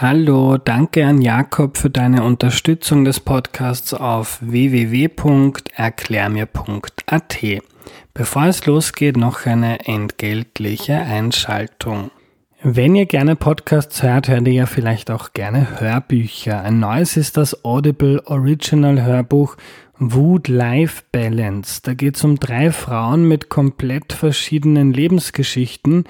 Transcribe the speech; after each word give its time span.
Hallo, 0.00 0.58
danke 0.58 1.04
an 1.04 1.20
Jakob 1.20 1.76
für 1.76 1.90
deine 1.90 2.22
Unterstützung 2.22 3.04
des 3.04 3.18
Podcasts 3.18 3.92
auf 3.92 4.38
www.erklärmir.at. 4.40 7.38
Bevor 8.14 8.46
es 8.46 8.64
losgeht, 8.64 9.16
noch 9.16 9.44
eine 9.44 9.88
entgeltliche 9.88 10.94
Einschaltung. 10.94 12.12
Wenn 12.62 12.94
ihr 12.94 13.06
gerne 13.06 13.34
Podcasts 13.34 14.04
hört, 14.04 14.28
hört 14.28 14.46
ihr 14.46 14.54
ja 14.54 14.66
vielleicht 14.66 15.10
auch 15.10 15.32
gerne 15.32 15.80
Hörbücher. 15.80 16.62
Ein 16.62 16.78
neues 16.78 17.16
ist 17.16 17.36
das 17.36 17.64
Audible 17.64 18.22
Original 18.26 19.02
Hörbuch 19.02 19.56
Wood 19.98 20.46
Life 20.46 21.02
Balance. 21.10 21.80
Da 21.82 21.94
geht 21.94 22.14
es 22.14 22.22
um 22.22 22.38
drei 22.38 22.70
Frauen 22.70 23.26
mit 23.26 23.48
komplett 23.48 24.12
verschiedenen 24.12 24.92
Lebensgeschichten, 24.92 26.04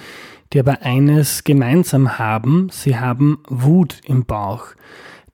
die 0.53 0.61
aber 0.61 0.83
eines 0.83 1.45
gemeinsam 1.45 2.19
haben, 2.19 2.69
sie 2.71 2.99
haben 2.99 3.39
Wut 3.49 4.01
im 4.05 4.25
Bauch. 4.25 4.67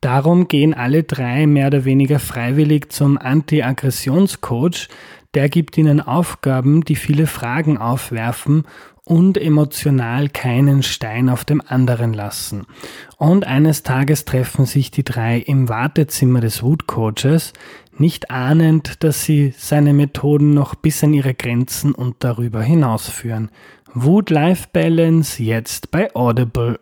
Darum 0.01 0.48
gehen 0.48 0.75
alle 0.75 1.02
drei 1.02 1.47
mehr 1.47 1.69
oder 1.69 1.84
weniger 1.84 2.19
freiwillig 2.19 2.93
zum 2.93 3.16
Anti-Aggressionscoach. 3.16 4.88
Der 5.33 5.48
gibt 5.48 5.79
ihnen 5.79 6.01
Aufgaben, 6.01 6.85
die 6.85 6.97
viele 6.97 7.27
Fragen 7.27 7.79
aufwerfen 7.79 8.65
und 9.05 9.37
emotional 9.37 10.29
keinen 10.30 10.83
Stein 10.83 11.29
auf 11.29 11.45
dem 11.45 11.62
anderen 11.66 12.15
lassen. 12.15 12.66
Und 13.19 13.46
eines 13.46 13.83
Tages 13.83 14.24
treffen 14.24 14.65
sich 14.65 14.91
die 14.91 15.05
drei 15.05 15.38
im 15.38 15.69
Wartezimmer 15.69 16.41
des 16.41 16.62
Wut-Coaches, 16.62 17.52
nicht 17.98 18.30
ahnend, 18.30 19.03
dass 19.05 19.25
sie 19.25 19.55
seine 19.57 19.93
Methoden 19.93 20.55
noch 20.55 20.75
bis 20.75 21.05
an 21.05 21.15
ihre 21.15 21.35
Grenzen 21.35 21.95
und 21.95 22.16
darüber 22.21 22.62
hinausführen. 22.62 23.51
Wood-Life-Balance 23.95 25.43
jetzt 25.43 25.91
bei 25.91 26.15
Audible. 26.15 26.80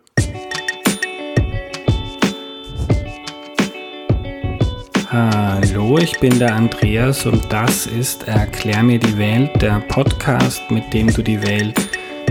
Hallo, 5.11 5.99
ich 5.99 6.19
bin 6.19 6.39
der 6.39 6.55
Andreas 6.55 7.27
und 7.27 7.53
das 7.53 7.85
ist 7.85 8.27
Erklär 8.27 8.81
mir 8.81 8.97
die 8.97 9.15
Welt, 9.17 9.61
der 9.61 9.79
Podcast, 9.81 10.71
mit 10.71 10.91
dem 10.91 11.13
du 11.13 11.21
die 11.21 11.39
Welt 11.43 11.79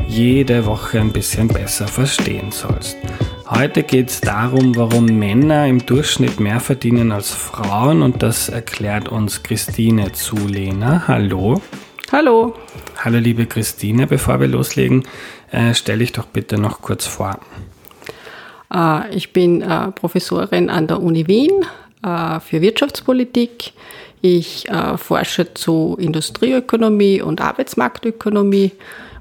jede 0.09 0.67
Woche 0.67 1.01
ein 1.01 1.13
bisschen 1.13 1.47
besser 1.47 1.87
verstehen 1.87 2.51
sollst. 2.51 2.97
Heute 3.55 3.83
geht 3.83 4.09
es 4.09 4.23
darum, 4.23 4.75
warum 4.77 5.05
Männer 5.05 5.67
im 5.67 5.85
Durchschnitt 5.85 6.41
mehr 6.41 6.59
verdienen 6.59 7.13
als 7.13 7.35
Frauen 7.35 8.01
und 8.01 8.23
das 8.23 8.49
erklärt 8.49 9.11
uns 9.11 9.43
Christine 9.43 10.13
Zulehner. 10.13 11.07
Hallo. 11.07 11.61
Hallo. 12.11 12.55
Hallo 12.97 13.19
liebe 13.19 13.45
Christine, 13.45 14.07
bevor 14.07 14.41
wir 14.41 14.49
loslegen, 14.49 15.05
äh, 15.51 15.75
stelle 15.75 15.99
dich 15.99 16.13
doch 16.13 16.25
bitte 16.25 16.57
noch 16.57 16.81
kurz 16.81 17.07
vor. 17.07 17.41
Äh, 18.73 19.15
ich 19.15 19.35
bin 19.35 19.61
äh, 19.61 19.91
Professorin 19.93 20.71
an 20.71 20.87
der 20.87 21.03
Uni 21.03 21.29
Wien 21.29 21.67
äh, 22.03 22.41
für 22.41 22.63
Wirtschaftspolitik. 22.63 23.75
Ich 24.23 24.67
äh, 24.71 24.97
forsche 24.97 25.53
zu 25.53 25.99
Industrieökonomie 26.01 27.21
und 27.21 27.43
Arbeitsmarktökonomie. 27.43 28.73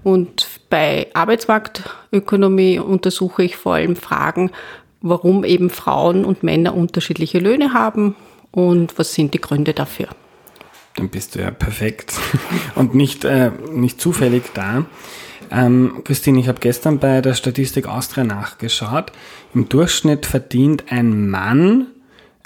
Und 0.04 0.42
bei 0.72 1.08
Arbeitsmarktökonomie 1.14 2.80
untersuche 2.80 3.44
ich 3.44 3.58
vor 3.58 3.76
allem 3.76 3.96
Fragen, 3.96 4.50
warum 5.02 5.44
eben 5.44 5.70
Frauen 5.70 6.26
und 6.26 6.42
Männer 6.42 6.74
unterschiedliche 6.74 7.38
Löhne 7.38 7.74
haben 7.74 8.16
und 8.50 8.98
was 8.98 9.14
sind 9.14 9.36
die 9.36 9.42
Gründe 9.42 9.74
dafür 9.74 10.08
dann 10.96 11.10
bist 11.10 11.36
du 11.36 11.40
ja 11.40 11.52
perfekt 11.52 12.14
und 12.76 12.96
nicht, 12.96 13.24
äh, 13.24 13.52
nicht 13.72 14.02
zufällig 14.02 14.44
da. 14.54 14.86
Ähm, 15.50 16.02
Christine, 16.04 16.40
ich 16.40 16.48
habe 16.48 16.60
gestern 16.60 17.00
bei 17.00 17.22
der 17.22 17.34
Statistik 17.34 17.88
Austria 17.88 18.24
nachgeschaut. 18.24 19.12
Im 19.54 19.68
Durchschnitt 19.68 20.26
verdient 20.26 20.86
ein 20.90 21.30
Mann 21.30 21.88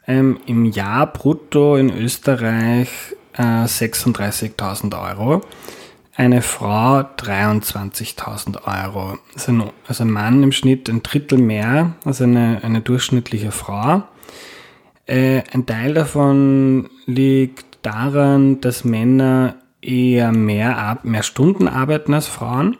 ähm, 0.08 0.40
im 0.46 0.66
Jahr 0.66 1.12
brutto 1.12 1.76
in 1.76 1.96
Österreich 1.96 2.90
äh, 3.34 3.66
36.000 3.66 5.20
Euro. 5.20 5.42
Eine 6.18 6.42
Frau 6.42 7.02
23.000 7.02 8.64
Euro. 8.64 9.18
Also 9.34 9.52
ein, 9.52 9.64
also 9.86 10.06
ein 10.06 10.12
Mann 10.12 10.44
im 10.44 10.54
Schnitt 10.54 10.90
ein 10.90 11.04
Drittel 11.04 11.38
mehr 11.38 11.96
als 12.06 12.22
eine, 12.22 12.62
eine 12.64 12.80
durchschnittliche 12.80 13.52
Frau. 13.52 14.04
Äh, 15.08 15.44
ein 15.52 15.66
Teil 15.66 15.94
davon 15.94 16.90
liegt 17.06 17.80
daran, 17.82 18.62
dass 18.62 18.86
Männer 18.86 19.56
eher 19.82 20.32
mehr, 20.32 21.00
mehr 21.04 21.24
Stunden 21.24 21.68
arbeiten 21.68 22.14
als 22.14 22.28
Frauen. 22.28 22.78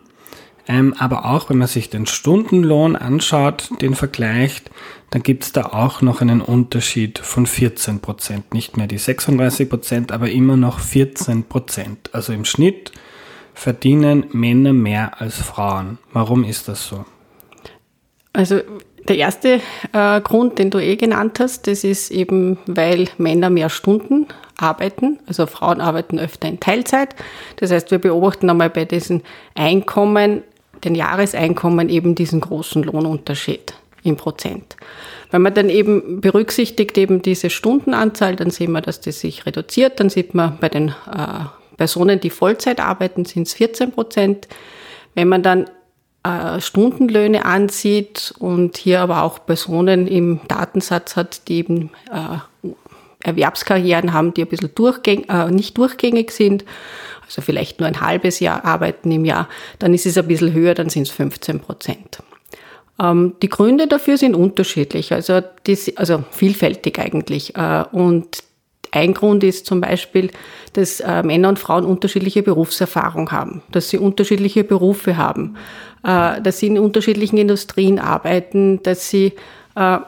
Ähm, 0.68 0.96
aber 0.98 1.26
auch 1.26 1.50
wenn 1.50 1.58
man 1.58 1.68
sich 1.68 1.90
den 1.90 2.06
Stundenlohn 2.06 2.96
anschaut, 2.96 3.70
den 3.82 3.96
vergleicht, 3.96 4.72
dann 5.10 5.24
gibt 5.24 5.44
es 5.44 5.52
da 5.52 5.66
auch 5.66 6.02
noch 6.02 6.22
einen 6.22 6.42
Unterschied 6.42 7.20
von 7.20 7.46
14 7.46 8.00
Prozent. 8.00 8.54
Nicht 8.54 8.78
mehr 8.78 8.88
die 8.88 8.98
36 8.98 9.70
Prozent, 9.70 10.12
aber 10.14 10.32
immer 10.32 10.56
noch 10.56 10.80
14 10.80 11.44
Prozent. 11.44 12.10
Also 12.14 12.32
im 12.32 12.46
Schnitt 12.46 12.94
verdienen 13.56 14.26
Männer 14.32 14.74
mehr 14.74 15.20
als 15.20 15.38
Frauen. 15.38 15.98
Warum 16.14 16.44
ist 16.44 16.68
das 16.68 16.88
so? 16.88 17.06
Also 18.34 18.60
der 19.08 19.18
erste 19.18 19.62
äh, 19.94 20.22
Grund, 20.22 20.60
den 20.60 20.70
du 20.70 20.80
eh 20.80 20.96
genannt 20.96 21.40
hast, 21.40 21.68
das 21.68 21.84
ist 21.84 22.12
eben, 22.12 22.58
weil 22.68 23.08
Männer 23.18 23.50
mehr 23.50 23.70
Stunden 23.70 24.28
arbeiten. 24.58 25.20
Also 25.28 25.46
Frauen 25.46 25.82
arbeiten 25.82 26.20
öfter 26.20 26.48
in 26.48 26.60
Teilzeit. 26.60 27.16
Das 27.58 27.72
heißt, 27.72 27.92
wir 27.92 28.00
beobachten 28.00 28.50
einmal 28.50 28.70
bei 28.70 28.86
diesen 28.86 29.24
Einkommen, 29.54 30.44
den 30.84 30.96
Jahreseinkommen 30.96 31.90
eben 31.90 32.16
diesen 32.16 32.42
großen 32.42 32.84
Lohnunterschied 32.84 33.74
im 34.04 34.18
Prozent. 34.18 34.76
Wenn 35.32 35.42
man 35.42 35.54
dann 35.54 35.70
eben 35.70 36.22
berücksichtigt 36.22 36.98
eben 36.98 37.22
diese 37.22 37.50
Stundenanzahl, 37.50 38.36
dann 38.36 38.52
sehen 38.52 38.72
wir, 38.72 38.82
dass 38.82 39.02
das 39.02 39.20
sich 39.20 39.46
reduziert. 39.46 40.00
Dann 40.00 40.10
sieht 40.10 40.34
man 40.34 40.58
bei 40.60 40.70
den 40.70 40.90
äh, 40.90 41.46
Personen, 41.78 42.20
die 42.20 42.30
Vollzeit 42.30 42.80
arbeiten, 42.80 43.26
sind 43.26 43.48
es 43.48 43.54
14 43.54 43.92
Prozent. 43.92 44.48
Wenn 45.14 45.28
man 45.28 45.44
dann 45.44 45.70
äh, 46.24 46.60
Stundenlöhne 46.60 47.46
ansieht 47.46 48.34
und 48.40 48.78
hier 48.78 49.02
aber 49.02 49.24
auch 49.24 49.46
Personen 49.46 50.08
im 50.08 50.42
Datensatz 50.48 51.16
hat, 51.16 51.48
die 51.48 51.58
eben 51.58 51.92
äh, 52.12 52.72
Erwerbskarrieren 53.24 54.14
haben, 54.14 54.34
die 54.34 54.42
ein 54.42 54.48
bisschen 54.48 54.74
durchgäng 54.76 55.26
äh, 55.30 55.50
nicht 55.52 55.78
durchgängig 55.78 56.32
sind, 56.32 56.66
also 57.26 57.42
vielleicht 57.42 57.80
nur 57.80 57.88
ein 57.88 58.02
halbes 58.02 58.40
Jahr 58.40 58.66
arbeiten 58.66 59.12
im 59.12 59.26
Jahr, 59.26 59.50
dann 59.80 59.94
ist 59.94 60.06
es 60.06 60.18
ein 60.18 60.28
bisschen 60.28 60.54
höher, 60.54 60.74
dann 60.74 60.90
sind 60.90 61.04
es 61.04 61.12
15 61.12 61.60
Prozent. 61.60 62.20
Ähm, 63.00 63.36
die 63.42 63.50
Gründe 63.50 63.88
dafür 63.88 64.18
sind 64.18 64.36
unterschiedlich, 64.36 65.12
also, 65.12 65.42
die, 65.68 65.78
also 65.98 66.24
vielfältig 66.32 67.00
eigentlich. 67.00 67.56
Äh, 67.56 67.84
und 67.92 68.44
ein 68.96 69.14
Grund 69.14 69.44
ist 69.44 69.66
zum 69.66 69.82
Beispiel, 69.82 70.32
dass 70.74 71.00
äh, 71.00 71.24
Männer 71.24 71.50
und 71.50 71.60
Frauen 71.60 71.86
unterschiedliche 71.86 72.44
Berufserfahrung 72.44 73.32
haben, 73.32 73.62
dass 73.72 73.90
sie 73.90 73.98
unterschiedliche 73.98 74.64
Berufe 74.64 75.18
haben, 75.18 75.56
äh, 76.04 76.42
dass 76.42 76.60
sie 76.60 76.68
in 76.68 76.80
unterschiedlichen 76.80 77.38
Industrien 77.38 78.00
arbeiten, 78.00 78.82
dass 78.84 79.10
sie 79.10 79.34
äh, 79.76 80.00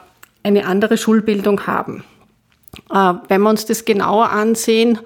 eine 0.42 0.66
andere 0.66 0.96
Schulbildung 0.96 1.66
haben. 1.66 2.04
Äh, 2.90 3.14
wenn 3.28 3.42
wir 3.42 3.50
uns 3.50 3.66
das 3.66 3.84
genauer 3.84 4.30
ansehen 4.30 4.98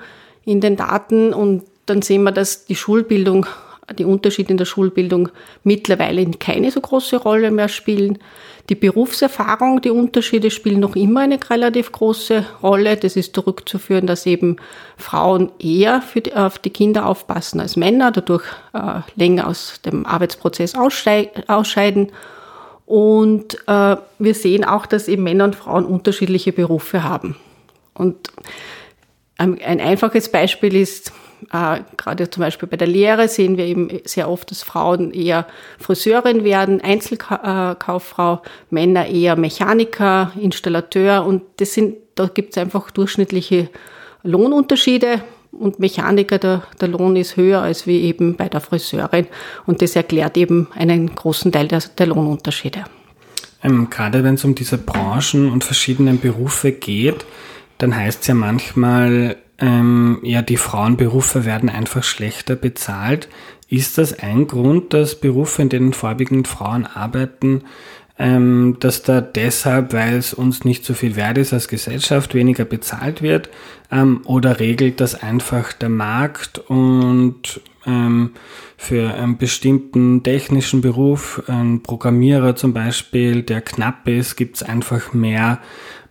in 0.44 0.60
den 0.60 0.76
Daten 0.76 1.32
und 1.32 1.64
dann 1.86 2.02
sehen 2.02 2.22
wir, 2.22 2.32
dass 2.32 2.64
die 2.64 2.76
Schulbildung, 2.76 3.46
die 3.98 4.04
Unterschiede 4.04 4.52
in 4.52 4.56
der 4.56 4.64
Schulbildung 4.64 5.28
mittlerweile 5.64 6.24
keine 6.32 6.70
so 6.70 6.80
große 6.80 7.16
Rolle 7.16 7.50
mehr 7.50 7.68
spielen. 7.68 8.18
Die 8.68 8.74
Berufserfahrung, 8.76 9.80
die 9.80 9.90
Unterschiede 9.90 10.50
spielen 10.50 10.80
noch 10.80 10.94
immer 10.94 11.20
eine 11.20 11.38
relativ 11.50 11.90
große 11.90 12.46
Rolle. 12.62 12.96
Das 12.96 13.16
ist 13.16 13.34
zurückzuführen, 13.34 14.06
dass 14.06 14.24
eben 14.24 14.56
Frauen 14.96 15.50
eher 15.58 16.02
die, 16.14 16.32
auf 16.32 16.58
die 16.58 16.70
Kinder 16.70 17.06
aufpassen 17.06 17.60
als 17.60 17.76
Männer, 17.76 18.12
dadurch 18.12 18.44
äh, 18.72 19.00
länger 19.16 19.48
aus 19.48 19.80
dem 19.84 20.06
Arbeitsprozess 20.06 20.74
ausscheiden. 20.76 22.12
Und 22.86 23.56
äh, 23.66 23.96
wir 24.18 24.34
sehen 24.34 24.64
auch, 24.64 24.86
dass 24.86 25.08
eben 25.08 25.24
Männer 25.24 25.44
und 25.44 25.56
Frauen 25.56 25.84
unterschiedliche 25.84 26.52
Berufe 26.52 27.02
haben. 27.02 27.36
Und 27.94 28.28
ein 29.38 29.80
einfaches 29.80 30.30
Beispiel 30.30 30.76
ist, 30.76 31.12
äh, 31.52 31.80
gerade 31.96 32.30
zum 32.30 32.42
Beispiel 32.42 32.68
bei 32.68 32.76
der 32.76 32.88
Lehre 32.88 33.28
sehen 33.28 33.56
wir 33.56 33.64
eben 33.64 33.88
sehr 34.04 34.28
oft, 34.28 34.50
dass 34.50 34.62
Frauen 34.62 35.12
eher 35.12 35.46
Friseurin 35.78 36.44
werden, 36.44 36.80
Einzelkauffrau, 36.80 38.42
Männer 38.70 39.06
eher 39.06 39.36
Mechaniker, 39.36 40.32
Installateur. 40.40 41.24
Und 41.24 41.42
das 41.56 41.74
sind, 41.74 41.96
da 42.14 42.26
gibt 42.26 42.56
es 42.56 42.58
einfach 42.58 42.90
durchschnittliche 42.90 43.68
Lohnunterschiede. 44.22 45.22
Und 45.52 45.78
Mechaniker, 45.78 46.38
der, 46.38 46.62
der 46.80 46.88
Lohn 46.88 47.16
ist 47.16 47.36
höher 47.36 47.60
als 47.60 47.86
wie 47.86 48.02
eben 48.02 48.36
bei 48.36 48.48
der 48.48 48.60
Friseurin. 48.60 49.26
Und 49.66 49.82
das 49.82 49.96
erklärt 49.96 50.36
eben 50.36 50.68
einen 50.74 51.14
großen 51.14 51.52
Teil 51.52 51.68
der, 51.68 51.82
der 51.98 52.06
Lohnunterschiede. 52.06 52.84
Ähm, 53.62 53.90
gerade 53.90 54.24
wenn 54.24 54.34
es 54.34 54.44
um 54.44 54.54
diese 54.54 54.78
Branchen 54.78 55.52
und 55.52 55.62
verschiedenen 55.62 56.18
Berufe 56.20 56.72
geht, 56.72 57.24
dann 57.78 57.94
heißt 57.94 58.22
es 58.22 58.26
ja 58.28 58.34
manchmal, 58.34 59.36
ähm, 59.62 60.18
ja, 60.22 60.42
die 60.42 60.56
Frauenberufe 60.56 61.44
werden 61.44 61.68
einfach 61.68 62.02
schlechter 62.02 62.56
bezahlt. 62.56 63.28
Ist 63.68 63.96
das 63.96 64.18
ein 64.18 64.48
Grund, 64.48 64.92
dass 64.92 65.14
Berufe, 65.14 65.62
in 65.62 65.68
denen 65.68 65.92
vorwiegend 65.92 66.48
Frauen 66.48 66.84
arbeiten, 66.84 67.62
ähm, 68.18 68.76
dass 68.80 69.02
da 69.02 69.20
deshalb, 69.20 69.92
weil 69.92 70.16
es 70.16 70.34
uns 70.34 70.64
nicht 70.64 70.84
so 70.84 70.94
viel 70.94 71.14
wert 71.14 71.38
ist 71.38 71.52
als 71.52 71.68
Gesellschaft, 71.68 72.34
weniger 72.34 72.64
bezahlt 72.64 73.22
wird? 73.22 73.50
Ähm, 73.90 74.22
oder 74.24 74.58
regelt 74.58 75.00
das 75.00 75.22
einfach 75.22 75.72
der 75.72 75.88
Markt 75.90 76.58
und 76.58 77.60
ähm, 77.86 78.32
für 78.76 79.14
einen 79.14 79.38
bestimmten 79.38 80.24
technischen 80.24 80.80
Beruf, 80.80 81.42
ein 81.46 81.84
Programmierer 81.84 82.56
zum 82.56 82.72
Beispiel, 82.72 83.42
der 83.42 83.60
knapp 83.60 84.08
ist, 84.08 84.34
gibt 84.36 84.56
es 84.56 84.62
einfach 84.64 85.12
mehr, 85.12 85.60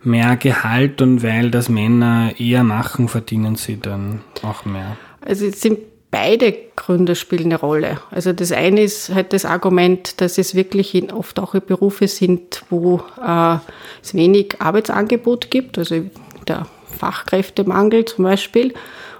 mehr 0.04 0.36
Gehalt 0.36 1.00
und 1.02 1.22
weil 1.22 1.50
das 1.50 1.68
Männer 1.68 2.32
eher 2.38 2.64
machen, 2.64 3.08
verdienen 3.08 3.56
sie 3.56 3.78
dann 3.78 4.20
auch 4.42 4.64
mehr. 4.64 4.96
Also 5.20 5.46
es 5.46 5.60
sind 5.60 5.78
beide 6.12 6.54
Gründe 6.76 7.16
spielen 7.16 7.46
eine 7.46 7.58
Rolle. 7.58 7.98
Also 8.10 8.32
das 8.32 8.52
eine 8.52 8.82
ist 8.82 9.12
halt 9.12 9.32
das 9.32 9.44
Argument, 9.44 10.20
dass 10.20 10.38
es 10.38 10.54
wirklich 10.54 11.12
oft 11.12 11.40
auch 11.40 11.58
Berufe 11.58 12.06
sind, 12.06 12.64
wo 12.70 13.02
äh, 13.24 13.56
es 14.02 14.14
wenig 14.14 14.56
Arbeitsangebot 14.60 15.50
gibt, 15.50 15.78
also 15.78 16.02
der 16.46 16.66
Fachkräftemangel 16.98 18.04
zum 18.04 18.24
Beispiel. 18.24 18.74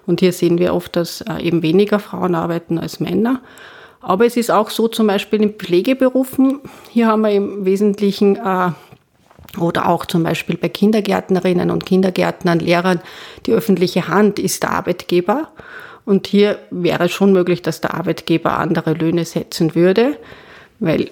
Und 0.07 0.21
hier 0.21 0.33
sehen 0.33 0.59
wir 0.59 0.75
oft, 0.75 0.95
dass 0.95 1.23
äh, 1.23 1.43
eben 1.43 1.63
weniger 1.63 1.99
Frauen 1.99 2.35
arbeiten 2.35 2.79
als 2.79 3.01
Männer. 3.01 3.41
Aber 4.01 4.27
es 4.27 4.37
ist 4.37 4.51
auch 4.51 4.69
so 4.69 4.89
zum 4.89 5.07
Beispiel 5.07 5.43
in 5.43 5.55
Pflegeberufen. 5.55 6.61
Hier 6.91 7.07
haben 7.07 7.23
wir 7.23 7.31
im 7.31 7.65
Wesentlichen 7.65 8.37
äh, 8.37 8.73
oder 9.59 9.89
auch 9.89 10.07
zum 10.07 10.23
Beispiel 10.23 10.57
bei 10.57 10.69
Kindergärtnerinnen 10.69 11.71
und 11.71 11.87
Kindergärtnern, 11.87 12.59
Lehrern, 12.59 13.01
die 13.47 13.53
öffentliche 13.53 14.09
Hand 14.09 14.39
ist 14.39 14.63
der 14.63 14.71
Arbeitgeber. 14.71 15.49
Und 16.05 16.27
hier 16.27 16.59
wäre 16.71 17.05
es 17.05 17.13
schon 17.13 17.33
möglich, 17.33 17.63
dass 17.63 17.81
der 17.81 17.95
Arbeitgeber 17.95 18.59
andere 18.59 18.95
Löhne 18.95 19.25
setzen 19.25 19.75
würde, 19.75 20.17
weil 20.81 21.11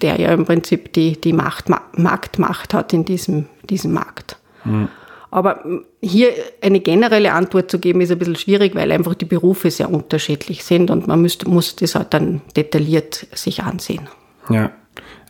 der 0.00 0.20
ja 0.20 0.32
im 0.32 0.44
Prinzip 0.44 0.92
die, 0.92 1.20
die 1.20 1.32
Macht, 1.32 1.68
Marktmacht 1.96 2.72
hat 2.74 2.92
in 2.92 3.04
diesem, 3.04 3.46
diesem 3.68 3.92
Markt. 3.92 4.36
Mhm. 4.64 4.88
Aber 5.32 5.64
hier 6.02 6.28
eine 6.60 6.80
generelle 6.80 7.32
Antwort 7.32 7.70
zu 7.70 7.78
geben, 7.78 8.02
ist 8.02 8.12
ein 8.12 8.18
bisschen 8.18 8.36
schwierig, 8.36 8.74
weil 8.74 8.92
einfach 8.92 9.14
die 9.14 9.24
Berufe 9.24 9.70
sehr 9.70 9.90
unterschiedlich 9.90 10.62
sind 10.62 10.90
und 10.90 11.08
man 11.08 11.22
müsste, 11.22 11.48
muss 11.48 11.74
das 11.74 11.94
halt 11.94 12.12
dann 12.12 12.42
detailliert 12.54 13.26
sich 13.32 13.62
ansehen. 13.62 14.08
Ja, 14.50 14.72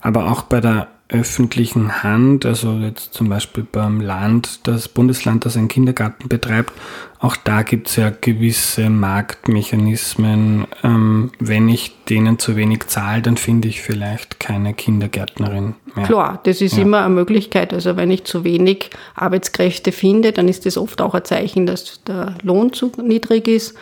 aber 0.00 0.30
auch 0.30 0.42
bei 0.42 0.60
der 0.60 0.88
öffentlichen 1.12 2.02
Hand, 2.02 2.46
also 2.46 2.72
jetzt 2.78 3.14
zum 3.14 3.28
Beispiel 3.28 3.66
beim 3.70 4.00
Land, 4.00 4.66
das 4.66 4.88
Bundesland, 4.88 5.44
das 5.44 5.56
einen 5.56 5.68
Kindergarten 5.68 6.28
betreibt, 6.28 6.72
auch 7.20 7.36
da 7.36 7.62
gibt 7.62 7.88
es 7.88 7.96
ja 7.96 8.10
gewisse 8.10 8.90
Marktmechanismen. 8.90 10.66
Ähm, 10.82 11.30
wenn 11.38 11.68
ich 11.68 11.94
denen 12.08 12.40
zu 12.40 12.56
wenig 12.56 12.88
zahle, 12.88 13.22
dann 13.22 13.36
finde 13.36 13.68
ich 13.68 13.80
vielleicht 13.80 14.40
keine 14.40 14.74
Kindergärtnerin 14.74 15.74
mehr. 15.94 16.06
Klar, 16.06 16.40
das 16.42 16.60
ist 16.60 16.76
ja. 16.76 16.82
immer 16.82 17.04
eine 17.04 17.14
Möglichkeit. 17.14 17.72
Also 17.72 17.96
wenn 17.96 18.10
ich 18.10 18.24
zu 18.24 18.42
wenig 18.42 18.90
Arbeitskräfte 19.14 19.92
finde, 19.92 20.32
dann 20.32 20.48
ist 20.48 20.66
das 20.66 20.76
oft 20.76 21.00
auch 21.00 21.14
ein 21.14 21.24
Zeichen, 21.24 21.66
dass 21.66 22.02
der 22.04 22.34
Lohn 22.42 22.72
zu 22.72 22.90
niedrig 23.00 23.46
ist 23.46 23.76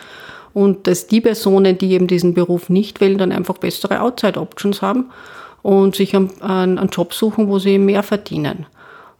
und 0.53 0.85
dass 0.85 1.07
die 1.07 1.21
Personen, 1.21 1.77
die 1.77 1.93
eben 1.93 2.05
diesen 2.05 2.35
Beruf 2.35 2.69
nicht 2.69 3.01
wählen, 3.01 3.17
dann 3.17 3.31
einfach 3.31 3.57
bessere 3.57 4.01
Outside-Options 4.01 4.83
haben 4.83 5.05
und 5.61 5.95
sich 5.95 6.15
einen, 6.15 6.41
einen 6.41 6.89
Job 6.89 7.13
suchen, 7.13 7.47
wo 7.47 7.59
sie 7.59 7.77
mehr 7.77 8.03
verdienen. 8.03 8.65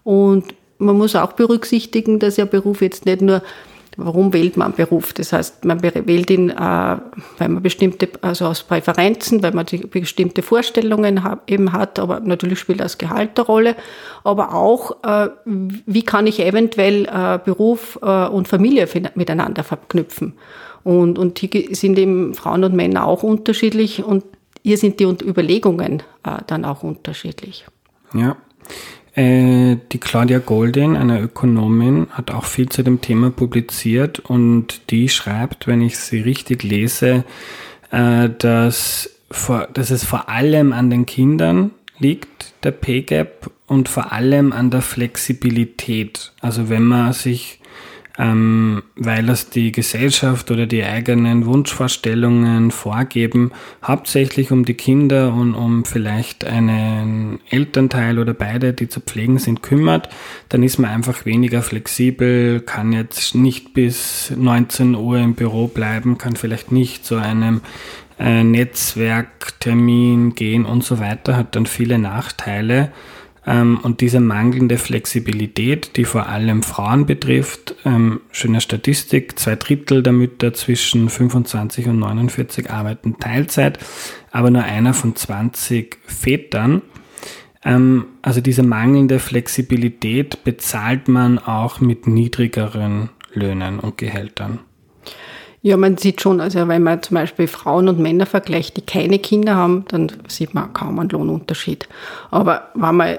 Und 0.04 0.54
man 0.78 0.98
muss 0.98 1.16
auch 1.16 1.34
berücksichtigen, 1.34 2.20
dass 2.20 2.38
ja 2.38 2.46
Beruf 2.46 2.82
jetzt 2.82 3.06
nicht 3.06 3.22
nur 3.22 3.42
Warum 3.98 4.32
wählt 4.32 4.56
man 4.56 4.68
einen 4.68 4.76
Beruf? 4.76 5.12
Das 5.14 5.34
heißt, 5.34 5.66
man 5.66 5.84
wählt 5.84 6.30
ihn, 6.30 6.50
äh, 6.50 6.54
weil 6.56 7.50
man 7.50 7.62
bestimmte, 7.62 8.08
also 8.22 8.46
aus 8.46 8.64
Präferenzen, 8.64 9.44
weil 9.44 9.52
man 9.52 9.66
bestimmte 9.90 10.42
Vorstellungen 10.42 11.22
eben 11.46 11.74
hat, 11.74 12.00
aber 12.00 12.22
natürlich 12.22 12.60
spielt 12.60 12.80
das 12.80 12.98
Gehalt 12.98 13.38
eine 13.38 13.46
Rolle. 13.46 13.76
Aber 14.24 14.56
auch, 14.56 15.04
äh, 15.04 15.30
wie 15.46 16.04
kann 16.04 16.26
ich 16.26 16.40
eventuell 16.40 17.06
äh, 17.06 17.40
Beruf 17.44 17.98
und 17.98 18.48
Familie 18.48 18.88
miteinander 19.16 19.64
verknüpfen? 19.64 20.34
Und, 20.84 21.20
und 21.20 21.38
hier 21.38 21.76
sind 21.76 22.00
eben 22.00 22.34
Frauen 22.34 22.64
und 22.64 22.74
Männer 22.74 23.06
auch 23.06 23.24
unterschiedlich 23.24 24.04
und 24.04 24.24
hier 24.64 24.78
sind 24.78 25.00
die 25.00 25.04
Überlegungen 25.04 26.04
dann 26.48 26.66
auch 26.66 26.84
unterschiedlich. 26.84 27.66
Ja. 28.14 28.38
Äh, 29.14 29.78
die 29.92 29.98
Claudia 30.00 30.40
Goldin, 30.40 30.96
eine 30.96 31.20
Ökonomin, 31.20 32.08
hat 32.12 32.32
auch 32.32 32.46
viel 32.46 32.70
zu 32.70 32.82
dem 32.82 33.02
Thema 33.02 33.30
publiziert 33.30 34.20
und 34.20 34.90
die 34.90 35.10
schreibt, 35.10 35.68
wenn 35.68 35.82
ich 35.82 35.98
sie 35.98 36.22
richtig 36.22 36.64
lese, 36.64 37.26
äh, 37.92 38.30
dass, 38.30 39.10
vor, 39.30 39.68
dass 39.74 39.92
es 39.92 40.06
vor 40.06 40.30
allem 40.30 40.72
an 40.72 40.90
den 40.90 41.06
Kindern 41.06 41.72
liegt, 42.00 42.54
der 42.64 42.72
Pay 42.72 43.02
Gap, 43.02 43.52
und 43.68 43.88
vor 43.88 44.12
allem 44.12 44.52
an 44.52 44.70
der 44.70 44.82
Flexibilität. 44.82 46.34
Also 46.42 46.70
wenn 46.70 46.84
man 46.84 47.14
sich 47.14 47.61
ähm, 48.22 48.84
weil 48.96 49.30
es 49.30 49.50
die 49.50 49.72
Gesellschaft 49.72 50.52
oder 50.52 50.68
die 50.68 50.84
eigenen 50.84 51.48
Wunschvorstellungen 51.48 52.70
vorgeben, 52.70 53.52
hauptsächlich 53.84 54.52
um 54.52 54.64
die 54.64 54.76
Kinder 54.76 55.34
und 55.34 55.56
um 55.56 55.86
vielleicht 55.86 56.46
einen 56.46 57.40
Elternteil 57.50 58.20
oder 58.20 58.36
beide, 58.36 58.74
die 58.74 58.88
zu 58.88 59.00
pflegen 59.00 59.40
sind, 59.40 59.64
kümmert, 59.64 60.10
dann 60.50 60.62
ist 60.62 60.78
man 60.78 60.92
einfach 60.92 61.26
weniger 61.26 61.64
flexibel, 61.64 62.60
kann 62.60 62.94
jetzt 62.94 63.34
nicht 63.34 63.74
bis 63.74 64.32
19 64.38 64.94
Uhr 64.94 65.18
im 65.18 65.34
Büro 65.34 65.68
bleiben, 65.68 66.20
kann 66.20 66.36
vielleicht 66.36 66.72
nicht 66.72 67.04
zu 67.04 67.16
einem 67.16 67.62
äh, 68.20 68.44
Netzwerktermin 68.44 70.36
gehen 70.36 70.66
und 70.66 70.84
so 70.84 71.00
weiter, 71.00 71.36
hat 71.36 71.56
dann 71.56 71.66
viele 71.66 71.98
Nachteile. 71.98 72.92
Ähm, 73.46 73.80
und 73.82 74.02
diese 74.02 74.20
mangelnde 74.20 74.78
Flexibilität, 74.78 75.98
die 75.98 76.06
vor 76.06 76.28
allem 76.28 76.62
Frauen 76.62 77.06
betrifft, 77.06 77.76
ähm, 77.86 78.22
schöne 78.32 78.62
Statistik, 78.62 79.40
zwei 79.40 79.56
Drittel 79.56 80.04
der 80.04 80.14
Mütter 80.14 80.54
zwischen 80.54 81.10
25 81.10 81.88
und 81.88 82.00
49 82.00 82.70
arbeiten 82.70 83.18
Teilzeit, 83.20 83.80
aber 84.32 84.52
nur 84.52 84.64
einer 84.64 84.94
von 84.94 85.16
20 85.16 85.98
Vätern. 86.06 86.84
Ähm, 87.64 88.06
also 88.22 88.42
diese 88.42 88.64
mangelnde 88.64 89.18
Flexibilität 89.20 90.44
bezahlt 90.44 91.08
man 91.08 91.40
auch 91.40 91.80
mit 91.80 92.08
niedrigeren 92.08 93.10
Löhnen 93.34 93.80
und 93.80 93.98
Gehältern. 93.98 94.60
Ja, 95.64 95.78
man 95.78 95.98
sieht 95.98 96.22
schon, 96.22 96.42
also 96.42 96.68
wenn 96.68 96.82
man 96.82 97.04
zum 97.04 97.16
Beispiel 97.16 97.48
Frauen 97.48 97.88
und 97.88 98.00
Männer 98.00 98.26
vergleicht, 98.26 98.78
die 98.78 98.82
keine 98.82 99.20
Kinder 99.20 99.56
haben, 99.56 99.86
dann 99.90 100.12
sieht 100.28 100.56
man 100.56 100.74
kaum 100.74 100.98
einen 100.98 101.10
Lohnunterschied. 101.10 101.88
Aber 102.32 102.70
wenn 102.74 102.96
man 102.96 103.18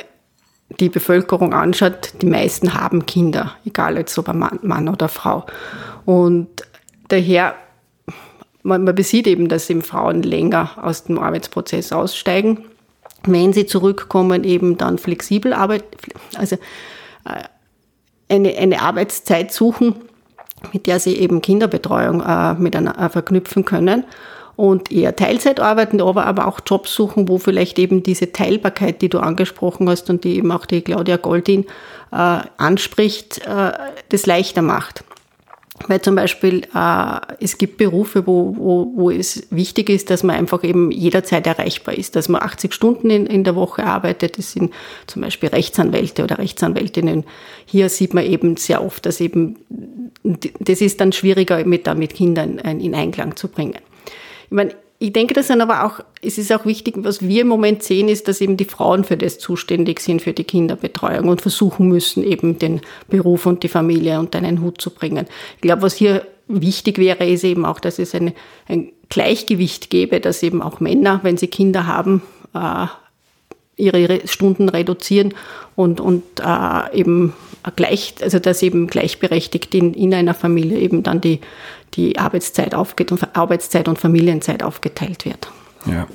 die 0.81 0.89
Bevölkerung 0.89 1.53
anschaut, 1.53 2.15
die 2.21 2.27
meisten 2.27 2.75
haben 2.75 3.07
Kinder, 3.07 3.55
egal 3.65 3.97
jetzt 3.97 4.17
ob 4.19 4.33
Mann, 4.33 4.59
Mann 4.63 4.89
oder 4.89 5.09
Frau. 5.09 5.45
Und 6.05 6.49
daher, 7.09 7.55
man, 8.63 8.85
man 8.85 8.95
besieht 8.95 9.27
eben, 9.27 9.49
dass 9.49 9.71
eben 9.71 9.83
Frauen 9.83 10.23
länger 10.23 10.71
aus 10.81 11.05
dem 11.05 11.19
Arbeitsprozess 11.19 11.93
aussteigen. 11.93 12.65
Wenn 13.25 13.53
sie 13.53 13.67
zurückkommen, 13.67 14.45
eben 14.45 14.79
dann 14.79 14.99
flexibel 14.99 15.53
arbeiten, 15.53 15.97
also 16.37 16.57
äh, 17.25 17.43
eine, 18.29 18.57
eine 18.57 18.83
Arbeitszeit 18.83 19.53
suchen, 19.53 19.97
mit 20.73 20.87
der 20.87 21.01
sie 21.01 21.17
eben 21.17 21.43
Kinderbetreuung 21.43 22.23
äh, 22.23 22.55
miteinander 22.55 23.01
äh, 23.01 23.09
verknüpfen 23.09 23.65
können 23.65 24.05
und 24.57 24.93
eher 24.93 25.17
Teilzeit 25.17 25.61
arbeiten, 25.61 26.01
aber, 26.01 26.27
aber 26.27 26.47
auch 26.47 26.61
Jobs 26.67 26.95
suchen, 26.95 27.29
wo 27.29 27.39
vielleicht 27.39 27.79
eben 27.79 28.03
diese 28.03 28.33
Teilbarkeit, 28.33 29.03
die 29.03 29.09
du 29.09 29.19
angesprochen 29.19 29.89
hast 29.89 30.11
und 30.11 30.25
die 30.25 30.37
eben 30.37 30.53
auch 30.53 30.67
die 30.67 30.83
Claudia 30.83 31.17
Goldin 31.17 31.65
äh, 32.13 32.41
anspricht, 32.59 33.47
äh, 33.47 33.73
das 34.11 34.27
leichter 34.27 34.63
macht. 34.63 35.05
Weil 35.89 36.01
zum 36.01 36.15
Beispiel 36.15 36.63
äh, 36.75 37.21
es 37.41 37.59
gibt 37.59 37.79
Berufe, 37.79 38.27
wo, 38.27 38.55
wo, 38.57 38.93
wo 38.95 39.11
es 39.11 39.47
wichtig 39.51 39.89
ist, 39.89 40.11
dass 40.11 40.23
man 40.23 40.37
einfach 40.37 40.63
eben 40.63 40.91
jederzeit 40.91 41.47
erreichbar 41.47 41.97
ist, 41.97 42.15
dass 42.15 42.29
man 42.29 42.43
80 42.43 42.73
Stunden 42.73 43.11
in, 43.11 43.27
in 43.27 43.43
der 43.43 43.57
Woche 43.57 43.85
arbeitet. 43.85 44.39
Das 44.39 44.53
sind 44.53 44.73
zum 45.07 45.23
Beispiel 45.23 45.49
Rechtsanwälte 45.49 46.23
oder 46.23 46.39
Rechtsanwältinnen. 46.39 47.25
Hier 47.65 47.89
sieht 47.89 48.15
man 48.15 48.25
eben 48.25 48.57
sehr 48.59 48.85
oft, 48.85 49.07
dass 49.07 49.21
eben 49.21 49.57
das 50.23 50.81
ist 50.81 51.01
dann 51.01 51.11
schwieriger 51.11 51.65
mit, 51.65 51.87
da 51.87 51.95
mit 51.95 52.15
Kindern 52.15 52.59
in 52.59 52.95
Einklang 52.95 53.35
zu 53.35 53.49
bringen. 53.49 53.79
Ich 54.53 54.57
meine, 54.57 54.75
ich 54.99 55.15
denke, 55.15 55.33
das 55.33 55.47
sind 55.47 55.63
aber 55.63 55.87
auch, 55.87 56.01
es 56.21 56.37
ist 56.37 56.53
auch 56.53 56.67
wichtig, 56.67 56.97
was 56.99 57.23
wir 57.23 57.41
im 57.41 57.49
Moment 57.49 57.83
sehen, 57.83 58.11
ist, 58.11 58.29
dass 58.29 58.43
eben 58.43 58.59
die 58.59 58.67
Frauen 58.67 59.03
für 59.03 59.17
das 59.17 59.39
zuständig 59.39 59.99
sind, 59.99 60.21
für 60.21 60.35
die 60.35 60.45
Kinderbetreuung 60.45 61.31
und 61.31 61.41
versuchen 61.41 61.89
müssen, 61.89 62.23
eben 62.23 62.59
den 62.59 62.83
Beruf 63.09 63.47
und 63.47 63.63
die 63.63 63.69
Familie 63.69 64.19
unter 64.19 64.39
einen 64.41 64.61
Hut 64.61 64.79
zu 64.79 64.91
bringen. 64.91 65.27
Ich 65.57 65.63
glaube, 65.63 65.81
was 65.81 65.95
hier 65.95 66.27
wichtig 66.49 66.99
wäre, 66.99 67.27
ist 67.27 67.45
eben 67.45 67.65
auch, 67.65 67.81
dass 67.81 67.99
es 67.99 68.15
eine, 68.15 68.35
ein 68.69 68.93
Gleichgewicht 69.09 69.89
gäbe, 69.89 70.21
dass 70.21 70.43
eben 70.43 70.61
auch 70.61 70.81
Männer, 70.81 71.21
wenn 71.23 71.39
sie 71.39 71.49
Kinder 71.49 71.87
haben, 71.87 72.21
äh, 72.55 72.87
ihre 73.83 74.27
Stunden 74.27 74.69
reduzieren 74.69 75.35
und, 75.77 76.01
und 76.01 76.23
äh, 76.41 76.97
eben 76.99 77.33
gleich, 77.77 78.15
also 78.23 78.39
dass 78.39 78.63
eben 78.63 78.87
gleichberechtigt 78.87 79.75
in, 79.75 79.95
in 79.95 80.15
einer 80.15 80.35
Familie 80.35 80.79
eben 80.79 81.03
dann 81.03 81.21
die, 81.21 81.41
die 81.95 82.19
Arbeitszeit 82.19 82.75
aufgeht 82.75 83.13
und 83.13 83.37
Arbeitszeit 83.37 83.89
und 83.89 83.99
Familienzeit 83.99 84.63
aufgeteilt 84.63 85.25
wird. 85.25 85.51
Ja. 85.85 86.07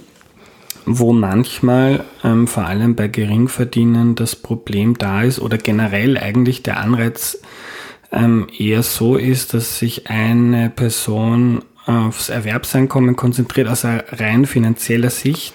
wo 0.85 1.11
manchmal 1.11 2.05
ähm, 2.23 2.47
vor 2.47 2.65
allem 2.65 2.95
bei 2.95 3.09
Geringverdienern 3.09 4.15
das 4.15 4.37
Problem 4.37 4.97
da 4.97 5.23
ist 5.23 5.41
oder 5.41 5.57
generell 5.57 6.17
eigentlich 6.17 6.63
der 6.63 6.79
Anreiz 6.79 7.41
ähm, 8.13 8.47
eher 8.57 8.83
so 8.83 9.17
ist, 9.17 9.53
dass 9.53 9.79
sich 9.79 10.09
eine 10.09 10.69
Person 10.69 11.63
aufs 11.85 12.29
Erwerbseinkommen 12.29 13.15
konzentriert 13.15 13.67
aus 13.67 13.85
rein 13.85 14.45
finanzieller 14.45 15.09
Sicht, 15.09 15.53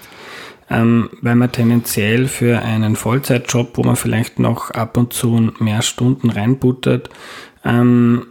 ähm, 0.73 1.11
weil 1.21 1.35
man 1.35 1.53
tendenziell 1.53 2.29
für 2.29 2.61
einen 2.63 2.97
Vollzeitjob, 2.97 3.77
wo 3.77 3.83
man 3.83 3.97
vielleicht 3.97 4.39
noch 4.39 4.71
ab 4.71 4.97
und 4.97 5.13
zu 5.13 5.53
mehr 5.59 5.83
Stunden 5.83 6.31
reinbuttert, 6.31 7.11
ähm, 7.63 8.27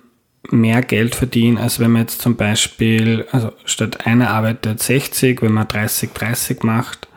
mehr 0.50 0.82
Geld 0.82 1.14
verdienen, 1.14 1.60
als 1.60 1.80
wenn 1.80 1.92
man 1.92 2.02
jetzt 2.02 2.22
zum 2.22 2.36
Beispiel, 2.36 3.28
also 3.32 3.52
statt 3.66 4.08
einer 4.08 4.32
arbeitet 4.32 4.82
60, 4.82 5.44
wenn 5.44 5.54
man 5.54 5.68
30, 5.68 6.14
30 6.14 6.64
macht, 6.64 7.08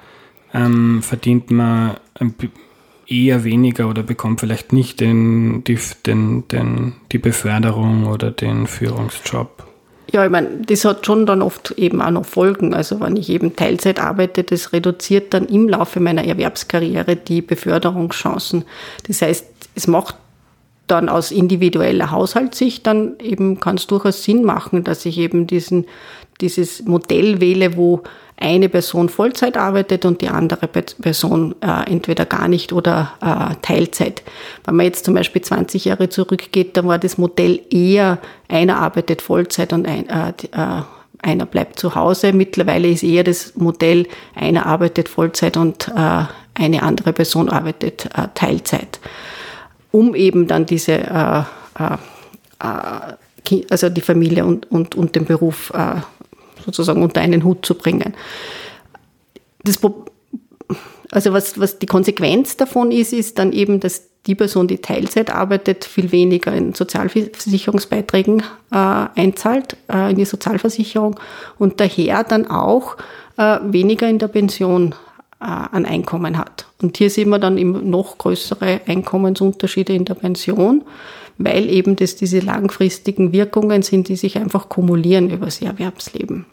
ähm, 0.52 1.02
verdient 1.02 1.50
man 1.50 1.97
eher 3.07 3.45
weniger 3.45 3.88
oder 3.88 4.02
bekommt 4.02 4.40
vielleicht 4.40 4.75
nicht 4.75 5.00
den, 5.00 5.64
die, 5.64 5.78
den, 6.04 6.47
den, 6.49 6.95
die 7.12 7.19
Beförderung 7.19 8.07
oder 8.07 8.31
den 8.31 8.66
Führungsjob. 8.66 9.66
Ja, 10.13 10.25
ich 10.25 10.31
meine, 10.31 10.63
das 10.67 10.85
hat 10.85 11.07
schon 11.07 11.27
dann 11.27 11.43
oft 11.43 11.73
eben 11.73 12.03
auch 12.03 12.11
noch 12.11 12.27
Folgen. 12.27 12.75
Also 12.75 13.01
wenn 13.01 13.17
ich 13.17 13.31
eben 13.31 13.57
Teilzeit 13.57 13.99
arbeite, 13.99 14.45
das 14.45 14.73
reduziert 14.73 15.35
dann 15.35 15.47
im 15.47 15.69
Laufe 15.69 15.99
meiner 16.01 16.25
Erwerbskarriere 16.25 17.17
die 17.17 17.43
Beförderungschancen. 17.43 18.65
Das 19.07 19.23
heißt, 19.23 19.47
es 19.75 19.87
macht 19.87 20.17
dann 20.87 21.09
aus 21.09 21.31
individueller 21.31 22.11
Haushaltssicht 22.11 22.87
dann 22.87 23.19
eben 23.19 23.59
kann 23.61 23.77
es 23.77 23.87
durchaus 23.87 24.23
Sinn 24.23 24.45
machen, 24.45 24.85
dass 24.85 25.07
ich 25.07 25.19
eben 25.19 25.47
diesen, 25.47 25.87
dieses 26.41 26.85
Modell 26.85 27.41
wähle, 27.41 27.77
wo 27.77 28.03
eine 28.37 28.69
Person 28.69 29.09
Vollzeit 29.09 29.57
arbeitet 29.57 30.05
und 30.05 30.21
die 30.21 30.29
andere 30.29 30.67
Person 30.67 31.55
äh, 31.61 31.91
entweder 31.91 32.25
gar 32.25 32.49
nicht 32.49 32.73
oder 32.73 33.12
äh, 33.21 33.55
Teilzeit. 33.62 34.23
Wenn 34.64 34.76
man 34.76 34.87
jetzt 34.87 35.05
zum 35.05 35.14
Beispiel 35.14 35.43
20 35.43 35.85
Jahre 35.85 36.09
zurückgeht, 36.09 36.76
dann 36.76 36.87
war 36.87 36.99
das 36.99 37.17
Modell 37.17 37.61
eher, 37.71 38.19
einer 38.49 38.79
arbeitet 38.79 39.23
Vollzeit 39.23 39.73
und 39.73 39.87
ein, 39.87 40.09
äh, 40.09 40.31
äh, 40.53 40.83
einer 41.23 41.47
bleibt 41.47 41.79
zu 41.79 41.95
Hause. 41.95 42.33
Mittlerweile 42.33 42.88
ist 42.88 43.03
eher 43.03 43.25
das 43.25 43.55
Modell, 43.57 44.07
einer 44.35 44.67
arbeitet 44.67 45.09
Vollzeit 45.09 45.57
und 45.57 45.88
äh, 45.88 46.25
eine 46.55 46.83
andere 46.83 47.12
Person 47.12 47.49
arbeitet 47.49 48.07
äh, 48.17 48.29
Teilzeit 48.35 49.00
um 49.95 50.17
eben 50.17 50.49
dann 50.49 50.67
diese, 50.67 50.95
äh, 50.95 51.43
äh, 51.79 51.97
äh 52.61 53.14
also 53.71 53.91
die 53.91 54.00
Familie 54.00 54.45
und, 54.45 54.71
und, 54.71 54.95
und 54.95 55.14
den 55.14 55.26
Beruf 55.26 55.71
äh, 55.75 56.00
sozusagen 56.64 57.02
unter 57.02 57.21
einen 57.21 57.44
Hut 57.44 57.64
zu 57.64 57.75
bringen. 57.75 58.14
Das, 59.64 59.78
also 61.11 61.33
was, 61.33 61.59
was 61.59 61.78
die 61.78 61.87
Konsequenz 61.87 62.56
davon 62.56 62.90
ist, 62.90 63.12
ist 63.12 63.38
dann 63.38 63.52
eben, 63.52 63.80
dass 63.80 64.09
die 64.26 64.35
Person, 64.35 64.68
die 64.68 64.78
Teilzeit 64.78 65.30
arbeitet, 65.30 65.85
viel 65.85 66.11
weniger 66.11 66.52
in 66.52 66.75
Sozialversicherungsbeiträgen 66.75 68.42
äh, 68.71 68.76
einzahlt, 68.76 69.76
äh, 69.92 70.11
in 70.11 70.16
die 70.16 70.25
Sozialversicherung 70.25 71.21
und 71.59 71.80
daher 71.80 72.25
dann 72.25 72.47
auch 72.47 72.97
äh, 73.37 73.59
weniger 73.62 74.09
in 74.09 74.18
der 74.18 74.28
Pension 74.28 74.94
äh, 75.40 75.44
an 75.44 75.85
Einkommen 75.85 76.38
hat. 76.38 76.66
Und 76.80 76.97
hier 76.97 77.11
sehen 77.11 77.28
wir 77.28 77.38
dann 77.38 77.59
eben 77.59 77.90
noch 77.90 78.16
größere 78.18 78.80
Einkommensunterschiede 78.87 79.92
in 79.92 80.06
der 80.06 80.14
Pension, 80.14 80.85
weil 81.38 81.69
eben 81.69 81.97
das 81.97 82.17
diese 82.17 82.41
langfristigen 82.41 83.33
Wirkungen 83.33 83.83
sind, 83.83 84.09
die 84.09 84.17
sich 84.17 84.37
einfach 84.37 84.69
kumulieren 84.69 85.31
über 85.31 85.47
das 85.47 85.61
Erwerbsleben. 85.61 86.47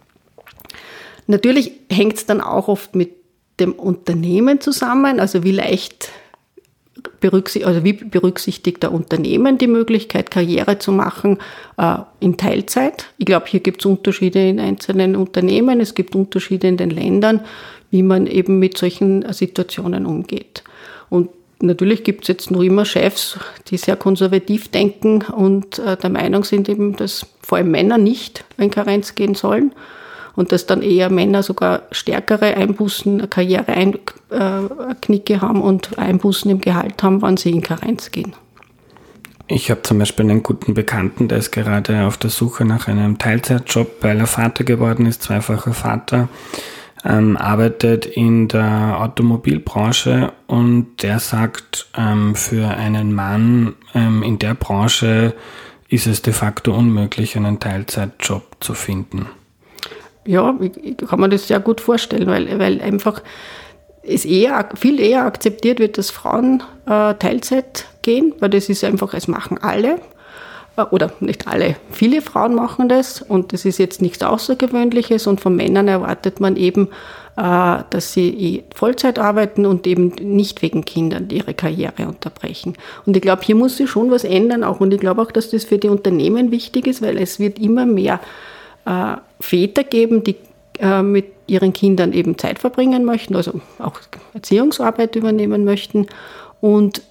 Natürlich 1.28 1.72
hängt 1.90 2.16
es 2.16 2.26
dann 2.26 2.42
auch 2.42 2.68
oft 2.68 2.96
mit 2.96 3.12
dem 3.60 3.74
Unternehmen 3.74 4.60
zusammen, 4.60 5.20
also 5.20 5.44
wie 5.44 5.52
leicht 5.52 6.10
berücksichtigt, 7.20 7.68
also 7.68 7.84
wie 7.84 7.94
berücksichtigt 7.94 8.84
der 8.84 8.92
Unternehmen 8.92 9.58
die 9.58 9.68
Möglichkeit, 9.68 10.32
Karriere 10.32 10.80
zu 10.80 10.92
machen 10.92 11.38
äh, 11.78 11.98
in 12.20 12.38
Teilzeit. 12.38 13.06
Ich 13.18 13.26
glaube, 13.26 13.46
hier 13.48 13.60
gibt 13.60 13.82
es 13.82 13.86
Unterschiede 13.86 14.48
in 14.48 14.60
einzelnen 14.60 15.16
Unternehmen, 15.16 15.80
es 15.80 15.94
gibt 15.94 16.16
Unterschiede 16.16 16.68
in 16.68 16.78
den 16.78 16.90
Ländern, 16.90 17.42
wie 17.92 18.04
man 18.04 18.28
eben 18.28 18.60
mit 18.60 18.78
solchen 18.78 19.32
Situationen 19.32 20.06
umgeht. 20.06 20.64
Und 21.10 21.30
natürlich 21.62 22.04
gibt 22.04 22.24
es 22.24 22.28
jetzt 22.28 22.52
noch 22.52 22.62
immer 22.62 22.86
Chefs, 22.86 23.40
die 23.68 23.78
sehr 23.78 23.96
konservativ 23.96 24.70
denken 24.70 25.22
und 25.22 25.80
äh, 25.80 25.98
der 25.98 26.10
Meinung 26.10 26.44
sind 26.44 26.70
eben, 26.70 26.96
dass 26.96 27.26
vor 27.42 27.58
allem 27.58 27.72
Männer 27.72 27.98
nicht 27.98 28.44
in 28.58 28.72
Karenz 28.72 29.16
gehen 29.16 29.36
sollen 29.36 29.74
und 30.36 30.52
dass 30.52 30.66
dann 30.66 30.82
eher 30.82 31.10
Männer 31.10 31.44
sogar 31.44 31.84
stärkere 31.92 32.56
Einbußen, 32.56 33.30
Karriereknicke 33.30 35.34
äh, 35.34 35.40
haben 35.40 35.62
und 35.62 35.98
Einbußen 35.98 36.52
im 36.52 36.62
Gehalt 36.62 37.02
haben, 37.04 37.22
wenn 37.22 37.38
sie 37.38 37.52
in 37.52 37.62
Karenz 37.62 38.12
gehen. 38.12 38.34
Ich 39.48 39.70
habe 39.70 39.82
zum 39.82 40.00
Beispiel 40.00 40.30
einen 40.30 40.44
guten 40.44 40.74
Bekannten, 40.74 41.28
der 41.28 41.40
ist 41.40 41.52
gerade 41.52 42.06
auf 42.06 42.16
der 42.16 42.30
Suche 42.30 42.64
nach 42.64 42.88
einem 42.88 43.18
Teilzeitjob, 43.18 43.98
weil 44.00 44.20
er 44.20 44.28
Vater 44.28 44.64
geworden 44.64 45.06
ist, 45.06 45.24
zweifacher 45.24 45.74
Vater 45.74 46.30
ähm, 47.04 47.38
arbeitet 47.38 48.06
in 48.06 48.48
der 48.48 48.98
Automobilbranche 49.00 50.32
und 50.48 51.02
der 51.02 51.20
sagt, 51.20 51.88
ähm, 51.98 52.36
für 52.36 52.68
einen 52.68 53.14
Mann 53.14 53.74
ähm, 53.96 54.24
in 54.24 54.40
der 54.40 54.54
Branche 54.54 55.34
ist 55.90 56.08
es 56.08 56.22
de 56.22 56.34
facto 56.34 56.74
unmöglich, 56.74 57.36
einen 57.36 57.60
Teilzeitjob 57.60 58.44
zu 58.60 58.74
finden. 58.74 59.28
Ja, 60.26 60.56
ich 60.62 60.98
kann 60.98 61.20
mir 61.20 61.30
das 61.30 61.48
sehr 61.48 61.60
gut 61.60 61.82
vorstellen, 61.82 62.28
weil, 62.28 62.60
weil 62.60 62.80
einfach 62.82 63.22
es 64.04 64.26
eher, 64.26 64.70
viel 64.76 65.00
eher 65.00 65.26
akzeptiert 65.26 65.80
wird, 65.80 65.98
dass 65.98 66.10
Frauen 66.10 66.64
äh, 66.86 67.14
Teilzeit 67.16 67.86
gehen, 68.02 68.34
weil 68.40 68.50
das 68.50 68.70
ist 68.70 68.84
einfach, 68.84 69.14
es 69.14 69.28
machen 69.28 69.58
alle. 69.60 70.00
Äh, 70.78 70.84
oder 70.84 71.12
nicht 71.20 71.48
alle, 71.48 71.76
viele 71.92 72.22
Frauen 72.22 72.56
machen 72.56 72.90
das 72.90 73.22
und 73.22 73.54
das 73.54 73.66
ist 73.66 73.78
jetzt 73.78 74.02
nichts 74.02 74.24
Außergewöhnliches 74.24 75.28
und 75.28 75.42
von 75.42 75.56
Männern 75.56 75.88
erwartet 75.88 76.40
man 76.40 76.56
eben, 76.56 76.90
äh, 77.38 77.80
dass 77.90 78.14
sie 78.14 78.30
eh 78.30 78.64
Vollzeit 78.74 79.20
arbeiten 79.20 79.66
und 79.66 79.88
eben 79.88 80.10
nicht 80.22 80.62
wegen 80.62 80.86
Kindern 80.86 81.30
ihre 81.30 81.54
Karriere 81.54 82.08
unterbrechen. 82.08 82.76
Und 83.06 83.16
ich 83.16 83.22
glaube, 83.22 83.44
hier 83.44 83.56
muss 83.56 83.78
sich 83.78 83.90
schon 83.90 84.12
was 84.12 84.24
ändern 84.24 84.64
auch. 84.64 84.80
Und 84.80 84.94
ich 84.94 85.00
glaube 85.00 85.22
auch, 85.22 85.32
dass 85.32 85.50
das 85.50 85.64
für 85.64 85.78
die 85.78 85.90
Unternehmen 85.90 86.52
wichtig 86.52 86.88
ist, 86.88 87.02
weil 87.02 87.18
es 87.18 87.40
wird 87.40 87.60
immer 87.60 87.86
mehr 87.86 88.20
äh, 88.86 89.16
Väter 89.40 89.84
geben, 89.84 90.24
die 90.24 90.36
mit 91.04 91.26
ihren 91.46 91.74
Kindern 91.74 92.12
eben 92.12 92.40
Zeit 92.40 92.58
verbringen 92.58 93.06
möchten, 93.06 93.36
also 93.36 93.62
auch 93.78 94.00
Erziehungsarbeit 94.34 95.16
übernehmen 95.16 95.64
möchten. 95.64 96.08
Und 96.60 97.04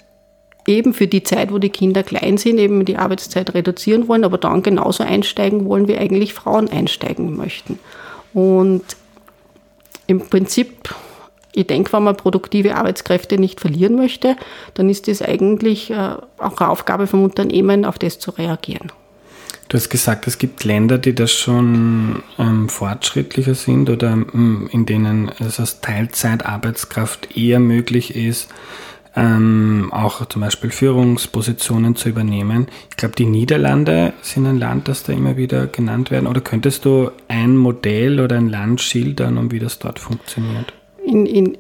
eben 0.71 0.95
für 0.95 1.07
die 1.07 1.23
Zeit, 1.23 1.53
wo 1.53 1.59
die 1.59 1.71
Kinder 1.71 2.03
klein 2.03 2.39
sind, 2.39 2.59
eben 2.59 2.85
die 2.85 2.97
Arbeitszeit 2.97 3.55
reduzieren 3.55 4.09
wollen, 4.09 4.25
aber 4.25 4.39
dann 4.39 4.63
genauso 4.63 5.03
einsteigen 5.03 5.65
wollen, 5.67 5.89
wie 5.89 5.97
eigentlich 5.97 6.35
Frauen 6.35 6.69
einsteigen 6.71 7.37
möchten. 7.37 7.79
Und 8.33 8.83
im 10.07 10.21
Prinzip, 10.21 10.95
ich 11.53 11.67
denke, 11.67 11.93
wenn 11.93 12.05
man 12.05 12.17
produktive 12.17 12.77
Arbeitskräfte 12.77 13.39
nicht 13.39 13.61
verlieren 13.61 13.97
möchte, 13.97 14.37
dann 14.75 14.89
ist 14.89 15.09
es 15.09 15.23
eigentlich 15.23 15.91
äh, 15.91 16.15
auch 16.39 16.59
eine 16.59 16.71
Aufgabe 16.71 17.07
vom 17.07 17.25
Unternehmen, 17.25 17.85
auf 17.85 17.99
das 17.99 18.19
zu 18.19 18.31
reagieren. 18.31 18.93
Du 19.69 19.77
hast 19.77 19.89
gesagt, 19.89 20.27
es 20.27 20.39
gibt 20.39 20.65
Länder, 20.65 20.99
die 20.99 21.15
das 21.15 21.31
schon 21.31 22.25
ähm, 22.41 22.69
fortschrittlicher 22.69 23.55
sind 23.55 23.89
oder 23.89 24.15
ähm, 24.15 24.69
in 24.73 24.85
denen 24.85 25.31
es 25.39 25.61
als 25.61 25.81
Teilzeitarbeitskraft 25.81 27.37
eher 27.37 27.61
möglich 27.61 28.17
ist, 28.17 28.49
ähm, 29.17 29.91
auch 29.93 30.25
zum 30.27 30.43
Beispiel 30.43 30.71
Führungspositionen 30.71 31.97
zu 31.97 32.09
übernehmen. 32.09 32.69
Ich 32.91 32.97
glaube, 32.97 33.15
die 33.17 33.27
Niederlande 33.27 34.13
sind 34.23 34.47
ein 34.47 34.59
Land, 34.59 34.89
das 34.89 35.03
da 35.03 35.13
immer 35.13 35.37
wieder 35.37 35.67
genannt 35.67 36.11
werden. 36.11 36.27
Oder 36.27 36.41
könntest 36.41 36.85
du 36.85 37.11
ein 37.29 37.57
Modell 37.57 38.21
oder 38.21 38.37
ein 38.37 38.49
Land 38.49 38.81
schildern, 38.81 39.37
um 39.39 39.51
wie 39.51 39.59
das 39.59 39.79
dort 39.79 39.99
funktioniert? 39.99 40.73
In, 41.05 41.27
in 41.27 41.59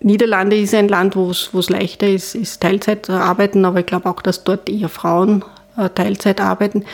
Niederlande 0.00 0.56
ist 0.56 0.74
ein 0.74 0.88
Land, 0.88 1.16
wo 1.16 1.30
es 1.30 1.68
leichter 1.68 2.08
ist, 2.08 2.34
ist 2.34 2.62
Teilzeit 2.62 3.06
zu 3.06 3.12
arbeiten, 3.12 3.64
aber 3.64 3.80
ich 3.80 3.86
glaube 3.86 4.08
auch, 4.08 4.22
dass 4.22 4.44
dort 4.44 4.68
eher 4.68 4.88
Frauen 4.88 5.44
äh, 5.76 5.90
Teilzeit 5.90 6.40
arbeiten. 6.40 6.84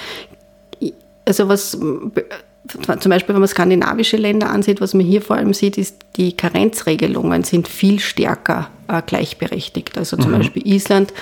Also 1.25 1.49
was 1.49 1.79
zum 2.69 3.11
Beispiel, 3.11 3.35
wenn 3.35 3.41
man 3.41 3.49
skandinavische 3.49 4.17
Länder 4.17 4.51
ansieht, 4.51 4.81
was 4.81 4.95
man 4.95 5.05
hier 5.05 5.23
vor 5.23 5.37
allem 5.37 5.55
sieht, 5.55 5.79
ist, 5.79 5.97
die 6.17 6.37
Karenzregelungen 6.37 7.45
sind 7.45 7.69
viel 7.69 8.01
stärker 8.01 8.69
äh, 8.89 9.03
gleichberechtigt. 9.03 9.99
Also 9.99 10.17
zum 10.17 10.33
mhm. 10.33 10.39
Beispiel 10.39 10.67
Island, 10.67 11.13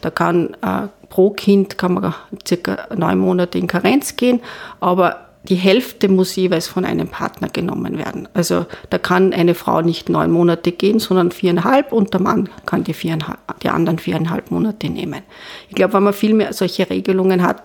da 0.00 0.10
kann 0.10 0.54
äh, 0.62 0.88
pro 1.08 1.30
Kind 1.30 1.78
kann 1.78 1.94
man 1.94 2.14
circa 2.46 2.88
neun 2.96 3.18
Monate 3.18 3.58
in 3.58 3.66
Karenz 3.66 4.16
gehen, 4.16 4.40
aber 4.80 5.28
die 5.48 5.56
Hälfte 5.56 6.08
muss 6.08 6.34
jeweils 6.36 6.66
von 6.66 6.84
einem 6.84 7.08
Partner 7.08 7.48
genommen 7.48 7.98
werden. 7.98 8.28
Also 8.32 8.64
da 8.88 8.98
kann 8.98 9.34
eine 9.34 9.54
Frau 9.54 9.82
nicht 9.82 10.08
neun 10.08 10.30
Monate 10.30 10.72
gehen, 10.72 10.98
sondern 10.98 11.30
viereinhalb 11.32 11.92
und 11.92 12.14
der 12.14 12.20
Mann 12.22 12.48
kann 12.64 12.82
die, 12.82 12.94
viereinhalb, 12.94 13.38
die 13.62 13.68
anderen 13.68 13.98
viereinhalb 13.98 14.50
Monate 14.50 14.88
nehmen. 14.88 15.22
Ich 15.68 15.74
glaube, 15.74 15.92
wenn 15.94 16.02
man 16.02 16.14
viel 16.14 16.32
mehr 16.32 16.54
solche 16.54 16.88
Regelungen 16.88 17.42
hat, 17.42 17.62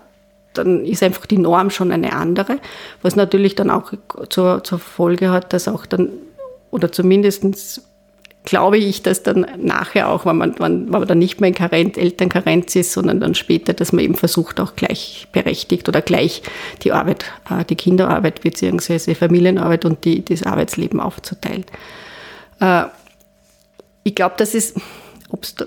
dann 0.53 0.85
ist 0.85 1.03
einfach 1.03 1.25
die 1.25 1.37
Norm 1.37 1.69
schon 1.69 1.91
eine 1.91 2.13
andere, 2.13 2.59
was 3.01 3.15
natürlich 3.15 3.55
dann 3.55 3.69
auch 3.69 3.93
zur, 4.29 4.63
zur 4.63 4.79
Folge 4.79 5.29
hat, 5.31 5.53
dass 5.53 5.67
auch 5.67 5.85
dann 5.85 6.09
oder 6.71 6.91
zumindest 6.91 7.81
glaube 8.45 8.77
ich, 8.77 9.03
dass 9.03 9.21
dann 9.21 9.45
nachher 9.57 10.09
auch, 10.09 10.25
wenn 10.25 10.37
man, 10.37 10.55
wenn, 10.59 10.85
wenn 10.85 10.99
man 10.99 11.07
dann 11.07 11.19
nicht 11.19 11.41
mehr 11.41 11.49
in 11.49 11.53
Karenz, 11.53 11.97
Elternkarenz 11.97 12.75
ist, 12.75 12.93
sondern 12.93 13.19
dann 13.19 13.35
später, 13.35 13.73
dass 13.73 13.91
man 13.91 14.03
eben 14.03 14.15
versucht, 14.15 14.59
auch 14.59 14.75
gleichberechtigt 14.75 15.87
oder 15.87 16.01
gleich 16.01 16.41
die 16.81 16.91
Arbeit, 16.91 17.25
äh, 17.49 17.65
die 17.65 17.75
Kinderarbeit 17.75 18.41
bzw. 18.41 19.13
Familienarbeit 19.13 19.85
und 19.85 20.05
die, 20.05 20.23
das 20.23 20.43
Arbeitsleben 20.43 20.99
aufzuteilen. 20.99 21.65
Äh, 22.59 22.85
ich 24.03 24.15
glaube, 24.15 24.35
dass 24.37 24.55
es, 24.55 24.73
ob's 25.29 25.55
da, 25.55 25.65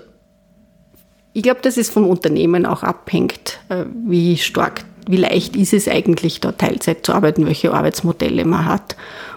ich 1.33 1.43
glaube, 1.43 1.61
dass 1.61 1.77
es 1.77 1.89
vom 1.89 2.07
Unternehmen 2.07 2.65
auch 2.65 2.83
abhängt, 2.83 3.59
äh, 3.69 3.85
wie 4.05 4.37
stark, 4.37 4.85
wie 5.07 5.17
leicht 5.17 5.55
ist 5.55 5.73
es 5.73 5.87
eigentlich, 5.87 6.39
da 6.39 6.51
Teilzeit 6.51 7.05
zu 7.05 7.13
arbeiten, 7.13 7.45
welche 7.45 7.73
Arbeitsmodelle 7.73 8.45
man 8.45 8.65
hat. 8.65 8.95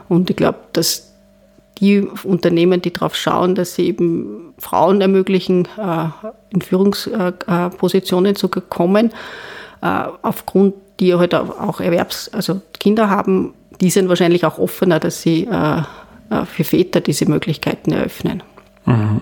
Und 0.08 0.30
ich 0.30 0.36
glaube, 0.36 0.58
dass 0.72 1.12
die 1.78 2.00
Unternehmen, 2.24 2.80
die 2.80 2.92
darauf 2.92 3.14
schauen, 3.16 3.54
dass 3.54 3.74
sie 3.74 3.86
eben 3.86 4.54
Frauen 4.58 5.00
ermöglichen, 5.00 5.68
äh, 5.78 6.08
in 6.50 6.62
Führungspositionen 6.62 8.36
zu 8.36 8.48
kommen, 8.48 9.12
äh, 9.82 10.04
aufgrund 10.22 10.74
die 11.00 11.14
halt 11.14 11.34
auch 11.34 11.80
Erwerbs-, 11.80 12.30
also 12.32 12.60
Kinder 12.78 13.10
haben, 13.10 13.54
die 13.80 13.90
sind 13.90 14.08
wahrscheinlich 14.08 14.46
auch 14.46 14.58
offener, 14.58 15.00
dass 15.00 15.20
sie 15.20 15.44
äh, 15.44 15.82
für 16.46 16.64
Väter 16.64 17.00
diese 17.00 17.26
Möglichkeiten 17.26 17.92
eröffnen. 17.92 18.42
Mhm. 18.86 19.20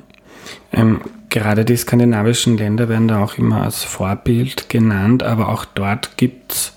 Ähm, 0.72 1.00
gerade 1.34 1.64
die 1.64 1.76
skandinavischen 1.76 2.56
Länder 2.56 2.88
werden 2.88 3.08
da 3.08 3.22
auch 3.22 3.38
immer 3.38 3.62
als 3.64 3.82
Vorbild 3.82 4.68
genannt, 4.68 5.24
aber 5.24 5.48
auch 5.48 5.64
dort 5.64 6.16
gibt 6.16 6.52
es 6.52 6.72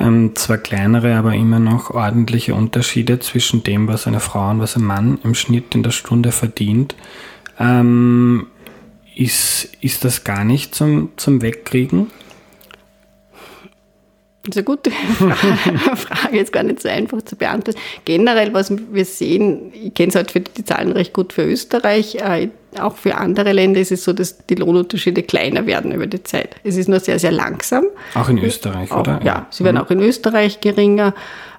ähm, 0.00 0.34
zwar 0.34 0.56
kleinere, 0.56 1.14
aber 1.14 1.34
immer 1.34 1.58
noch 1.58 1.90
ordentliche 1.90 2.54
Unterschiede 2.54 3.20
zwischen 3.20 3.62
dem, 3.64 3.88
was 3.88 4.06
eine 4.06 4.20
Frau 4.20 4.48
und 4.48 4.60
was 4.60 4.76
ein 4.76 4.82
Mann 4.82 5.18
im 5.22 5.34
Schnitt 5.34 5.74
in 5.74 5.82
der 5.82 5.90
Stunde 5.90 6.32
verdient. 6.32 6.94
Ähm, 7.60 8.46
ist, 9.14 9.68
ist 9.82 10.06
das 10.06 10.24
gar 10.24 10.44
nicht 10.44 10.74
zum, 10.74 11.10
zum 11.18 11.42
Wegkriegen? 11.42 12.06
Das 14.44 14.56
ist 14.56 14.56
eine 14.56 14.64
gute 14.64 14.90
Frage, 15.96 16.38
ist 16.38 16.52
gar 16.52 16.62
nicht 16.62 16.80
so 16.80 16.88
einfach 16.88 17.20
zu 17.20 17.36
beantworten. 17.36 17.78
Generell, 18.06 18.54
was 18.54 18.72
wir 18.90 19.04
sehen, 19.04 19.70
ich 19.74 19.92
kenne 19.92 20.08
es 20.08 20.14
halt 20.14 20.30
für 20.30 20.40
die 20.40 20.64
Zahlen 20.64 20.92
recht 20.92 21.12
gut 21.12 21.34
für 21.34 21.44
Österreich, 21.44 22.14
äh, 22.14 22.48
auch 22.78 22.96
für 22.96 23.16
andere 23.16 23.52
Länder 23.52 23.80
ist 23.80 23.92
es 23.92 24.04
so, 24.04 24.12
dass 24.12 24.46
die 24.46 24.54
Lohnunterschiede 24.54 25.22
kleiner 25.22 25.66
werden 25.66 25.92
über 25.92 26.06
die 26.06 26.22
Zeit. 26.22 26.56
Es 26.64 26.76
ist 26.76 26.88
nur 26.88 27.00
sehr, 27.00 27.18
sehr 27.18 27.32
langsam. 27.32 27.84
Auch 28.14 28.28
in 28.28 28.38
Österreich, 28.38 28.90
auch, 28.90 29.00
oder? 29.00 29.20
Ja, 29.22 29.46
sie 29.50 29.64
werden 29.64 29.76
mhm. 29.76 29.82
auch 29.82 29.90
in 29.90 30.00
Österreich 30.00 30.60
geringer. 30.60 31.14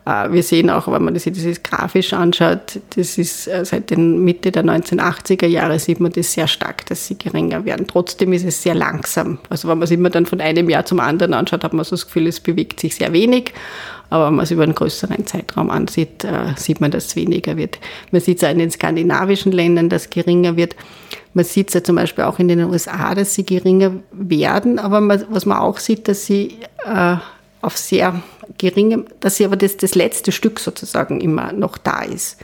Äh, 0.05 0.31
wir 0.31 0.43
sehen 0.43 0.69
auch, 0.69 0.91
wenn 0.91 1.03
man 1.03 1.17
sich 1.17 1.33
das 1.33 1.63
grafisch 1.63 2.13
anschaut, 2.13 2.79
das 2.95 3.17
ist 3.17 3.47
äh, 3.47 3.63
seit 3.63 3.89
den 3.89 4.23
Mitte 4.23 4.51
der 4.51 4.63
1980er 4.63 5.47
Jahre 5.47 5.79
sieht 5.79 5.99
man 5.99 6.11
das 6.11 6.33
sehr 6.33 6.47
stark, 6.47 6.85
dass 6.87 7.07
sie 7.07 7.17
geringer 7.17 7.65
werden. 7.65 7.87
Trotzdem 7.87 8.33
ist 8.33 8.45
es 8.45 8.61
sehr 8.61 8.75
langsam. 8.75 9.39
Also 9.49 9.67
wenn 9.67 9.77
man 9.77 9.83
es 9.83 9.91
immer 9.91 10.09
dann 10.09 10.25
von 10.25 10.41
einem 10.41 10.69
Jahr 10.69 10.85
zum 10.85 10.99
anderen 10.99 11.33
anschaut, 11.33 11.63
hat 11.63 11.73
man 11.73 11.85
so 11.85 11.91
das 11.91 12.05
Gefühl, 12.05 12.27
es 12.27 12.39
bewegt 12.39 12.79
sich 12.79 12.95
sehr 12.95 13.13
wenig. 13.13 13.53
Aber 14.09 14.27
wenn 14.27 14.35
man 14.35 14.43
es 14.43 14.51
über 14.51 14.63
einen 14.63 14.75
größeren 14.75 15.25
Zeitraum 15.25 15.69
ansieht, 15.69 16.23
äh, 16.23 16.53
sieht 16.55 16.81
man, 16.81 16.91
dass 16.91 17.07
es 17.07 17.15
weniger 17.15 17.57
wird. 17.57 17.79
Man 18.11 18.21
sieht 18.21 18.37
es 18.37 18.43
auch 18.43 18.51
in 18.51 18.59
den 18.59 18.71
skandinavischen 18.71 19.51
Ländern, 19.51 19.89
dass 19.89 20.03
es 20.03 20.09
geringer 20.09 20.55
wird. 20.55 20.75
Man 21.33 21.45
sieht 21.45 21.69
es 21.69 21.73
ja 21.73 21.83
zum 21.83 21.95
Beispiel 21.95 22.25
auch 22.25 22.39
in 22.39 22.47
den 22.47 22.63
USA, 22.63 23.15
dass 23.15 23.33
sie 23.33 23.45
geringer 23.45 23.91
werden. 24.11 24.77
Aber 24.77 25.07
was 25.29 25.45
man 25.45 25.57
auch 25.57 25.79
sieht, 25.79 26.07
dass 26.07 26.25
sie 26.25 26.57
äh, 26.85 27.15
auf 27.61 27.77
sehr 27.77 28.21
geringem, 28.57 29.05
dass 29.19 29.37
sie 29.37 29.45
aber 29.45 29.55
das, 29.55 29.77
das 29.77 29.95
letzte 29.95 30.31
Stück 30.31 30.59
sozusagen 30.59 31.21
immer 31.21 31.53
noch 31.53 31.77
da 31.77 32.01
ist. 32.01 32.37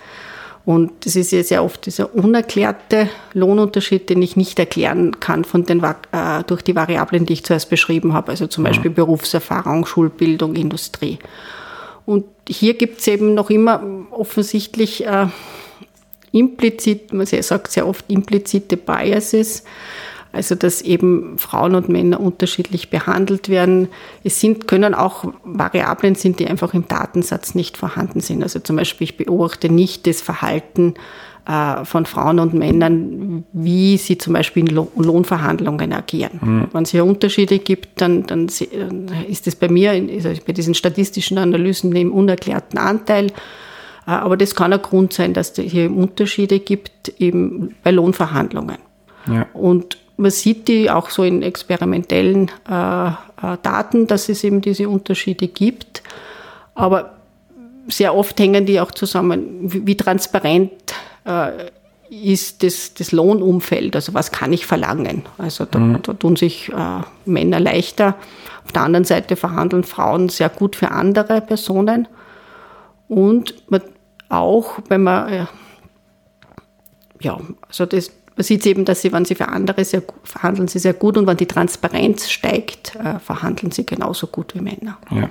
Und 0.69 1.03
das 1.03 1.15
ist 1.15 1.31
ja 1.31 1.41
sehr 1.41 1.63
oft 1.63 1.87
dieser 1.87 2.13
unerklärte 2.13 3.09
Lohnunterschied, 3.33 4.07
den 4.07 4.21
ich 4.21 4.35
nicht 4.35 4.59
erklären 4.59 5.19
kann 5.19 5.43
von 5.43 5.65
den, 5.65 5.81
äh, 5.83 6.43
durch 6.45 6.61
die 6.61 6.75
Variablen, 6.75 7.25
die 7.25 7.33
ich 7.33 7.43
zuerst 7.43 7.71
beschrieben 7.71 8.13
habe, 8.13 8.29
also 8.29 8.45
zum 8.45 8.65
Beispiel 8.65 8.91
Berufserfahrung, 8.91 9.87
Schulbildung, 9.87 10.53
Industrie. 10.53 11.17
Und 12.05 12.25
hier 12.47 12.75
gibt 12.75 12.99
es 12.99 13.07
eben 13.07 13.33
noch 13.33 13.49
immer 13.49 13.81
offensichtlich 14.11 15.07
äh, 15.07 15.25
implizit, 16.33 17.13
man 17.13 17.25
sagt 17.25 17.71
sehr 17.71 17.87
oft 17.87 18.05
implizite 18.07 18.77
Biases, 18.77 19.63
also 20.31 20.55
dass 20.55 20.81
eben 20.81 21.37
Frauen 21.37 21.75
und 21.75 21.89
Männer 21.89 22.19
unterschiedlich 22.19 22.89
behandelt 22.89 23.49
werden. 23.49 23.87
Es 24.23 24.39
sind, 24.39 24.67
können 24.67 24.93
auch 24.93 25.25
Variablen 25.43 26.15
sind, 26.15 26.39
die 26.39 26.47
einfach 26.47 26.73
im 26.73 26.87
Datensatz 26.87 27.55
nicht 27.55 27.77
vorhanden 27.77 28.21
sind. 28.21 28.43
Also 28.43 28.59
zum 28.59 28.75
Beispiel, 28.75 29.05
ich 29.05 29.17
beobachte 29.17 29.69
nicht 29.69 30.05
das 30.05 30.21
Verhalten 30.21 30.93
äh, 31.47 31.83
von 31.83 32.05
Frauen 32.05 32.39
und 32.39 32.53
Männern, 32.53 33.43
wie 33.53 33.97
sie 33.97 34.19
zum 34.19 34.33
Beispiel 34.33 34.69
in 34.69 34.75
Lohnverhandlungen 34.75 35.93
agieren. 35.93 36.39
Mhm. 36.41 36.67
Wenn 36.71 36.83
es 36.83 36.91
hier 36.91 37.05
Unterschiede 37.05 37.57
gibt, 37.57 37.99
dann, 37.99 38.27
dann 38.27 38.47
ist 39.27 39.47
das 39.47 39.55
bei 39.55 39.67
mir, 39.67 39.91
also 39.91 40.29
bei 40.45 40.53
diesen 40.53 40.75
statistischen 40.75 41.39
Analysen 41.39 41.95
im 41.95 42.11
unerklärten 42.11 42.77
Anteil. 42.77 43.27
Äh, 44.05 44.11
aber 44.11 44.37
das 44.37 44.53
kann 44.53 44.73
ein 44.73 44.81
Grund 44.81 45.11
sein, 45.13 45.33
dass 45.33 45.57
es 45.57 45.71
hier 45.71 45.91
Unterschiede 45.91 46.59
gibt, 46.59 47.19
eben 47.19 47.73
bei 47.83 47.89
Lohnverhandlungen. 47.89 48.77
Ja. 49.27 49.47
Und 49.53 49.97
man 50.19 50.31
sieht 50.31 50.67
die 50.67 50.91
auch 50.91 51.09
so 51.09 51.23
in 51.23 51.41
experimentellen 51.41 52.51
äh, 52.69 53.07
äh, 53.07 53.11
Daten, 53.63 54.05
dass 54.05 54.27
es 54.27 54.43
eben 54.43 54.59
diese 54.59 54.89
Unterschiede 54.89 55.47
gibt. 55.47 56.03
Aber 56.75 57.13
sehr 57.87 58.13
oft 58.13 58.37
hängen 58.39 58.65
die 58.65 58.79
auch 58.81 58.91
zusammen, 58.91 59.71
wie, 59.71 59.87
wie 59.87 59.95
transparent 59.95 60.71
äh, 61.25 61.69
ist 62.09 62.63
das, 62.63 62.93
das 62.95 63.11
Lohnumfeld, 63.11 63.95
also 63.95 64.13
was 64.13 64.31
kann 64.31 64.51
ich 64.51 64.65
verlangen. 64.65 65.23
Also 65.37 65.65
da, 65.65 65.79
mhm. 65.79 66.01
da 66.01 66.13
tun 66.13 66.35
sich 66.35 66.69
äh, 66.69 67.01
Männer 67.25 67.59
leichter. 67.59 68.15
Auf 68.65 68.73
der 68.73 68.81
anderen 68.81 69.05
Seite 69.05 69.35
verhandeln 69.35 69.83
Frauen 69.83 70.27
sehr 70.27 70.49
gut 70.49 70.75
für 70.75 70.91
andere 70.91 71.39
Personen. 71.39 72.07
Und 73.07 73.69
man, 73.71 73.81
auch, 74.27 74.79
wenn 74.89 75.03
man, 75.03 75.29
äh, 75.31 75.45
ja, 77.21 77.39
also 77.67 77.85
das, 77.85 78.11
man 78.39 78.45
sieht 78.45 78.65
eben, 78.65 78.85
dass 78.85 79.01
sie, 79.01 79.11
wenn 79.11 79.25
sie 79.25 79.35
für 79.35 79.49
andere 79.49 79.83
sehr 79.83 80.01
verhandeln, 80.23 80.69
sie 80.69 80.79
sehr 80.79 80.93
gut 80.93 81.17
und 81.17 81.27
wenn 81.27 81.35
die 81.35 81.45
Transparenz 81.45 82.29
steigt, 82.29 82.95
äh, 82.95 83.19
verhandeln 83.19 83.73
sie 83.73 83.85
genauso 83.85 84.27
gut 84.27 84.55
wie 84.55 84.61
Männer. 84.61 84.97
Ja. 85.11 85.29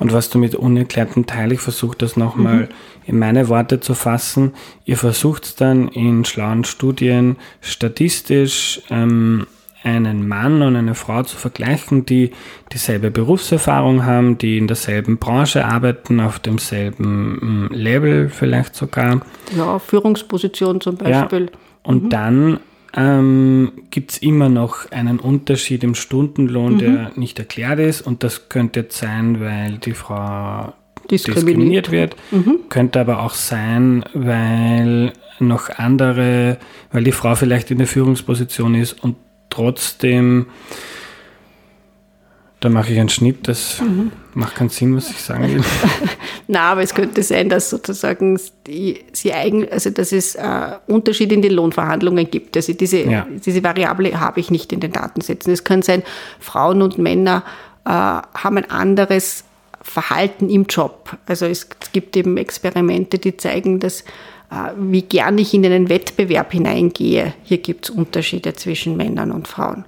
Und 0.00 0.12
was 0.12 0.28
du 0.28 0.38
mit 0.38 0.56
unerklärtem 0.56 1.24
Teil, 1.26 1.52
ich 1.52 1.60
versuche 1.60 1.96
das 1.96 2.16
nochmal 2.16 2.62
mhm. 2.62 2.68
in 3.06 3.18
meine 3.20 3.48
Worte 3.48 3.78
zu 3.78 3.94
fassen. 3.94 4.54
Ihr 4.84 4.96
versucht 4.96 5.44
es 5.44 5.54
dann 5.54 5.86
in 5.86 6.24
schlauen 6.24 6.64
Studien 6.64 7.36
statistisch 7.60 8.82
ähm, 8.90 9.46
einen 9.84 10.26
Mann 10.26 10.60
und 10.60 10.74
eine 10.74 10.96
Frau 10.96 11.22
zu 11.22 11.36
vergleichen, 11.36 12.06
die 12.06 12.32
dieselbe 12.72 13.12
Berufserfahrung 13.12 14.04
haben, 14.04 14.36
die 14.36 14.58
in 14.58 14.66
derselben 14.66 15.18
Branche 15.18 15.64
arbeiten, 15.64 16.18
auf 16.18 16.40
demselben 16.40 17.66
mm, 17.66 17.72
Level 17.72 18.30
vielleicht 18.30 18.74
sogar. 18.74 19.20
Ja, 19.56 19.78
Führungsposition 19.78 20.80
zum 20.80 20.96
Beispiel. 20.96 21.50
Ja. 21.52 21.67
Und 21.88 22.04
mhm. 22.04 22.10
dann 22.10 22.60
ähm, 22.94 23.72
gibt 23.88 24.10
es 24.10 24.18
immer 24.18 24.50
noch 24.50 24.92
einen 24.92 25.18
Unterschied 25.18 25.82
im 25.82 25.94
Stundenlohn, 25.94 26.74
mhm. 26.74 26.78
der 26.78 27.12
nicht 27.16 27.38
erklärt 27.38 27.78
ist. 27.78 28.02
Und 28.02 28.22
das 28.22 28.50
könnte 28.50 28.80
jetzt 28.80 28.98
sein, 28.98 29.40
weil 29.40 29.78
die 29.78 29.92
Frau 29.92 30.74
diskriminiert, 31.10 31.46
diskriminiert 31.46 31.90
wird. 31.90 32.16
Mhm. 32.30 32.58
Könnte 32.68 33.00
aber 33.00 33.22
auch 33.22 33.32
sein, 33.32 34.04
weil 34.12 35.14
noch 35.38 35.70
andere, 35.70 36.58
weil 36.92 37.04
die 37.04 37.12
Frau 37.12 37.34
vielleicht 37.34 37.70
in 37.70 37.78
der 37.78 37.86
Führungsposition 37.86 38.74
ist 38.74 39.02
und 39.02 39.16
trotzdem 39.48 40.48
da 42.60 42.68
mache 42.68 42.92
ich 42.92 42.98
einen 42.98 43.08
Schnitt, 43.08 43.46
das 43.46 43.80
mhm. 43.80 44.10
macht 44.34 44.56
keinen 44.56 44.68
Sinn, 44.68 44.96
was 44.96 45.10
ich 45.10 45.18
sagen 45.18 45.54
will. 45.54 45.62
Na, 46.48 46.72
aber 46.72 46.82
es 46.82 46.92
könnte 46.92 47.22
sein, 47.22 47.48
dass 47.48 47.70
sozusagen 47.70 48.38
die, 48.66 49.04
sie 49.12 49.32
eigen, 49.32 49.70
also 49.70 49.90
dass 49.90 50.10
es 50.10 50.34
äh, 50.34 50.70
Unterschiede 50.88 51.36
in 51.36 51.42
den 51.42 51.52
Lohnverhandlungen 51.52 52.28
gibt. 52.28 52.56
Also 52.56 52.72
diese, 52.72 53.02
ja. 53.02 53.26
diese 53.46 53.62
Variable 53.62 54.18
habe 54.18 54.40
ich 54.40 54.50
nicht 54.50 54.72
in 54.72 54.80
den 54.80 54.90
Datensätzen. 54.90 55.52
Es 55.52 55.62
kann 55.62 55.82
sein, 55.82 56.02
Frauen 56.40 56.82
und 56.82 56.98
Männer 56.98 57.44
äh, 57.84 57.90
haben 57.90 58.56
ein 58.56 58.70
anderes 58.70 59.44
Verhalten 59.80 60.50
im 60.50 60.66
Job. 60.68 61.16
Also 61.26 61.46
es, 61.46 61.68
es 61.80 61.92
gibt 61.92 62.16
eben 62.16 62.36
Experimente, 62.38 63.20
die 63.20 63.36
zeigen, 63.36 63.78
dass 63.78 64.00
äh, 64.50 64.72
wie 64.76 65.02
gern 65.02 65.38
ich 65.38 65.54
in 65.54 65.64
einen 65.64 65.88
Wettbewerb 65.88 66.52
hineingehe. 66.52 67.34
Hier 67.44 67.58
gibt 67.58 67.88
es 67.88 67.90
Unterschiede 67.90 68.54
zwischen 68.54 68.96
Männern 68.96 69.30
und 69.30 69.46
Frauen. 69.46 69.84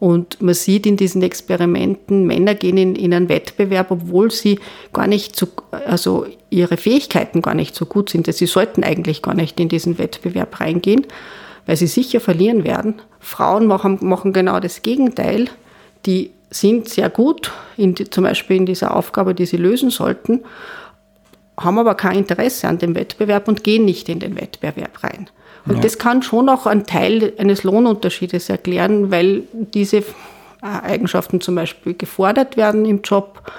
Und 0.00 0.40
man 0.40 0.54
sieht 0.54 0.86
in 0.86 0.96
diesen 0.96 1.22
Experimenten, 1.22 2.24
Männer 2.26 2.54
gehen 2.54 2.76
in, 2.76 2.94
in 2.94 3.12
einen 3.12 3.28
Wettbewerb, 3.28 3.90
obwohl 3.90 4.30
sie 4.30 4.60
gar 4.92 5.08
nicht 5.08 5.34
so, 5.34 5.48
also 5.70 6.26
ihre 6.50 6.76
Fähigkeiten 6.76 7.42
gar 7.42 7.54
nicht 7.54 7.74
so 7.74 7.84
gut 7.84 8.10
sind. 8.10 8.32
Sie 8.32 8.46
sollten 8.46 8.84
eigentlich 8.84 9.22
gar 9.22 9.34
nicht 9.34 9.58
in 9.58 9.68
diesen 9.68 9.98
Wettbewerb 9.98 10.60
reingehen, 10.60 11.06
weil 11.66 11.76
sie 11.76 11.88
sicher 11.88 12.20
verlieren 12.20 12.62
werden. 12.62 13.02
Frauen 13.18 13.66
machen, 13.66 13.98
machen 14.00 14.32
genau 14.32 14.60
das 14.60 14.82
Gegenteil. 14.82 15.48
Die 16.06 16.30
sind 16.50 16.88
sehr 16.88 17.10
gut, 17.10 17.52
in, 17.76 17.96
zum 17.96 18.24
Beispiel 18.24 18.56
in 18.56 18.66
dieser 18.66 18.94
Aufgabe, 18.94 19.34
die 19.34 19.46
sie 19.46 19.56
lösen 19.56 19.90
sollten. 19.90 20.44
haben 21.58 21.78
aber 21.78 21.96
kein 21.96 22.18
Interesse 22.18 22.68
an 22.68 22.78
dem 22.78 22.94
Wettbewerb 22.94 23.48
und 23.48 23.64
gehen 23.64 23.84
nicht 23.84 24.08
in 24.08 24.20
den 24.20 24.40
Wettbewerb 24.40 25.02
rein. 25.02 25.28
Und 25.66 25.76
Ja. 25.76 25.80
das 25.80 25.98
kann 25.98 26.22
schon 26.22 26.48
auch 26.48 26.66
einen 26.66 26.86
Teil 26.86 27.32
eines 27.38 27.64
Lohnunterschiedes 27.64 28.48
erklären, 28.48 29.10
weil 29.10 29.42
diese 29.52 29.98
äh, 29.98 30.02
Eigenschaften 30.62 31.40
zum 31.40 31.54
Beispiel 31.54 31.94
gefordert 31.94 32.56
werden 32.56 32.84
im 32.84 33.02
Job, 33.02 33.50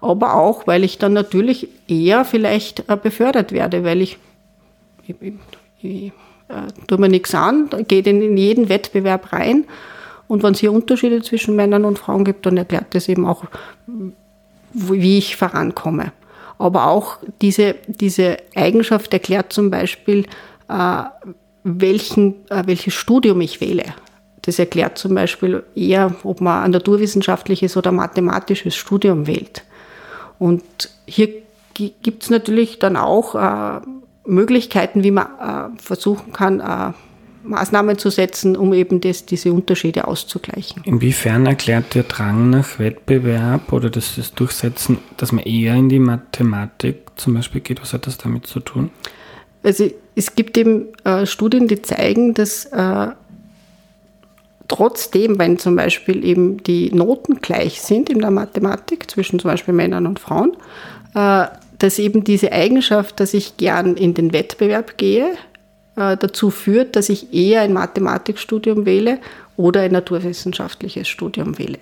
aber 0.00 0.34
auch, 0.34 0.66
weil 0.66 0.84
ich 0.84 0.98
dann 0.98 1.12
natürlich 1.12 1.68
eher 1.88 2.24
vielleicht 2.24 2.88
äh, 2.88 2.96
befördert 2.96 3.52
werde, 3.52 3.84
weil 3.84 4.00
ich, 4.00 4.18
ich, 5.06 5.14
ich, 5.20 5.34
ich 5.82 6.12
äh, 6.48 6.66
tue 6.86 6.98
mir 6.98 7.08
nichts 7.08 7.34
an, 7.34 7.68
gehe 7.88 8.02
in, 8.02 8.22
in 8.22 8.36
jeden 8.36 8.68
Wettbewerb 8.68 9.32
rein. 9.32 9.64
Und 10.28 10.42
wenn 10.42 10.52
es 10.52 10.60
hier 10.60 10.72
Unterschiede 10.72 11.22
zwischen 11.22 11.56
Männern 11.56 11.84
und 11.84 11.98
Frauen 11.98 12.24
gibt, 12.24 12.44
dann 12.46 12.56
erklärt 12.56 12.94
das 12.94 13.08
eben 13.08 13.26
auch, 13.26 13.44
wie 14.72 15.18
ich 15.18 15.36
vorankomme. 15.36 16.12
Aber 16.58 16.88
auch 16.88 17.18
diese, 17.40 17.76
diese 17.86 18.36
Eigenschaft 18.54 19.12
erklärt 19.12 19.52
zum 19.52 19.70
Beispiel, 19.70 20.26
äh, 20.68 21.02
welchen, 21.68 22.34
äh, 22.50 22.62
welches 22.66 22.94
Studium 22.94 23.40
ich 23.40 23.60
wähle. 23.60 23.84
Das 24.42 24.58
erklärt 24.58 24.98
zum 24.98 25.14
Beispiel 25.14 25.62
eher, 25.74 26.14
ob 26.24 26.40
man 26.40 26.64
ein 26.64 26.70
naturwissenschaftliches 26.70 27.76
oder 27.76 27.92
mathematisches 27.92 28.76
Studium 28.76 29.26
wählt. 29.26 29.62
Und 30.38 30.62
hier 31.06 31.28
gibt 31.74 32.22
es 32.22 32.30
natürlich 32.30 32.78
dann 32.78 32.96
auch 32.96 33.34
äh, 33.34 33.80
Möglichkeiten, 34.24 35.02
wie 35.02 35.10
man 35.10 35.26
äh, 35.26 35.80
versuchen 35.82 36.32
kann, 36.32 36.60
äh, 36.60 36.92
Maßnahmen 37.44 37.98
zu 37.98 38.10
setzen, 38.10 38.56
um 38.56 38.72
eben 38.74 39.00
das, 39.00 39.24
diese 39.24 39.52
Unterschiede 39.52 40.06
auszugleichen. 40.06 40.82
Inwiefern 40.84 41.46
erklärt 41.46 41.94
der 41.94 42.02
Drang 42.02 42.50
nach 42.50 42.78
Wettbewerb 42.78 43.72
oder 43.72 43.90
das, 43.90 44.16
das 44.16 44.34
Durchsetzen, 44.34 44.98
dass 45.16 45.32
man 45.32 45.44
eher 45.44 45.74
in 45.74 45.88
die 45.88 45.98
Mathematik 45.98 46.96
zum 47.16 47.34
Beispiel 47.34 47.60
geht? 47.60 47.80
Was 47.80 47.92
hat 47.92 48.06
das 48.06 48.18
damit 48.18 48.46
zu 48.46 48.60
tun? 48.60 48.90
Also 49.62 49.90
es 50.18 50.34
gibt 50.34 50.58
eben 50.58 50.88
äh, 51.04 51.26
Studien, 51.26 51.68
die 51.68 51.80
zeigen, 51.80 52.34
dass 52.34 52.64
äh, 52.66 53.06
trotzdem, 54.66 55.38
wenn 55.38 55.58
zum 55.58 55.76
Beispiel 55.76 56.24
eben 56.24 56.60
die 56.64 56.92
Noten 56.92 57.36
gleich 57.36 57.80
sind 57.80 58.10
in 58.10 58.18
der 58.18 58.32
Mathematik 58.32 59.08
zwischen 59.08 59.38
zum 59.38 59.50
Beispiel 59.50 59.74
Männern 59.74 60.08
und 60.08 60.18
Frauen, 60.18 60.56
äh, 61.14 61.46
dass 61.78 62.00
eben 62.00 62.24
diese 62.24 62.50
Eigenschaft, 62.50 63.20
dass 63.20 63.32
ich 63.32 63.58
gern 63.58 63.94
in 63.94 64.14
den 64.14 64.32
Wettbewerb 64.32 64.98
gehe, 64.98 65.34
äh, 65.94 66.16
dazu 66.16 66.50
führt, 66.50 66.96
dass 66.96 67.08
ich 67.10 67.32
eher 67.32 67.60
ein 67.60 67.72
Mathematikstudium 67.72 68.86
wähle 68.86 69.20
oder 69.56 69.82
ein 69.82 69.92
naturwissenschaftliches 69.92 71.06
Studium 71.06 71.58
wähle. 71.58 71.78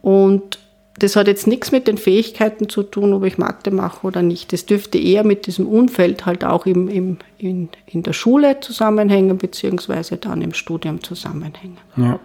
Und 0.00 0.58
das 0.98 1.16
hat 1.16 1.26
jetzt 1.26 1.46
nichts 1.46 1.72
mit 1.72 1.86
den 1.88 1.98
Fähigkeiten 1.98 2.68
zu 2.68 2.82
tun, 2.82 3.12
ob 3.12 3.24
ich 3.24 3.38
Mathe 3.38 3.70
mache 3.70 4.06
oder 4.06 4.22
nicht. 4.22 4.52
Das 4.52 4.66
dürfte 4.66 4.98
eher 4.98 5.24
mit 5.24 5.46
diesem 5.46 5.66
Umfeld 5.66 6.24
halt 6.24 6.44
auch 6.44 6.66
im, 6.66 6.88
im, 6.88 7.18
in, 7.38 7.68
in 7.86 8.02
der 8.02 8.14
Schule 8.14 8.60
zusammenhängen, 8.60 9.36
beziehungsweise 9.38 10.16
dann 10.16 10.40
im 10.42 10.54
Studium 10.54 11.02
zusammenhängen. 11.02 11.78
Ja. 11.96 12.18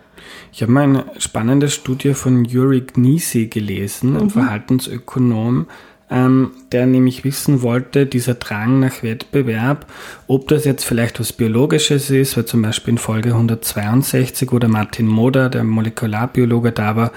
Ich 0.54 0.62
habe 0.62 0.72
mal 0.72 0.84
eine 0.84 1.06
spannende 1.18 1.70
Studie 1.70 2.14
von 2.14 2.46
Yuri 2.46 2.82
Gnisi 2.82 3.48
gelesen, 3.48 4.16
ein 4.16 4.30
Verhaltensökonom, 4.30 5.66
ähm, 6.12 6.52
der 6.72 6.86
nämlich 6.86 7.24
wissen 7.24 7.62
wollte, 7.62 8.06
dieser 8.06 8.36
Drang 8.36 8.80
nach 8.80 9.02
Wettbewerb, 9.02 9.88
ob 10.28 10.48
das 10.50 10.66
jetzt 10.66 10.84
vielleicht 10.84 11.20
was 11.20 11.34
Biologisches 11.34 12.10
ist, 12.10 12.38
weil 12.38 12.46
zum 12.46 12.62
Beispiel 12.62 12.94
in 12.94 12.98
Folge 12.98 13.30
162 13.30 14.52
oder 14.52 14.68
Martin 14.68 15.08
Moder, 15.08 15.50
der 15.50 15.64
Molekularbiologe 15.64 16.72
da 16.72 16.96
war, 16.96 17.12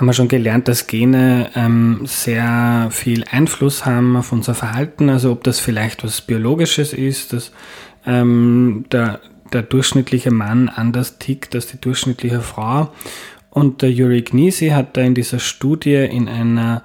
haben 0.00 0.06
wir 0.06 0.14
schon 0.14 0.28
gelernt, 0.28 0.66
dass 0.66 0.86
Gene 0.86 1.50
ähm, 1.54 2.06
sehr 2.06 2.88
viel 2.90 3.24
Einfluss 3.30 3.84
haben 3.84 4.16
auf 4.16 4.32
unser 4.32 4.54
Verhalten, 4.54 5.10
also 5.10 5.30
ob 5.30 5.44
das 5.44 5.60
vielleicht 5.60 6.02
was 6.04 6.22
Biologisches 6.22 6.94
ist, 6.94 7.34
dass 7.34 7.52
ähm, 8.06 8.86
der, 8.90 9.20
der 9.52 9.60
durchschnittliche 9.60 10.30
Mann 10.30 10.70
anders 10.70 11.18
tickt 11.18 11.54
als 11.54 11.66
die 11.66 11.78
durchschnittliche 11.78 12.40
Frau. 12.40 12.94
Und 13.50 13.82
der 13.82 13.92
Yuri 13.92 14.22
Gnisi 14.22 14.68
hat 14.68 14.96
da 14.96 15.02
in 15.02 15.14
dieser 15.14 15.38
Studie 15.38 15.96
in 15.96 16.30
einer 16.30 16.82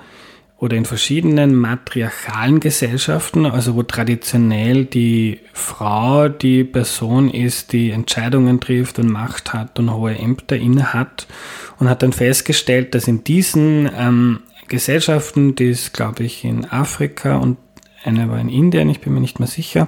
oder 0.65 0.77
in 0.77 0.85
verschiedenen 0.85 1.53
matriarchalen 1.53 2.59
Gesellschaften, 2.59 3.45
also 3.45 3.75
wo 3.75 3.83
traditionell 3.83 4.85
die 4.85 5.39
Frau 5.53 6.27
die 6.27 6.63
Person 6.63 7.29
ist, 7.29 7.71
die 7.71 7.91
Entscheidungen 7.91 8.59
trifft 8.59 8.97
und 8.97 9.07
Macht 9.07 9.53
hat 9.53 9.77
und 9.77 9.93
hohe 9.93 10.17
Ämter 10.17 10.55
innehat 10.55 11.27
und 11.77 11.87
hat 11.87 12.01
dann 12.01 12.13
festgestellt, 12.13 12.95
dass 12.95 13.07
in 13.07 13.23
diesen 13.23 13.87
ähm, 13.95 14.39
Gesellschaften, 14.67 15.53
die 15.53 15.69
ist 15.69 15.93
glaube 15.93 16.23
ich 16.23 16.43
in 16.43 16.65
Afrika 16.65 17.37
und 17.37 17.57
eine 18.03 18.27
war 18.31 18.39
in 18.39 18.49
Indien, 18.49 18.89
ich 18.89 19.01
bin 19.01 19.13
mir 19.13 19.21
nicht 19.21 19.39
mehr 19.39 19.47
sicher, 19.47 19.85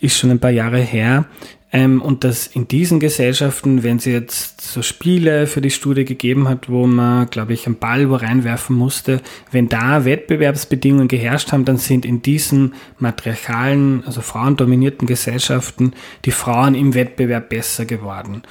ist 0.00 0.18
schon 0.18 0.32
ein 0.32 0.40
paar 0.40 0.50
Jahre 0.50 0.80
her, 0.80 1.26
ähm, 1.74 2.02
und 2.02 2.22
dass 2.22 2.46
in 2.46 2.68
diesen 2.68 3.00
Gesellschaften, 3.00 3.82
wenn 3.82 3.98
sie 3.98 4.12
jetzt 4.12 4.60
so 4.60 4.82
Spiele 4.82 5.46
für 5.46 5.62
die 5.62 5.70
Studie 5.70 6.04
gegeben 6.04 6.46
hat, 6.46 6.68
wo 6.68 6.86
man, 6.86 7.30
glaube 7.30 7.54
ich, 7.54 7.66
einen 7.66 7.78
Ball 7.78 8.10
wo 8.10 8.16
reinwerfen 8.16 8.76
musste, 8.76 9.22
wenn 9.50 9.70
da 9.70 10.04
Wettbewerbsbedingungen 10.04 11.08
geherrscht 11.08 11.50
haben, 11.50 11.64
dann 11.64 11.78
sind 11.78 12.04
in 12.04 12.20
diesen 12.20 12.74
matriarchalen, 12.98 14.04
also 14.04 14.20
frauendominierten 14.20 15.08
Gesellschaften 15.08 15.94
die 16.26 16.30
Frauen 16.30 16.74
im 16.74 16.92
Wettbewerb 16.92 17.48
besser 17.48 17.86
geworden. 17.86 18.42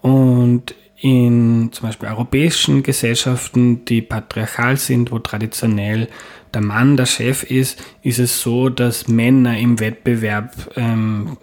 Und 0.00 0.74
in 0.96 1.70
zum 1.72 1.86
Beispiel 1.86 2.08
europäischen 2.08 2.82
Gesellschaften, 2.82 3.84
die 3.84 4.00
patriarchal 4.00 4.78
sind, 4.78 5.10
wo 5.12 5.18
traditionell 5.18 6.08
der 6.54 6.62
Mann 6.62 6.96
der 6.96 7.06
Chef 7.06 7.42
ist, 7.42 7.82
ist 8.02 8.18
es 8.18 8.40
so, 8.40 8.70
dass 8.70 9.06
Männer 9.06 9.58
im 9.58 9.80
Wettbewerb 9.80 10.72
ähm, 10.76 11.36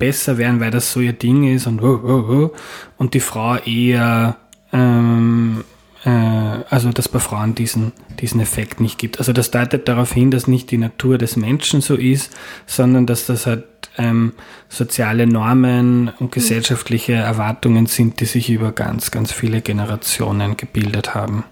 besser 0.00 0.36
werden, 0.38 0.58
weil 0.58 0.72
das 0.72 0.90
so 0.90 0.98
ihr 0.98 1.12
Ding 1.12 1.44
ist 1.44 1.68
und, 1.68 1.80
und 1.80 3.14
die 3.14 3.20
Frau 3.20 3.54
eher, 3.58 4.36
ähm, 4.72 5.62
äh, 6.04 6.08
also 6.08 6.90
dass 6.90 7.08
bei 7.08 7.20
Frauen 7.20 7.54
diesen, 7.54 7.92
diesen 8.18 8.40
Effekt 8.40 8.80
nicht 8.80 8.98
gibt. 8.98 9.20
Also 9.20 9.32
das 9.32 9.52
deutet 9.52 9.86
darauf 9.86 10.12
hin, 10.12 10.32
dass 10.32 10.48
nicht 10.48 10.72
die 10.72 10.78
Natur 10.78 11.18
des 11.18 11.36
Menschen 11.36 11.80
so 11.80 11.94
ist, 11.94 12.36
sondern 12.66 13.06
dass 13.06 13.26
das 13.26 13.46
halt 13.46 13.66
ähm, 13.96 14.32
soziale 14.68 15.28
Normen 15.28 16.10
und 16.18 16.32
gesellschaftliche 16.32 17.12
Erwartungen 17.12 17.86
sind, 17.86 18.18
die 18.18 18.24
sich 18.24 18.50
über 18.50 18.72
ganz, 18.72 19.12
ganz 19.12 19.30
viele 19.30 19.60
Generationen 19.60 20.56
gebildet 20.56 21.14
haben 21.14 21.44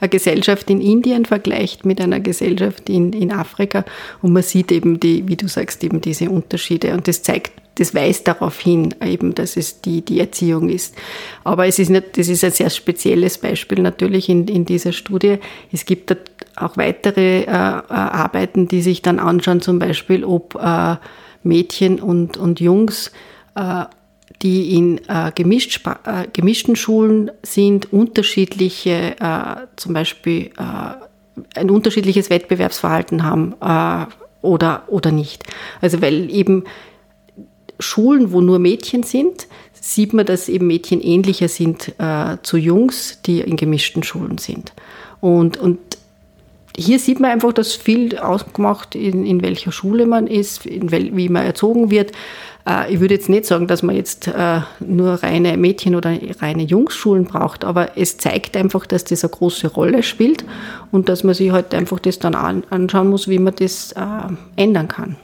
eine 0.00 0.08
Gesellschaft 0.08 0.70
in 0.70 0.80
Indien 0.80 1.24
vergleicht 1.24 1.84
mit 1.84 2.00
einer 2.00 2.20
Gesellschaft 2.20 2.88
in, 2.88 3.12
in 3.12 3.32
Afrika 3.32 3.84
und 4.22 4.32
man 4.32 4.42
sieht 4.42 4.72
eben 4.72 5.00
die, 5.00 5.26
wie 5.28 5.36
du 5.36 5.48
sagst, 5.48 5.82
eben 5.84 6.00
diese 6.00 6.30
Unterschiede 6.30 6.92
und 6.92 7.08
das 7.08 7.22
zeigt, 7.22 7.52
das 7.78 7.94
weist 7.94 8.26
darauf 8.26 8.58
hin, 8.58 8.94
eben, 9.04 9.34
dass 9.34 9.56
es 9.56 9.80
die, 9.80 10.04
die 10.04 10.18
Erziehung 10.18 10.68
ist. 10.68 10.96
Aber 11.44 11.66
es 11.66 11.78
ist 11.78 11.90
nicht, 11.90 12.18
das 12.18 12.28
ist 12.28 12.42
ein 12.42 12.50
sehr 12.50 12.70
spezielles 12.70 13.38
Beispiel 13.38 13.80
natürlich 13.80 14.28
in, 14.28 14.48
in 14.48 14.64
dieser 14.64 14.92
Studie. 14.92 15.38
Es 15.70 15.84
gibt 15.84 16.16
auch 16.56 16.76
weitere 16.76 17.42
äh, 17.42 17.50
Arbeiten, 17.50 18.66
die 18.66 18.82
sich 18.82 19.02
dann 19.02 19.20
anschauen, 19.20 19.60
zum 19.60 19.78
Beispiel, 19.78 20.24
ob 20.24 20.56
äh, 20.56 20.96
Mädchen 21.44 22.00
und, 22.00 22.36
und 22.36 22.60
Jungs 22.60 23.12
äh, 23.54 23.84
die 24.42 24.74
in 24.76 24.98
äh, 25.08 25.32
gemischt, 25.34 25.80
äh, 25.86 26.26
gemischten 26.32 26.76
Schulen 26.76 27.30
sind, 27.42 27.92
unterschiedliche, 27.92 29.16
äh, 29.18 29.66
zum 29.76 29.94
Beispiel 29.94 30.50
äh, 30.58 31.58
ein 31.58 31.70
unterschiedliches 31.70 32.30
Wettbewerbsverhalten 32.30 33.24
haben 33.24 33.54
äh, 33.60 34.06
oder, 34.42 34.84
oder 34.88 35.10
nicht. 35.10 35.44
Also 35.80 36.00
weil 36.00 36.30
eben 36.30 36.64
Schulen, 37.80 38.32
wo 38.32 38.40
nur 38.40 38.58
Mädchen 38.58 39.02
sind, 39.02 39.46
sieht 39.72 40.12
man, 40.12 40.26
dass 40.26 40.48
eben 40.48 40.66
Mädchen 40.66 41.00
ähnlicher 41.00 41.48
sind 41.48 41.94
äh, 41.98 42.36
zu 42.42 42.56
Jungs, 42.56 43.20
die 43.22 43.40
in 43.40 43.56
gemischten 43.56 44.02
Schulen 44.02 44.38
sind. 44.38 44.72
Und, 45.20 45.56
und 45.56 45.78
hier 46.78 47.00
sieht 47.00 47.18
man 47.18 47.32
einfach, 47.32 47.52
dass 47.52 47.74
viel 47.74 48.16
ausgemacht, 48.18 48.94
in, 48.94 49.26
in 49.26 49.42
welcher 49.42 49.72
Schule 49.72 50.06
man 50.06 50.28
ist, 50.28 50.64
wel, 50.64 51.16
wie 51.16 51.28
man 51.28 51.44
erzogen 51.44 51.90
wird. 51.90 52.12
Äh, 52.68 52.94
ich 52.94 53.00
würde 53.00 53.14
jetzt 53.14 53.28
nicht 53.28 53.46
sagen, 53.46 53.66
dass 53.66 53.82
man 53.82 53.96
jetzt 53.96 54.28
äh, 54.28 54.60
nur 54.78 55.14
reine 55.14 55.56
Mädchen- 55.56 55.96
oder 55.96 56.16
reine 56.40 56.62
Jungsschulen 56.62 57.24
braucht, 57.24 57.64
aber 57.64 57.96
es 57.96 58.16
zeigt 58.18 58.56
einfach, 58.56 58.86
dass 58.86 59.04
das 59.04 59.24
eine 59.24 59.30
große 59.32 59.66
Rolle 59.66 60.04
spielt 60.04 60.44
und 60.92 61.08
dass 61.08 61.24
man 61.24 61.34
sich 61.34 61.50
halt 61.50 61.74
einfach 61.74 61.98
das 61.98 62.20
dann 62.20 62.36
an, 62.36 62.62
anschauen 62.70 63.08
muss, 63.08 63.26
wie 63.26 63.40
man 63.40 63.54
das 63.56 63.92
äh, 63.92 64.02
ändern 64.56 64.86
kann. 64.86 65.16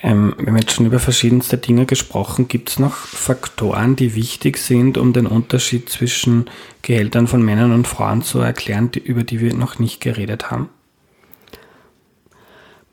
Ähm, 0.00 0.34
wir 0.38 0.46
haben 0.46 0.56
jetzt 0.56 0.72
schon 0.72 0.86
über 0.86 1.00
verschiedenste 1.00 1.58
Dinge 1.58 1.84
gesprochen. 1.84 2.46
Gibt 2.46 2.70
es 2.70 2.78
noch 2.78 2.94
Faktoren, 2.94 3.96
die 3.96 4.14
wichtig 4.14 4.58
sind, 4.58 4.96
um 4.96 5.12
den 5.12 5.26
Unterschied 5.26 5.88
zwischen 5.88 6.46
Gehältern 6.82 7.26
von 7.26 7.42
Männern 7.42 7.72
und 7.72 7.88
Frauen 7.88 8.22
zu 8.22 8.38
erklären, 8.38 8.90
die, 8.92 9.00
über 9.00 9.24
die 9.24 9.40
wir 9.40 9.54
noch 9.54 9.78
nicht 9.78 10.00
geredet 10.00 10.50
haben? 10.50 10.68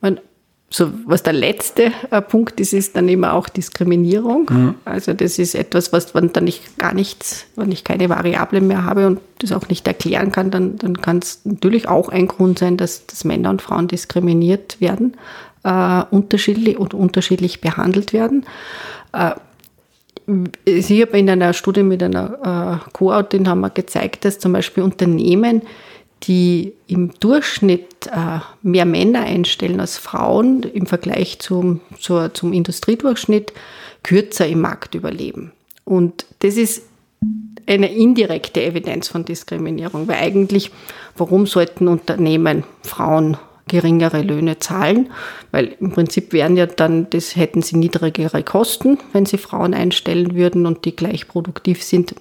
Man, 0.02 0.20
so, 0.72 0.92
was 1.06 1.22
der 1.22 1.34
letzte 1.34 1.92
äh, 2.10 2.22
Punkt 2.22 2.60
ist, 2.60 2.74
ist 2.74 2.96
dann 2.96 3.08
immer 3.08 3.34
auch 3.34 3.50
Diskriminierung. 3.50 4.50
Mhm. 4.50 4.76
Also 4.84 5.14
das 5.14 5.38
ist 5.38 5.54
etwas, 5.54 5.94
was 5.94 6.16
wenn 6.16 6.34
dann 6.34 6.48
ich 6.48 6.62
gar 6.80 6.96
nichts, 6.96 7.46
wenn 7.56 7.72
ich 7.72 7.84
keine 7.84 8.10
Variable 8.10 8.62
mehr 8.62 8.84
habe 8.84 9.06
und 9.06 9.20
das 9.40 9.52
auch 9.52 9.70
nicht 9.70 9.88
erklären 9.88 10.32
kann, 10.32 10.50
dann, 10.50 10.78
dann 10.78 11.00
kann 11.02 11.20
es 11.20 11.42
natürlich 11.44 11.88
auch 11.88 12.10
ein 12.10 12.28
Grund 12.28 12.58
sein, 12.58 12.78
dass, 12.78 13.06
dass 13.06 13.26
Männer 13.26 13.52
und 13.52 13.62
Frauen 13.62 13.88
diskriminiert 13.88 14.82
werden, 14.82 15.16
äh, 15.66 16.04
unterschiedlich 16.12 16.78
und 16.78 16.94
unterschiedlich 16.94 17.60
behandelt 17.60 18.14
werden. 18.14 18.46
Äh, 19.12 19.32
ich 20.64 20.90
habe 21.02 21.20
in 21.20 21.30
einer 21.30 21.54
Studie 21.54 21.84
mit 21.84 22.02
einer 22.02 22.82
äh, 22.86 22.90
Co-Autorin 22.94 23.48
haben 23.48 23.62
wir 23.62 23.70
gezeigt, 23.70 24.26
dass 24.26 24.40
zum 24.40 24.54
Beispiel 24.54 24.84
Unternehmen, 24.84 25.62
die 26.24 26.74
im 26.88 27.12
Durchschnitt 27.20 28.08
äh, 28.08 28.40
mehr 28.64 28.86
Männer 28.86 29.22
einstellen 29.22 29.80
als 29.80 29.98
Frauen 29.98 30.64
im 30.64 30.88
Vergleich 30.88 31.40
zum, 31.40 31.82
zur, 32.00 32.34
zum 32.34 32.54
Industriedurchschnitt, 32.54 33.54
kürzer 34.02 34.48
im 34.48 34.62
Markt 34.62 34.96
überleben. 34.96 35.52
Und 35.84 36.26
das 36.40 36.58
ist 36.58 36.84
eine 37.68 37.92
indirekte 37.92 38.64
Evidenz 38.64 39.08
von 39.08 39.26
Diskriminierung, 39.26 40.08
weil 40.08 40.18
eigentlich, 40.18 40.72
warum 41.18 41.46
sollten 41.48 41.88
Unternehmen 41.88 42.64
Frauen 42.82 43.38
geringere 43.68 44.22
Löhne 44.22 44.60
zahlen? 44.60 45.12
Weil 45.52 45.76
im 45.80 45.92
Prinzip 45.92 46.34
wären 46.34 46.58
ja 46.58 46.66
dann, 46.66 47.10
das 47.10 47.36
hätten 47.36 47.62
sie 47.62 47.78
niedrigere 47.78 48.44
Kosten, 48.44 49.00
wenn 49.14 49.26
sie 49.26 49.38
Frauen 49.38 49.74
einstellen 49.74 50.36
würden 50.36 50.66
und 50.66 50.86
die 50.86 50.96
gleich 50.96 51.28
produktiv 51.28 51.84
sind. 51.84 52.16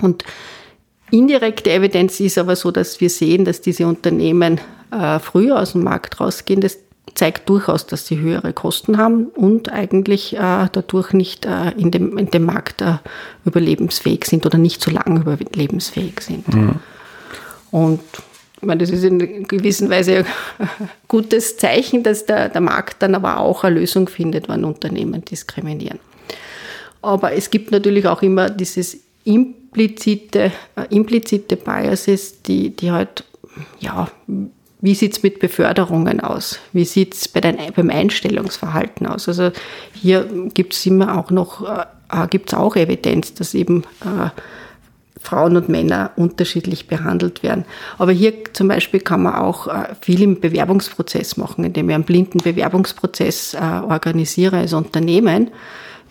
Und 0.00 0.24
Indirekte 1.10 1.70
Evidenz 1.70 2.20
ist 2.20 2.38
aber 2.38 2.56
so, 2.56 2.70
dass 2.70 3.00
wir 3.00 3.10
sehen, 3.10 3.44
dass 3.44 3.60
diese 3.60 3.86
Unternehmen 3.86 4.60
äh, 4.90 5.18
früher 5.18 5.60
aus 5.60 5.72
dem 5.72 5.84
Markt 5.84 6.20
rausgehen. 6.20 6.60
Das 6.60 6.78
zeigt 7.14 7.48
durchaus, 7.48 7.86
dass 7.86 8.06
sie 8.06 8.18
höhere 8.18 8.52
Kosten 8.52 8.98
haben 8.98 9.26
und 9.26 9.72
eigentlich 9.72 10.36
äh, 10.36 10.68
dadurch 10.70 11.12
nicht 11.12 11.46
äh, 11.46 11.70
in, 11.72 11.90
dem, 11.90 12.16
in 12.18 12.30
dem 12.30 12.44
Markt 12.44 12.82
äh, 12.82 12.98
überlebensfähig 13.44 14.24
sind 14.24 14.46
oder 14.46 14.58
nicht 14.58 14.82
so 14.82 14.90
lange 14.90 15.20
überlebensfähig 15.20 16.20
sind. 16.20 16.54
Mhm. 16.54 16.76
Und 17.70 18.00
ich 18.60 18.66
meine, 18.66 18.80
das 18.80 18.90
ist 18.90 19.04
in 19.04 19.46
gewisser 19.46 19.88
Weise 19.88 20.24
ein 20.58 20.88
gutes 21.08 21.56
Zeichen, 21.56 22.02
dass 22.02 22.26
der, 22.26 22.48
der 22.48 22.60
Markt 22.60 23.02
dann 23.02 23.14
aber 23.14 23.38
auch 23.38 23.62
eine 23.64 23.78
Lösung 23.78 24.08
findet, 24.08 24.48
wenn 24.48 24.64
Unternehmen 24.64 25.24
diskriminieren. 25.24 26.00
Aber 27.00 27.32
es 27.32 27.50
gibt 27.50 27.70
natürlich 27.70 28.06
auch 28.06 28.22
immer 28.22 28.50
dieses 28.50 28.98
implizite, 29.24 30.52
äh, 30.74 30.94
implizite 30.94 31.56
Biases, 31.56 32.42
die, 32.42 32.70
die 32.70 32.90
halt, 32.90 33.24
ja, 33.78 34.08
wie 34.80 34.94
sieht 34.94 35.16
es 35.16 35.22
mit 35.22 35.40
Beförderungen 35.40 36.20
aus? 36.20 36.58
Wie 36.72 36.84
sieht 36.84 37.14
es 37.14 37.28
bei 37.28 37.40
beim 37.74 37.90
Einstellungsverhalten 37.90 39.06
aus? 39.06 39.28
Also 39.28 39.50
hier 39.92 40.28
gibt 40.54 40.72
es 40.74 40.86
immer 40.86 41.18
auch 41.18 41.30
noch, 41.30 41.68
äh, 41.68 41.84
es 42.48 42.54
auch 42.54 42.76
Evidenz, 42.76 43.34
dass 43.34 43.54
eben 43.54 43.82
äh, 44.00 44.30
Frauen 45.20 45.56
und 45.56 45.68
Männer 45.68 46.12
unterschiedlich 46.16 46.86
behandelt 46.86 47.42
werden. 47.42 47.64
Aber 47.98 48.12
hier 48.12 48.32
zum 48.52 48.68
Beispiel 48.68 49.00
kann 49.00 49.22
man 49.22 49.34
auch 49.34 49.66
äh, 49.66 49.94
viel 50.00 50.22
im 50.22 50.40
Bewerbungsprozess 50.40 51.36
machen, 51.36 51.64
indem 51.64 51.88
ich 51.88 51.94
einen 51.94 52.04
blinden 52.04 52.38
Bewerbungsprozess 52.38 53.54
äh, 53.54 53.58
organisiere 53.58 54.58
als 54.58 54.72
Unternehmen 54.72 55.50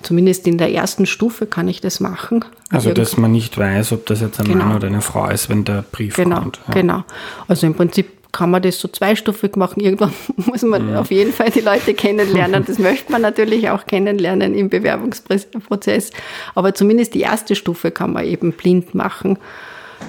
Zumindest 0.03 0.45
in 0.47 0.57
der 0.57 0.71
ersten 0.71 1.05
Stufe 1.05 1.47
kann 1.47 1.67
ich 1.67 1.81
das 1.81 1.99
machen. 1.99 2.45
Also, 2.69 2.93
dass 2.93 3.17
man 3.17 3.31
nicht 3.31 3.57
weiß, 3.57 3.93
ob 3.93 4.05
das 4.05 4.21
jetzt 4.21 4.39
ein 4.39 4.45
genau. 4.45 4.65
Mann 4.65 4.75
oder 4.75 4.87
eine 4.87 5.01
Frau 5.01 5.27
ist, 5.29 5.49
wenn 5.49 5.63
der 5.63 5.83
Brief 5.91 6.15
genau, 6.15 6.41
kommt. 6.41 6.59
Ja. 6.67 6.73
Genau. 6.75 7.03
Also 7.47 7.65
im 7.65 7.73
Prinzip 7.73 8.16
kann 8.37 8.51
man 8.51 8.61
das 8.61 8.79
so 8.79 8.87
zweistufig 8.87 9.55
machen. 9.55 9.79
Irgendwann 9.79 10.13
muss 10.35 10.61
man 10.61 10.91
mhm. 10.91 10.95
auf 10.95 11.09
jeden 11.09 11.33
Fall 11.33 11.49
die 11.49 11.61
Leute 11.61 11.95
kennenlernen. 11.95 12.63
Das 12.65 12.77
möchte 12.89 13.11
man 13.11 13.23
natürlich 13.23 13.69
auch 13.69 13.87
kennenlernen 13.87 14.53
im 14.53 14.69
Bewerbungsprozess. 14.69 16.11
Aber 16.53 16.75
zumindest 16.75 17.15
die 17.15 17.21
erste 17.21 17.55
Stufe 17.55 17.89
kann 17.89 18.13
man 18.13 18.25
eben 18.25 18.51
blind 18.51 18.93
machen. 18.93 19.39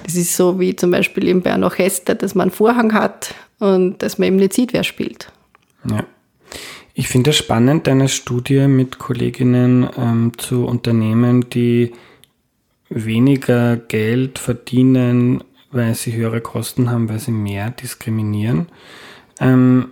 Das 0.05 0.15
ist 0.15 0.37
so 0.37 0.61
wie 0.61 0.77
zum 0.77 0.91
Beispiel 0.91 1.27
eben 1.27 1.41
bei 1.41 1.53
einer 1.53 1.67
Orchester, 1.67 2.15
dass 2.15 2.35
man 2.35 2.49
einen 2.49 2.51
Vorhang 2.51 2.93
hat 2.93 3.35
und 3.59 4.03
dass 4.03 4.19
man 4.19 4.29
eben 4.29 4.37
nicht 4.37 4.53
sieht, 4.53 4.75
wer 4.75 4.85
spielt. 4.85 5.33
Ja. 5.91 6.05
Ich 6.93 7.09
finde 7.09 7.31
es 7.31 7.37
spannend, 7.37 7.87
deine 7.87 8.09
Studie 8.09 8.67
mit 8.67 8.99
Kolleginnen 8.99 9.89
ähm, 9.97 10.33
zu 10.37 10.67
Unternehmen, 10.67 11.49
die 11.49 11.93
weniger 12.91 13.77
Geld 13.77 14.39
verdienen, 14.39 15.45
weil 15.71 15.95
sie 15.95 16.15
höhere 16.15 16.41
Kosten 16.41 16.91
haben, 16.91 17.09
weil 17.09 17.19
sie 17.19 17.31
mehr 17.31 17.71
diskriminieren. 17.71 18.67
Ähm, 19.41 19.91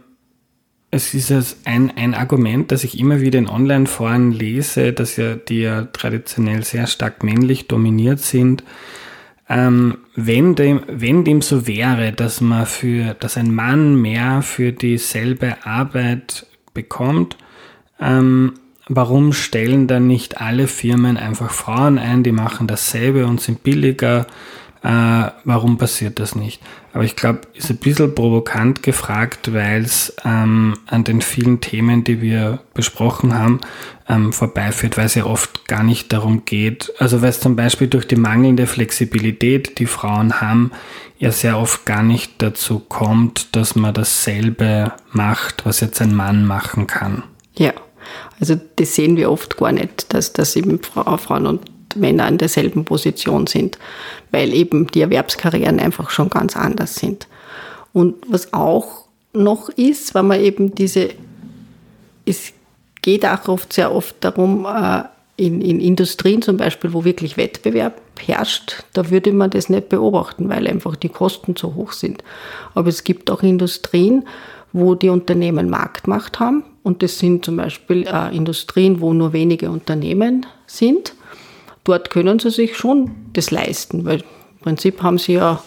es 0.90 1.14
ist 1.14 1.58
ein, 1.66 1.92
ein 1.96 2.14
Argument, 2.14 2.70
das 2.72 2.84
ich 2.84 2.98
immer 2.98 3.20
wieder 3.20 3.38
in 3.38 3.48
Online-Foren 3.48 4.32
lese, 4.32 4.92
dass 4.92 5.16
ja 5.16 5.34
die 5.34 5.60
ja 5.60 5.82
traditionell 5.84 6.64
sehr 6.64 6.86
stark 6.86 7.22
männlich 7.22 7.68
dominiert 7.68 8.20
sind. 8.20 8.64
Ähm, 9.48 9.98
wenn, 10.14 10.54
dem, 10.54 10.82
wenn 10.88 11.24
dem 11.24 11.42
so 11.42 11.66
wäre, 11.66 12.12
dass 12.12 12.40
man 12.40 12.66
für, 12.66 13.14
dass 13.14 13.36
ein 13.36 13.54
Mann 13.54 14.00
mehr 14.00 14.42
für 14.42 14.72
dieselbe 14.72 15.64
Arbeit 15.64 16.46
bekommt. 16.74 17.36
Ähm, 18.00 18.54
warum 18.88 19.32
stellen 19.32 19.86
dann 19.86 20.06
nicht 20.06 20.40
alle 20.40 20.66
Firmen 20.66 21.16
einfach 21.16 21.50
Frauen 21.50 21.98
ein, 21.98 22.22
die 22.22 22.32
machen 22.32 22.66
dasselbe 22.66 23.26
und 23.26 23.40
sind 23.40 23.62
billiger? 23.62 24.26
Äh, 24.82 25.30
warum 25.44 25.78
passiert 25.78 26.18
das 26.18 26.34
nicht? 26.34 26.62
Aber 26.92 27.04
ich 27.04 27.16
glaube, 27.16 27.40
ist 27.54 27.70
ein 27.70 27.76
bisschen 27.76 28.14
provokant 28.14 28.82
gefragt, 28.82 29.52
weil 29.52 29.82
es 29.82 30.14
ähm, 30.24 30.74
an 30.86 31.04
den 31.04 31.20
vielen 31.20 31.60
Themen, 31.60 32.04
die 32.04 32.20
wir 32.20 32.60
besprochen 32.72 33.38
haben, 33.38 33.60
ähm, 34.08 34.32
vorbeiführt, 34.32 34.96
weil 34.96 35.06
es 35.06 35.14
ja 35.14 35.26
oft 35.26 35.66
gar 35.66 35.82
nicht 35.82 36.12
darum 36.12 36.44
geht. 36.44 36.92
Also 36.98 37.20
weil 37.20 37.30
es 37.30 37.40
zum 37.40 37.56
Beispiel 37.56 37.88
durch 37.88 38.06
die 38.06 38.16
mangelnde 38.16 38.66
Flexibilität, 38.66 39.78
die 39.78 39.86
Frauen 39.86 40.40
haben, 40.40 40.70
ja 41.18 41.32
sehr 41.32 41.58
oft 41.58 41.84
gar 41.86 42.02
nicht 42.02 42.34
dazu 42.38 42.78
kommt, 42.78 43.56
dass 43.56 43.74
man 43.74 43.94
dasselbe 43.94 44.92
macht, 45.12 45.66
was 45.66 45.80
jetzt 45.80 46.00
ein 46.00 46.14
Mann 46.14 46.46
machen 46.46 46.86
kann. 46.86 47.24
Ja, 47.56 47.72
also 48.38 48.58
das 48.76 48.94
sehen 48.94 49.16
wir 49.16 49.30
oft 49.30 49.56
gar 49.56 49.72
nicht, 49.72 50.12
dass, 50.14 50.32
dass 50.32 50.56
eben 50.56 50.80
Frauen 50.82 51.46
und 51.46 51.75
Männer 51.96 52.28
in 52.28 52.38
derselben 52.38 52.84
Position 52.84 53.46
sind, 53.46 53.78
weil 54.30 54.52
eben 54.54 54.86
die 54.88 55.00
Erwerbskarrieren 55.00 55.80
einfach 55.80 56.10
schon 56.10 56.30
ganz 56.30 56.56
anders 56.56 56.96
sind. 56.96 57.26
Und 57.92 58.14
was 58.28 58.52
auch 58.52 59.06
noch 59.32 59.68
ist, 59.70 60.14
wenn 60.14 60.26
man 60.26 60.40
eben 60.40 60.74
diese, 60.74 61.10
es 62.24 62.52
geht 63.02 63.24
auch 63.24 63.48
oft 63.48 63.72
sehr 63.72 63.94
oft 63.94 64.16
darum, 64.20 64.66
äh, 64.66 65.02
in, 65.36 65.60
in 65.60 65.80
Industrien 65.80 66.40
zum 66.40 66.56
Beispiel, 66.56 66.92
wo 66.92 67.04
wirklich 67.04 67.36
Wettbewerb 67.36 68.00
herrscht, 68.18 68.84
da 68.94 69.10
würde 69.10 69.32
man 69.32 69.50
das 69.50 69.68
nicht 69.68 69.90
beobachten, 69.90 70.48
weil 70.48 70.66
einfach 70.66 70.96
die 70.96 71.10
Kosten 71.10 71.56
zu 71.56 71.74
hoch 71.74 71.92
sind. 71.92 72.24
Aber 72.74 72.88
es 72.88 73.04
gibt 73.04 73.30
auch 73.30 73.42
Industrien, 73.42 74.26
wo 74.72 74.94
die 74.94 75.10
Unternehmen 75.10 75.68
Marktmacht 75.68 76.40
haben. 76.40 76.64
Und 76.82 77.02
das 77.02 77.18
sind 77.18 77.44
zum 77.44 77.56
Beispiel 77.56 78.06
äh, 78.06 78.34
Industrien, 78.34 79.00
wo 79.00 79.12
nur 79.12 79.32
wenige 79.32 79.70
Unternehmen 79.70 80.46
sind. 80.66 81.14
Dort 81.86 82.10
können 82.10 82.40
sie 82.40 82.50
sich 82.50 82.76
schon 82.76 83.12
das 83.32 83.52
leisten, 83.52 84.04
weil 84.04 84.18
im 84.18 84.60
Prinzip 84.60 85.02
haben 85.02 85.18
sie 85.18 85.34
ja 85.34 85.62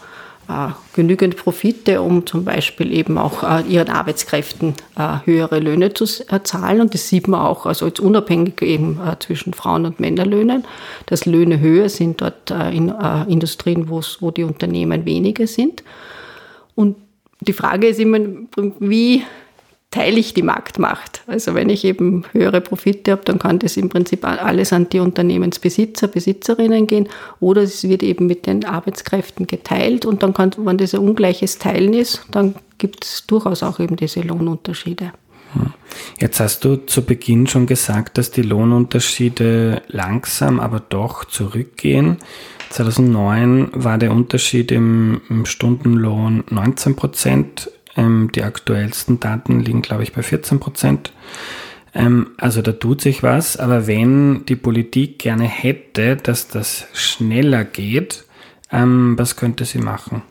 äh, 0.49 0.69
genügend 0.95 1.37
Profite, 1.37 2.01
um 2.01 2.25
zum 2.25 2.43
Beispiel 2.43 2.91
eben 2.91 3.17
auch 3.17 3.43
äh, 3.43 3.61
ihren 3.69 3.87
Arbeitskräften 3.87 4.73
äh, 4.97 5.19
höhere 5.23 5.59
Löhne 5.59 5.93
zu 5.93 6.05
zahlen. 6.05 6.81
Und 6.81 6.93
das 6.93 7.07
sieht 7.07 7.29
man 7.29 7.39
auch, 7.39 7.65
also 7.65 7.85
jetzt 7.85 8.01
unabhängig 8.01 8.61
eben 8.61 8.99
zwischen 9.19 9.53
Frauen- 9.53 9.85
und 9.85 10.01
Männerlöhnen, 10.01 10.65
dass 11.05 11.25
Löhne 11.25 11.61
höher 11.61 11.87
sind 11.87 12.21
dort 12.21 12.51
in 12.51 12.89
Industrien, 13.27 13.89
wo 13.89 14.31
die 14.31 14.43
Unternehmen 14.43 15.05
weniger 15.05 15.47
sind. 15.47 15.83
Und 16.75 16.97
die 17.39 17.53
Frage 17.53 17.87
ist 17.87 17.99
immer, 17.99 18.19
wie 18.79 19.23
teile 19.91 20.19
ich 20.19 20.33
die 20.33 20.43
Marktmacht. 20.43 21.23
Also 21.25 21.55
wenn 21.55 21.69
ich 21.69 21.83
eben 21.83 22.23
höhere 22.31 22.61
Profite 22.61 23.11
habe, 23.11 23.23
dann 23.25 23.39
kann 23.39 23.59
das 23.59 23.75
im 23.75 23.89
Prinzip 23.89 24.23
alles 24.23 24.71
an 24.71 24.87
die 24.89 24.99
Unternehmensbesitzer, 24.99 26.07
Besitzerinnen 26.07 26.85
gehen 26.85 27.07
oder 27.39 27.63
es 27.63 27.87
wird 27.87 28.03
eben 28.03 28.27
mit 28.27 28.45
den 28.45 28.65
Arbeitskräften 28.65 29.47
geteilt 29.47 30.05
und 30.05 30.21
dann 30.21 30.33
kann, 30.33 30.51
wenn 30.57 30.77
das 30.77 30.93
ein 30.93 31.01
ungleiches 31.01 31.57
Teilen 31.57 31.93
ist, 31.93 32.23
dann 32.31 32.55
gibt 32.77 33.03
es 33.03 33.25
durchaus 33.25 33.63
auch 33.63 33.79
eben 33.79 33.95
diese 33.95 34.21
Lohnunterschiede. 34.21 35.11
Hm. 35.53 35.73
Jetzt 36.19 36.39
hast 36.39 36.63
du 36.63 36.75
zu 36.75 37.03
Beginn 37.03 37.47
schon 37.47 37.65
gesagt, 37.65 38.19
dass 38.19 38.29
die 38.29 38.43
Lohnunterschiede 38.43 39.81
langsam, 39.87 40.59
aber 40.59 40.79
doch 40.79 41.25
zurückgehen. 41.25 42.17
2009 42.69 43.71
war 43.73 43.97
der 43.97 44.11
Unterschied 44.11 44.71
im, 44.71 45.21
im 45.29 45.47
Stundenlohn 45.47 46.43
19 46.51 46.95
Prozent 46.95 47.71
ähm, 47.95 48.29
die 48.33 48.43
aktuellsten 48.43 49.19
Daten 49.19 49.59
liegen, 49.59 49.81
glaube 49.81 50.03
ich, 50.03 50.13
bei 50.13 50.23
14 50.23 50.59
Prozent. 50.59 51.11
Ähm, 51.93 52.31
also 52.37 52.61
da 52.61 52.71
tut 52.71 53.01
sich 53.01 53.23
was, 53.23 53.57
aber 53.57 53.87
wenn 53.87 54.45
die 54.45 54.55
Politik 54.55 55.19
gerne 55.19 55.45
hätte, 55.45 56.15
dass 56.15 56.47
das 56.47 56.87
schneller 56.93 57.63
geht, 57.63 58.25
ähm, 58.71 59.17
was 59.17 59.35
könnte 59.35 59.65
sie 59.65 59.79
machen? 59.79 60.21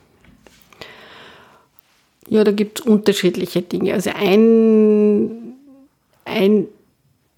Ja, 2.29 2.44
da 2.44 2.53
gibt 2.53 2.81
es 2.81 2.87
unterschiedliche 2.87 3.62
Dinge. 3.62 3.94
Also 3.94 4.11
ein 4.14 5.49
ein, 6.29 6.68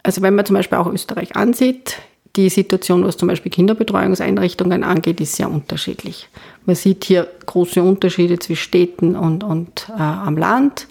also 0.02 0.22
wenn 0.22 0.34
man 0.34 0.44
zum 0.44 0.54
Beispiel 0.54 0.78
auch 0.78 0.86
Österreich 0.86 1.36
ansieht, 1.36 1.98
die 2.36 2.48
Situation, 2.48 3.04
was 3.04 3.16
zum 3.16 3.28
Beispiel 3.28 3.50
Kinderbetreuungseinrichtungen 3.50 4.84
angeht, 4.84 5.20
ist 5.20 5.34
sehr 5.34 5.50
unterschiedlich. 5.50 6.28
Man 6.64 6.76
sieht 6.76 7.04
hier 7.04 7.26
große 7.46 7.82
Unterschiede 7.82 8.38
zwischen 8.38 8.62
Städten 8.62 9.16
und, 9.16 9.42
und 9.42 9.88
äh, 9.90 10.00
am 10.00 10.36
Land. 10.36 10.86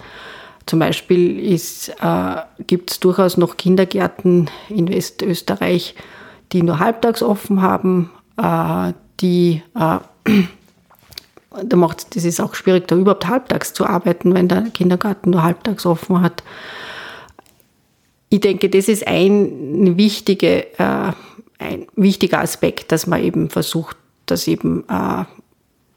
Zum 0.65 0.80
Beispiel 0.80 1.39
äh, 1.39 2.36
gibt 2.67 2.91
es 2.91 2.99
durchaus 2.99 3.38
noch 3.38 3.58
Kindergärten 3.58 4.49
in 4.69 4.89
Westösterreich, 4.89 5.95
die 6.52 6.62
nur 6.62 6.80
halbtags 6.80 7.23
offen 7.23 7.62
haben, 7.62 8.12
äh, 8.38 8.93
die 9.21 9.63
äh, 9.75 9.99
da 11.63 11.78
macht 11.78 12.15
das 12.15 12.23
ist 12.23 12.39
auch 12.39 12.56
schwierig, 12.56 12.88
da 12.88 12.95
überhaupt 12.95 13.28
halbtags 13.28 13.73
zu 13.73 13.86
arbeiten, 13.86 14.34
wenn 14.34 14.47
der 14.47 14.63
Kindergarten 14.73 15.32
nur 15.32 15.43
halbtags 15.43 15.86
offen 15.86 16.21
hat. 16.21 16.43
Ich 18.30 18.41
denke, 18.41 18.69
das 18.69 18.88
ist 18.88 19.08
ein, 19.08 19.97
wichtige, 19.97 20.67
äh, 20.78 21.13
ein 21.60 21.88
wichtiger 21.95 22.39
Aspekt, 22.39 22.91
dass 22.91 23.06
man 23.06 23.22
eben 23.22 23.50
versucht, 23.50 23.98
dass 24.26 24.48
eben 24.48 24.86
äh, 24.89 25.26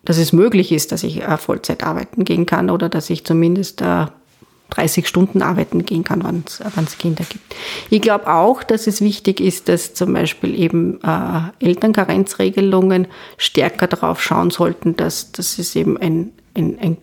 dass 0.05 0.19
es 0.19 0.33
möglich 0.33 0.73
ist, 0.73 0.93
dass 0.93 1.05
ich 1.05 1.23
äh, 1.23 1.37
Vollzeit 1.37 1.85
arbeiten 1.85 2.25
gehen 2.25 2.47
kann 2.47 2.71
oder 2.71 2.89
dass 2.89 3.11
ich 3.11 3.25
zumindest 3.25 3.81
äh, 3.81 4.07
30 4.71 5.07
Stunden 5.07 5.43
arbeiten 5.43 5.85
gehen 5.85 6.03
kann, 6.03 6.25
wenn 6.25 6.45
es 6.85 6.99
Kinder 6.99 7.25
gibt. 7.29 7.55
Ich 7.91 8.01
glaube 8.01 8.33
auch, 8.33 8.63
dass 8.63 8.87
es 8.87 9.03
wichtig 9.03 9.41
ist, 9.41 9.69
dass 9.69 9.93
zum 9.93 10.15
Beispiel 10.15 10.59
eben 10.59 10.99
äh, 11.03 11.65
Elternkarenzregelungen 11.65 13.07
stärker 13.37 13.87
darauf 13.87 14.23
schauen 14.23 14.51
sollten, 14.51 14.97
dass, 14.97 15.31
dass 15.33 15.59
es 15.59 15.77
eben 15.77 15.99
ein, 15.99 16.33
ein, 16.57 16.79
ein 16.81 16.97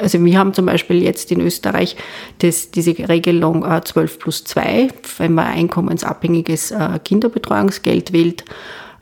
also 0.00 0.24
wir 0.24 0.38
haben 0.38 0.54
zum 0.54 0.66
Beispiel 0.66 1.02
jetzt 1.02 1.32
in 1.32 1.40
Österreich 1.40 1.96
das, 2.38 2.70
diese 2.70 2.96
Regelung 3.08 3.64
äh, 3.64 3.82
12 3.82 4.18
plus 4.18 4.44
2, 4.44 4.88
wenn 5.18 5.34
man 5.34 5.46
einkommensabhängiges 5.46 6.70
äh, 6.70 6.98
Kinderbetreuungsgeld 7.04 8.12
wählt. 8.12 8.44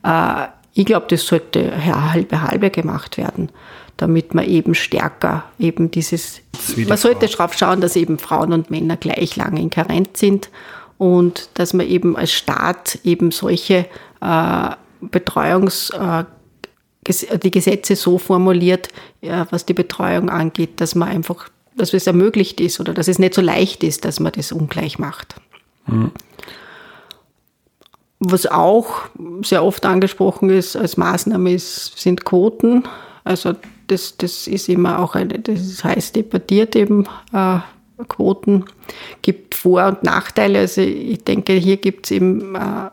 Äh, 0.02 0.46
ich 0.72 0.86
glaube, 0.86 1.06
das 1.10 1.26
sollte 1.26 1.72
halbe 1.84 2.42
halbe 2.42 2.70
gemacht 2.70 3.18
werden 3.18 3.50
damit 4.00 4.32
man 4.32 4.46
eben 4.46 4.74
stärker 4.74 5.44
eben 5.58 5.90
dieses, 5.90 6.40
man 6.88 6.96
sollte 6.96 7.26
darauf 7.28 7.52
schauen, 7.52 7.82
dass 7.82 7.96
eben 7.96 8.18
Frauen 8.18 8.54
und 8.54 8.70
Männer 8.70 8.96
gleich 8.96 9.36
lange 9.36 9.60
in 9.60 9.68
Karenz 9.68 10.18
sind 10.18 10.48
und 10.96 11.50
dass 11.54 11.74
man 11.74 11.86
eben 11.86 12.16
als 12.16 12.32
Staat 12.32 12.98
eben 13.04 13.30
solche 13.30 13.86
äh, 14.22 14.70
Betreuungs, 15.02 15.90
äh, 15.90 16.24
die 17.06 17.50
Gesetze 17.50 17.96
so 17.96 18.18
formuliert, 18.18 18.88
ja, 19.20 19.46
was 19.50 19.64
die 19.64 19.74
Betreuung 19.74 20.28
angeht, 20.28 20.80
dass 20.80 20.94
man 20.94 21.08
einfach, 21.08 21.48
dass 21.76 21.94
es 21.94 22.06
ermöglicht 22.06 22.60
ist 22.60 22.78
oder 22.80 22.92
dass 22.92 23.08
es 23.08 23.18
nicht 23.18 23.34
so 23.34 23.40
leicht 23.40 23.82
ist, 23.82 24.04
dass 24.04 24.20
man 24.20 24.32
das 24.32 24.52
ungleich 24.52 24.98
macht. 24.98 25.36
Mhm. 25.86 26.12
Was 28.18 28.44
auch 28.46 29.08
sehr 29.42 29.64
oft 29.64 29.86
angesprochen 29.86 30.50
ist 30.50 30.76
als 30.76 30.98
Maßnahme 30.98 31.54
ist, 31.54 31.98
sind 31.98 32.26
Quoten. 32.26 32.84
Also 33.24 33.54
das, 33.86 34.18
das 34.18 34.46
ist 34.46 34.68
immer 34.68 34.98
auch 34.98 35.14
eine, 35.14 35.38
das 35.38 35.60
ist 35.60 35.84
heiß 35.84 36.12
debattiert 36.12 36.76
eben, 36.76 37.06
äh, 37.32 37.60
Quoten, 38.08 38.64
gibt 39.22 39.54
Vor- 39.54 39.88
und 39.88 40.02
Nachteile. 40.02 40.60
Also 40.60 40.82
ich 40.82 41.24
denke, 41.24 41.54
hier 41.54 41.76
gibt 41.78 42.06
es 42.06 42.12
eben, 42.12 42.54
äh, 42.54 42.90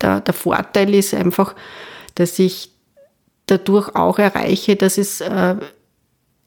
der, 0.00 0.20
der 0.20 0.34
Vorteil 0.34 0.94
ist 0.94 1.14
einfach, 1.14 1.54
dass 2.16 2.38
ich 2.38 2.73
dadurch 3.46 3.94
auch 3.94 4.18
erreiche, 4.18 4.76
dass 4.76 4.98
es 4.98 5.20
äh, 5.20 5.56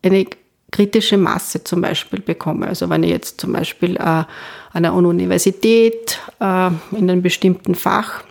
eine 0.04 0.26
kritische 0.72 1.18
Masse 1.18 1.64
zum 1.64 1.82
Beispiel 1.82 2.20
bekomme. 2.20 2.68
Also 2.68 2.90
wenn 2.90 3.04
ich 3.04 3.12
jetzt 3.12 3.40
zum 3.40 3.54
Beispiel 3.54 3.96
äh, 3.96 4.00
an 4.00 4.28
einer 4.74 4.94
Universität 4.94 6.20
äh, 6.40 6.68
in 6.92 7.10
einem 7.10 7.22
bestimmten 7.22 7.76
Fach 7.76 8.24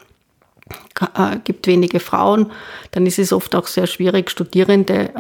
gibt 1.44 1.68
wenige 1.68 2.00
Frauen, 2.00 2.50
dann 2.90 3.07
ist 3.07 3.20
es 3.20 3.33
oft 3.33 3.55
auch 3.55 3.68
sehr 3.68 3.87
schwierig, 3.87 4.31
Studierende 4.31 5.11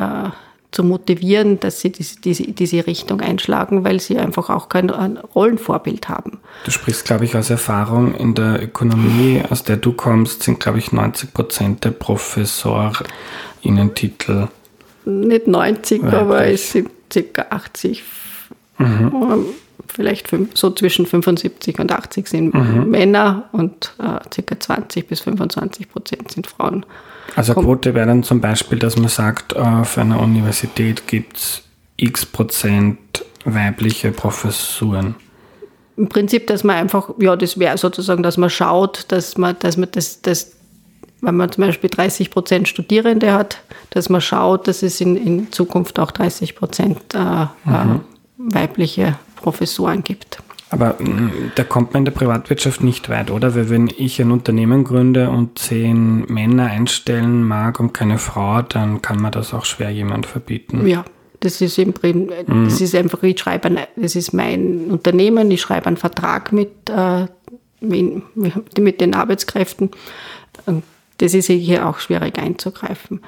zu 0.76 0.84
motivieren, 0.84 1.58
dass 1.58 1.80
sie 1.80 1.90
diese, 1.90 2.20
diese, 2.20 2.42
diese 2.42 2.86
Richtung 2.86 3.22
einschlagen, 3.22 3.82
weil 3.82 3.98
sie 3.98 4.18
einfach 4.18 4.50
auch 4.50 4.68
kein 4.68 4.90
Rollenvorbild 4.90 6.10
haben. 6.10 6.38
Du 6.64 6.70
sprichst, 6.70 7.06
glaube 7.06 7.24
ich, 7.24 7.34
aus 7.34 7.48
Erfahrung 7.48 8.14
in 8.14 8.34
der 8.34 8.62
Ökonomie, 8.62 9.42
aus 9.48 9.64
der 9.64 9.78
du 9.78 9.94
kommst, 9.94 10.42
sind, 10.42 10.60
glaube 10.60 10.78
ich, 10.78 10.92
90 10.92 11.32
Prozent 11.32 11.86
der 11.86 11.92
Professorinnen-Titel. 11.92 14.48
Nicht 15.06 15.46
90, 15.46 16.02
weiblich. 16.02 16.20
aber 16.20 16.46
es 16.46 16.72
sind 16.72 16.90
ca. 17.08 17.46
80. 17.48 18.02
Mhm 18.76 19.46
vielleicht 19.86 20.28
so 20.54 20.70
zwischen 20.70 21.06
75 21.06 21.78
und 21.78 21.92
80 21.92 22.28
sind 22.28 22.54
mhm. 22.54 22.90
Männer 22.90 23.48
und 23.52 23.94
äh, 23.98 24.42
ca. 24.42 24.60
20 24.60 25.08
bis 25.08 25.20
25 25.20 25.88
Prozent 25.88 26.30
sind 26.32 26.46
Frauen. 26.46 26.84
Also 27.34 27.54
Quote 27.54 27.94
wäre 27.94 28.06
dann 28.06 28.22
zum 28.22 28.40
Beispiel, 28.40 28.78
dass 28.78 28.96
man 28.96 29.08
sagt, 29.08 29.52
äh, 29.52 29.58
auf 29.58 29.98
einer 29.98 30.20
Universität 30.20 31.06
gibt 31.06 31.36
es 31.36 31.62
x 31.96 32.26
Prozent 32.26 32.98
weibliche 33.44 34.10
Professuren. 34.12 35.14
Im 35.96 36.08
Prinzip, 36.08 36.46
dass 36.46 36.62
man 36.62 36.76
einfach, 36.76 37.10
ja, 37.18 37.36
das 37.36 37.58
wäre 37.58 37.78
sozusagen, 37.78 38.22
dass 38.22 38.36
man 38.36 38.50
schaut, 38.50 39.06
dass 39.08 39.38
man, 39.38 39.56
dass 39.60 39.76
man 39.76 39.88
das, 39.92 40.20
das 40.20 40.52
wenn 41.22 41.36
man 41.36 41.50
zum 41.50 41.64
Beispiel 41.64 41.88
30 41.88 42.30
Prozent 42.30 42.68
Studierende 42.68 43.32
hat, 43.32 43.62
dass 43.90 44.08
man 44.08 44.20
schaut, 44.20 44.68
dass 44.68 44.82
es 44.82 45.00
in, 45.00 45.16
in 45.16 45.52
Zukunft 45.52 45.98
auch 45.98 46.10
30 46.10 46.54
Prozent 46.54 47.14
äh, 47.14 47.18
mhm. 47.18 47.46
äh, 47.64 48.54
weibliche 48.54 49.16
Professoren 49.46 50.02
gibt. 50.02 50.42
Aber 50.70 50.96
mm, 50.98 51.52
da 51.54 51.62
kommt 51.62 51.92
man 51.92 52.00
in 52.00 52.06
der 52.06 52.12
Privatwirtschaft 52.12 52.82
nicht 52.82 53.08
weit, 53.08 53.30
oder? 53.30 53.54
Weil 53.54 53.70
wenn 53.70 53.88
ich 53.96 54.20
ein 54.20 54.32
Unternehmen 54.32 54.82
gründe 54.82 55.30
und 55.30 55.56
zehn 55.56 56.24
Männer 56.26 56.64
einstellen 56.64 57.44
mag 57.44 57.78
und 57.78 57.94
keine 57.94 58.18
Frau, 58.18 58.62
dann 58.62 59.02
kann 59.02 59.22
man 59.22 59.30
das 59.30 59.54
auch 59.54 59.64
schwer 59.64 59.90
jemand 59.90 60.26
verbieten. 60.26 60.84
Ja, 60.88 61.04
das 61.38 61.60
ist 61.60 61.78
im 61.78 61.92
Prinzip, 61.92 62.48
mhm. 62.48 62.64
das 62.64 62.80
ist 62.80 62.96
einfach, 62.96 63.22
ich 63.22 63.38
schreibe, 63.38 63.68
ein, 63.68 63.78
das 63.94 64.16
ist 64.16 64.32
mein 64.32 64.86
Unternehmen, 64.90 65.48
ich 65.52 65.60
schreibe 65.60 65.86
einen 65.86 65.96
Vertrag 65.96 66.50
mit, 66.50 66.72
äh, 66.90 67.26
mit 67.80 69.00
den 69.00 69.14
Arbeitskräften. 69.14 69.92
Das 71.18 71.34
ist 71.34 71.46
hier 71.46 71.86
auch 71.86 72.00
schwierig 72.00 72.36
einzugreifen. 72.38 73.20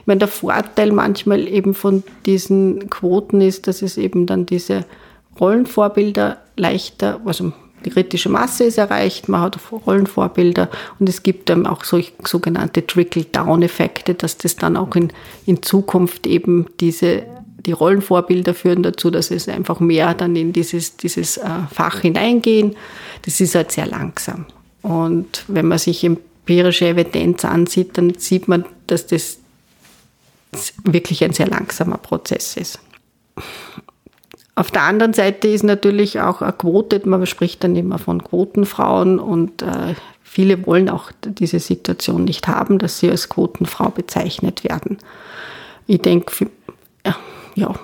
Ich 0.00 0.06
meine, 0.06 0.18
der 0.18 0.28
Vorteil 0.28 0.92
manchmal 0.92 1.48
eben 1.48 1.72
von 1.72 2.02
diesen 2.26 2.90
Quoten 2.90 3.40
ist, 3.40 3.66
dass 3.66 3.80
es 3.80 3.96
eben 3.96 4.26
dann 4.26 4.44
diese 4.44 4.84
Rollenvorbilder 5.40 6.38
leichter, 6.56 7.20
also 7.24 7.52
die 7.84 7.90
kritische 7.90 8.28
Masse 8.28 8.64
ist 8.64 8.78
erreicht, 8.78 9.28
man 9.28 9.42
hat 9.42 9.58
Rollenvorbilder 9.86 10.70
und 10.98 11.08
es 11.08 11.22
gibt 11.22 11.50
dann 11.50 11.66
auch 11.66 11.84
solche 11.84 12.12
sogenannte 12.26 12.86
Trickle-Down-Effekte, 12.86 14.14
dass 14.14 14.38
das 14.38 14.56
dann 14.56 14.76
auch 14.76 14.94
in, 14.96 15.12
in 15.44 15.62
Zukunft 15.62 16.26
eben 16.26 16.66
diese, 16.80 17.24
die 17.58 17.72
Rollenvorbilder 17.72 18.54
führen 18.54 18.82
dazu, 18.82 19.10
dass 19.10 19.30
es 19.30 19.48
einfach 19.48 19.80
mehr 19.80 20.14
dann 20.14 20.34
in 20.36 20.52
dieses, 20.52 20.96
dieses 20.96 21.36
äh, 21.36 21.48
Fach 21.70 22.00
hineingehen. 22.00 22.74
Das 23.22 23.40
ist 23.40 23.54
halt 23.54 23.72
sehr 23.72 23.86
langsam. 23.86 24.46
Und 24.82 25.44
wenn 25.48 25.66
man 25.66 25.78
sich 25.78 26.04
empirische 26.04 26.88
Evidenz 26.88 27.44
ansieht, 27.44 27.96
dann 27.98 28.14
sieht 28.14 28.48
man, 28.48 28.64
dass 28.86 29.06
das 29.06 29.38
wirklich 30.84 31.24
ein 31.24 31.32
sehr 31.32 31.48
langsamer 31.48 31.98
Prozess 31.98 32.56
ist. 32.56 32.78
Auf 34.56 34.70
der 34.70 34.82
anderen 34.82 35.14
Seite 35.14 35.48
ist 35.48 35.64
natürlich 35.64 36.20
auch 36.20 36.40
eine 36.40 36.52
Quote, 36.52 37.00
man 37.08 37.26
spricht 37.26 37.64
dann 37.64 37.74
immer 37.74 37.98
von 37.98 38.22
Quotenfrauen 38.22 39.18
und 39.18 39.62
äh, 39.62 39.94
viele 40.22 40.64
wollen 40.66 40.88
auch 40.88 41.10
diese 41.24 41.58
Situation 41.58 42.24
nicht 42.24 42.46
haben, 42.46 42.78
dass 42.78 43.00
sie 43.00 43.10
als 43.10 43.28
Quotenfrau 43.28 43.90
bezeichnet 43.90 44.62
werden. 44.62 44.98
Ich 45.86 46.02
denke, 46.02 46.46
ja, 47.54 47.74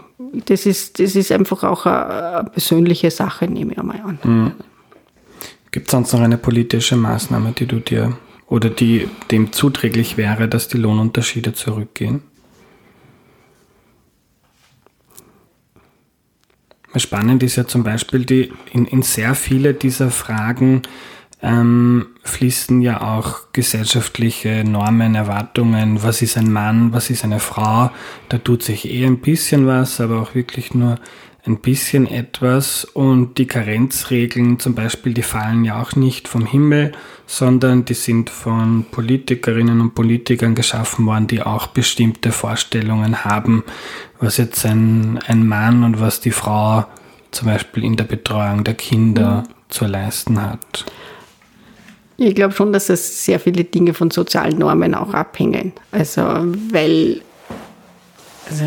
das 0.47 0.67
ist, 0.67 0.99
das 0.99 1.17
ist 1.17 1.33
einfach 1.33 1.65
auch 1.65 1.87
eine, 1.87 2.51
persönliche 2.51 3.11
Sache, 3.11 3.47
nehme 3.47 3.73
ich 3.73 3.79
einmal 3.79 4.01
an. 4.01 4.19
Mhm. 4.23 4.53
Gibt 5.71 5.87
es 5.87 5.93
sonst 5.93 6.13
noch 6.13 6.21
eine 6.21 6.39
politische 6.39 6.97
Maßnahme, 6.97 7.53
die 7.53 7.67
du 7.67 7.77
dir 7.77 8.17
oder 8.49 8.71
die 8.71 9.09
dem 9.31 9.53
zuträglich 9.53 10.17
wäre, 10.17 10.49
dass 10.49 10.69
die 10.69 10.79
Lohnunterschiede 10.79 11.53
zurückgehen? 11.53 12.23
Spannend 16.97 17.43
ist 17.43 17.57
ja 17.57 17.67
zum 17.67 17.85
Beispiel, 17.85 18.25
die, 18.25 18.53
in, 18.73 18.87
in 18.87 19.03
sehr 19.03 19.35
viele 19.35 19.75
dieser 19.75 20.11
Fragen 20.11 20.83
ähm, 21.43 22.09
fließen 22.23 22.83
ja 22.83 23.01
auch 23.01 23.53
gesellschaftliche 23.53 24.65
Normen, 24.65 25.15
Erwartungen, 25.15 26.03
was 26.03 26.21
ist 26.21 26.37
ein 26.37 26.53
Mann, 26.53 26.93
was 26.93 27.09
ist 27.09 27.25
eine 27.25 27.41
Frau, 27.41 27.91
da 28.29 28.39
tut 28.39 28.63
sich 28.63 28.91
eh 28.91 29.07
ein 29.07 29.21
bisschen 29.21 29.67
was, 29.67 30.01
aber 30.01 30.21
auch 30.21 30.35
wirklich 30.35 30.75
nur 30.75 30.99
ein 31.47 31.59
bisschen 31.59 32.07
etwas 32.07 32.85
und 32.85 33.39
die 33.39 33.47
Karenzregeln 33.47 34.59
zum 34.59 34.75
Beispiel, 34.75 35.15
die 35.15 35.23
fallen 35.23 35.65
ja 35.65 35.81
auch 35.81 35.97
nicht 35.97 36.29
vom 36.29 36.45
Himmel, 36.45 36.93
sondern 37.27 37.85
die 37.85 37.95
sind 37.95 38.29
von 38.29 38.85
Politikerinnen 38.91 39.81
und 39.81 39.95
Politikern 39.95 40.55
geschaffen 40.55 41.07
worden, 41.07 41.29
die 41.29 41.43
auch 41.43 41.69
bestimmte 41.69 42.33
Vorstellungen 42.33 43.25
haben, 43.25 43.65
was 44.19 44.37
jetzt 44.37 44.67
ein, 44.67 45.19
ein 45.27 45.47
Mann 45.47 45.83
und 45.83 46.01
was 46.01 46.21
die 46.21 46.33
Frau 46.33 46.85
zum 47.31 47.49
Beispiel 47.49 47.85
in 47.85 47.97
der 47.97 48.05
Betreuung 48.05 48.65
der 48.65 48.75
Kinder 48.75 49.45
mhm. 49.47 49.55
zu 49.69 49.87
leisten 49.87 50.43
hat? 50.43 50.85
Ich 52.17 52.35
glaube 52.35 52.53
schon, 52.53 52.71
dass 52.73 52.91
es 52.91 53.25
sehr 53.25 53.41
viele 53.41 53.65
Dinge 53.65 53.95
von 53.95 54.11
sozialen 54.11 54.59
Normen 54.59 54.95
auch 54.95 55.15
abhängen. 55.15 55.73
Also, 55.91 56.21
weil 56.71 57.23
also 58.51 58.65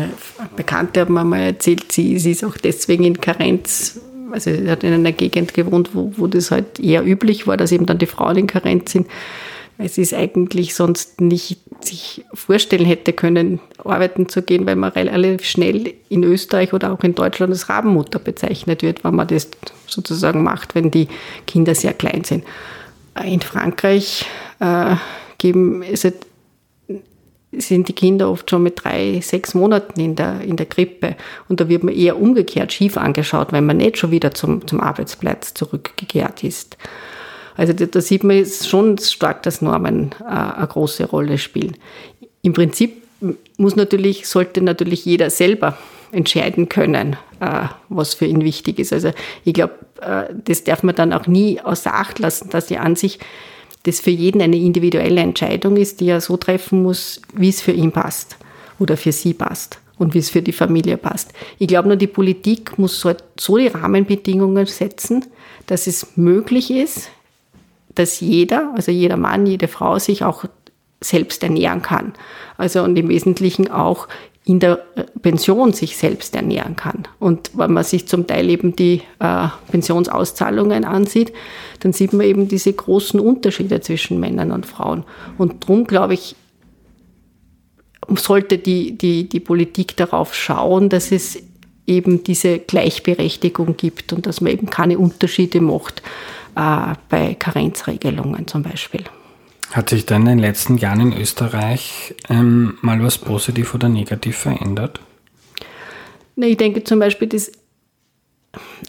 Bekannte 0.56 1.02
hat 1.02 1.10
mir 1.10 1.24
mal 1.24 1.40
erzählt, 1.40 1.92
sie, 1.92 2.18
sie 2.18 2.32
ist 2.32 2.44
auch 2.44 2.56
deswegen 2.56 3.04
in 3.04 3.20
Karenz, 3.20 4.00
also 4.32 4.50
sie 4.50 4.70
hat 4.70 4.82
in 4.82 4.92
einer 4.92 5.12
Gegend 5.12 5.54
gewohnt, 5.54 5.90
wo, 5.94 6.12
wo 6.16 6.26
das 6.26 6.50
halt 6.50 6.80
eher 6.80 7.04
üblich 7.04 7.46
war, 7.46 7.56
dass 7.56 7.72
eben 7.72 7.86
dann 7.86 7.98
die 7.98 8.06
Frauen 8.06 8.36
in 8.36 8.46
Karenz 8.46 8.92
sind. 8.92 9.06
Es 9.76 9.98
ist 9.98 10.14
eigentlich 10.14 10.74
sonst 10.74 11.20
nicht 11.20 11.58
sich 11.80 12.24
vorstellen 12.32 12.84
hätte 12.84 13.12
können, 13.12 13.60
arbeiten 13.84 14.28
zu 14.28 14.40
gehen, 14.42 14.66
weil 14.66 14.76
man 14.76 14.92
relativ 14.92 15.44
schnell 15.44 15.94
in 16.08 16.22
Österreich 16.22 16.72
oder 16.72 16.92
auch 16.92 17.02
in 17.02 17.16
Deutschland 17.16 17.52
als 17.52 17.68
Rabenmutter 17.68 18.20
bezeichnet 18.20 18.82
wird, 18.82 19.02
wenn 19.02 19.16
man 19.16 19.26
das 19.26 19.48
sozusagen 19.86 20.44
macht, 20.44 20.76
wenn 20.76 20.92
die 20.92 21.08
Kinder 21.46 21.74
sehr 21.74 21.92
klein 21.92 22.22
sind. 22.22 22.44
In 23.24 23.40
Frankreich 23.40 24.24
äh, 24.60 24.94
geben, 25.38 25.82
ist 25.82 26.04
es, 26.04 26.14
sind 27.60 27.88
die 27.88 27.92
Kinder 27.92 28.30
oft 28.30 28.50
schon 28.50 28.62
mit 28.62 28.84
drei, 28.84 29.20
sechs 29.22 29.54
Monaten 29.54 30.00
in 30.00 30.16
der, 30.16 30.40
in 30.40 30.56
der 30.56 30.66
Krippe. 30.66 31.16
Und 31.48 31.60
da 31.60 31.68
wird 31.68 31.82
man 31.82 31.94
eher 31.94 32.20
umgekehrt 32.20 32.72
schief 32.72 32.96
angeschaut, 32.96 33.52
wenn 33.52 33.66
man 33.66 33.78
nicht 33.78 33.98
schon 33.98 34.10
wieder 34.10 34.32
zum, 34.32 34.66
zum 34.66 34.80
Arbeitsplatz 34.80 35.54
zurückgekehrt 35.54 36.44
ist. 36.44 36.76
Also 37.56 37.72
da, 37.72 37.86
da 37.86 38.00
sieht 38.00 38.24
man 38.24 38.44
schon 38.44 38.98
stark, 38.98 39.42
dass 39.42 39.62
Normen 39.62 40.14
äh, 40.20 40.24
eine 40.24 40.66
große 40.66 41.06
Rolle 41.06 41.38
spielen. 41.38 41.76
Im 42.42 42.52
Prinzip 42.52 43.02
muss 43.56 43.76
natürlich, 43.76 44.26
sollte 44.26 44.60
natürlich 44.60 45.04
jeder 45.04 45.30
selber 45.30 45.78
entscheiden 46.12 46.68
können, 46.68 47.16
äh, 47.40 47.66
was 47.88 48.14
für 48.14 48.26
ihn 48.26 48.42
wichtig 48.42 48.78
ist. 48.78 48.92
Also 48.92 49.12
ich 49.44 49.54
glaube, 49.54 49.74
äh, 50.00 50.24
das 50.44 50.64
darf 50.64 50.82
man 50.82 50.94
dann 50.94 51.12
auch 51.12 51.26
nie 51.26 51.60
außer 51.60 51.94
Acht 51.94 52.18
lassen, 52.18 52.50
dass 52.50 52.70
ja 52.70 52.80
an 52.80 52.96
sich 52.96 53.18
das 53.84 54.00
für 54.00 54.10
jeden 54.10 54.42
eine 54.42 54.56
individuelle 54.56 55.20
Entscheidung 55.20 55.76
ist, 55.76 56.00
die 56.00 56.08
er 56.08 56.20
so 56.20 56.36
treffen 56.36 56.82
muss, 56.82 57.20
wie 57.34 57.48
es 57.48 57.60
für 57.60 57.72
ihn 57.72 57.92
passt 57.92 58.36
oder 58.78 58.96
für 58.96 59.12
sie 59.12 59.34
passt 59.34 59.78
und 59.98 60.14
wie 60.14 60.18
es 60.18 60.30
für 60.30 60.42
die 60.42 60.52
Familie 60.52 60.96
passt. 60.96 61.32
Ich 61.58 61.68
glaube 61.68 61.88
nur, 61.88 61.96
die 61.96 62.06
Politik 62.06 62.78
muss 62.78 63.04
halt 63.04 63.22
so 63.38 63.56
die 63.56 63.68
Rahmenbedingungen 63.68 64.66
setzen, 64.66 65.26
dass 65.66 65.86
es 65.86 66.16
möglich 66.16 66.70
ist, 66.70 67.10
dass 67.94 68.20
jeder, 68.20 68.72
also 68.74 68.90
jeder 68.90 69.16
Mann, 69.16 69.46
jede 69.46 69.68
Frau 69.68 69.98
sich 69.98 70.24
auch 70.24 70.44
selbst 71.00 71.42
ernähren 71.42 71.82
kann. 71.82 72.14
Also 72.56 72.82
und 72.82 72.96
im 72.96 73.08
Wesentlichen 73.08 73.70
auch 73.70 74.08
in 74.44 74.60
der 74.60 74.84
äh, 74.94 75.04
Pension 75.22 75.72
sich 75.72 75.96
selbst 75.96 76.34
ernähren 76.36 76.76
kann. 76.76 77.04
Und 77.18 77.50
wenn 77.54 77.72
man 77.72 77.84
sich 77.84 78.06
zum 78.06 78.26
Teil 78.26 78.50
eben 78.50 78.76
die 78.76 79.02
äh, 79.18 79.48
Pensionsauszahlungen 79.70 80.84
ansieht, 80.84 81.32
dann 81.80 81.92
sieht 81.92 82.12
man 82.12 82.26
eben 82.26 82.48
diese 82.48 82.72
großen 82.72 83.18
Unterschiede 83.20 83.80
zwischen 83.80 84.20
Männern 84.20 84.52
und 84.52 84.66
Frauen. 84.66 85.04
Und 85.38 85.64
darum 85.64 85.86
glaube 85.86 86.14
ich, 86.14 86.36
sollte 88.16 88.58
die, 88.58 88.98
die, 88.98 89.28
die 89.28 89.40
Politik 89.40 89.96
darauf 89.96 90.34
schauen, 90.34 90.90
dass 90.90 91.10
es 91.10 91.42
eben 91.86 92.22
diese 92.22 92.58
Gleichberechtigung 92.58 93.76
gibt 93.76 94.12
und 94.12 94.26
dass 94.26 94.42
man 94.42 94.52
eben 94.52 94.68
keine 94.68 94.98
Unterschiede 94.98 95.62
macht 95.62 96.02
äh, 96.54 96.94
bei 97.08 97.34
Karenzregelungen 97.34 98.46
zum 98.46 98.62
Beispiel. 98.62 99.04
Hat 99.74 99.90
sich 99.90 100.06
dann 100.06 100.22
in 100.22 100.28
den 100.28 100.38
letzten 100.38 100.78
Jahren 100.78 101.00
in 101.00 101.20
Österreich 101.20 102.14
ähm, 102.28 102.78
mal 102.80 103.02
was 103.02 103.18
positiv 103.18 103.74
oder 103.74 103.88
negativ 103.88 104.36
verändert? 104.36 105.00
Ich 106.36 106.56
denke 106.56 106.84
zum 106.84 107.00
Beispiel, 107.00 107.26
das 107.26 107.50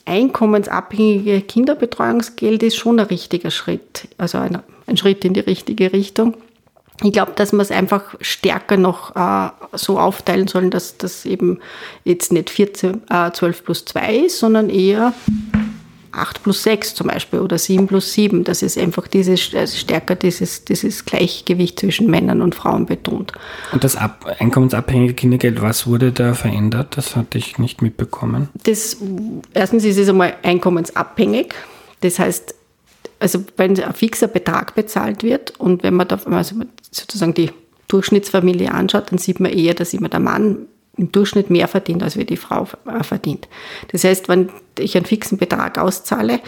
einkommensabhängige 0.05 1.41
Kinderbetreuungsgeld 1.41 2.61
ist 2.61 2.75
schon 2.75 2.99
ein 2.99 3.07
richtiger 3.07 3.49
Schritt, 3.49 4.09
also 4.19 4.37
ein, 4.37 4.59
ein 4.85 4.95
Schritt 4.95 5.25
in 5.25 5.33
die 5.33 5.39
richtige 5.39 5.91
Richtung. 5.91 6.37
Ich 7.01 7.13
glaube, 7.13 7.31
dass 7.35 7.51
wir 7.51 7.61
es 7.61 7.71
einfach 7.71 8.13
stärker 8.21 8.77
noch 8.77 9.15
äh, 9.15 9.49
so 9.73 9.99
aufteilen 9.99 10.47
sollen, 10.47 10.69
dass 10.69 10.99
das 10.99 11.25
eben 11.25 11.61
jetzt 12.03 12.31
nicht 12.31 12.51
14, 12.51 13.01
äh, 13.09 13.31
12 13.31 13.65
plus 13.65 13.85
2 13.85 14.17
ist, 14.17 14.37
sondern 14.37 14.69
eher 14.69 15.15
8 16.17 16.43
plus 16.43 16.63
6 16.63 16.95
zum 16.95 17.07
Beispiel 17.07 17.39
oder 17.39 17.57
7 17.57 17.87
plus 17.87 18.13
7, 18.13 18.43
dass 18.43 18.61
es 18.61 18.77
einfach 18.77 19.07
dieses, 19.07 19.53
also 19.53 19.77
stärker 19.77 20.15
dieses, 20.15 20.65
dieses 20.65 21.05
Gleichgewicht 21.05 21.79
zwischen 21.79 22.09
Männern 22.09 22.41
und 22.41 22.55
Frauen 22.55 22.85
betont. 22.85 23.33
Und 23.71 23.83
das 23.83 23.95
ab, 23.95 24.25
einkommensabhängige 24.39 25.13
Kindergeld, 25.13 25.61
was 25.61 25.87
wurde 25.87 26.11
da 26.11 26.33
verändert? 26.33 26.97
Das 26.97 27.15
hatte 27.15 27.37
ich 27.37 27.57
nicht 27.57 27.81
mitbekommen. 27.81 28.49
Das, 28.63 28.97
erstens 29.53 29.83
ist 29.85 29.97
es 29.97 30.09
einmal 30.09 30.35
einkommensabhängig. 30.43 31.53
Das 32.01 32.19
heißt, 32.19 32.55
also 33.19 33.43
wenn 33.57 33.79
ein 33.79 33.93
fixer 33.93 34.27
Betrag 34.27 34.75
bezahlt 34.75 35.23
wird 35.23 35.59
und 35.59 35.83
wenn 35.83 35.93
man 35.93 36.07
da 36.07 36.19
also 36.25 36.55
sozusagen 36.91 37.33
die 37.33 37.51
Durchschnittsfamilie 37.87 38.71
anschaut, 38.71 39.11
dann 39.11 39.19
sieht 39.19 39.39
man 39.39 39.51
eher, 39.51 39.73
dass 39.73 39.93
immer 39.93 40.09
der 40.09 40.19
Mann 40.19 40.67
im 40.97 41.11
Durchschnitt 41.11 41.49
mehr 41.49 41.67
verdient, 41.67 42.03
als 42.03 42.17
wie 42.17 42.25
die 42.25 42.37
Frau 42.37 42.67
äh, 42.85 43.03
verdient. 43.03 43.47
Das 43.91 44.03
heißt, 44.03 44.29
wenn 44.29 44.49
ich 44.79 44.95
einen 44.95 45.05
fixen 45.05 45.37
Betrag 45.37 45.77
auszahle, 45.77 46.39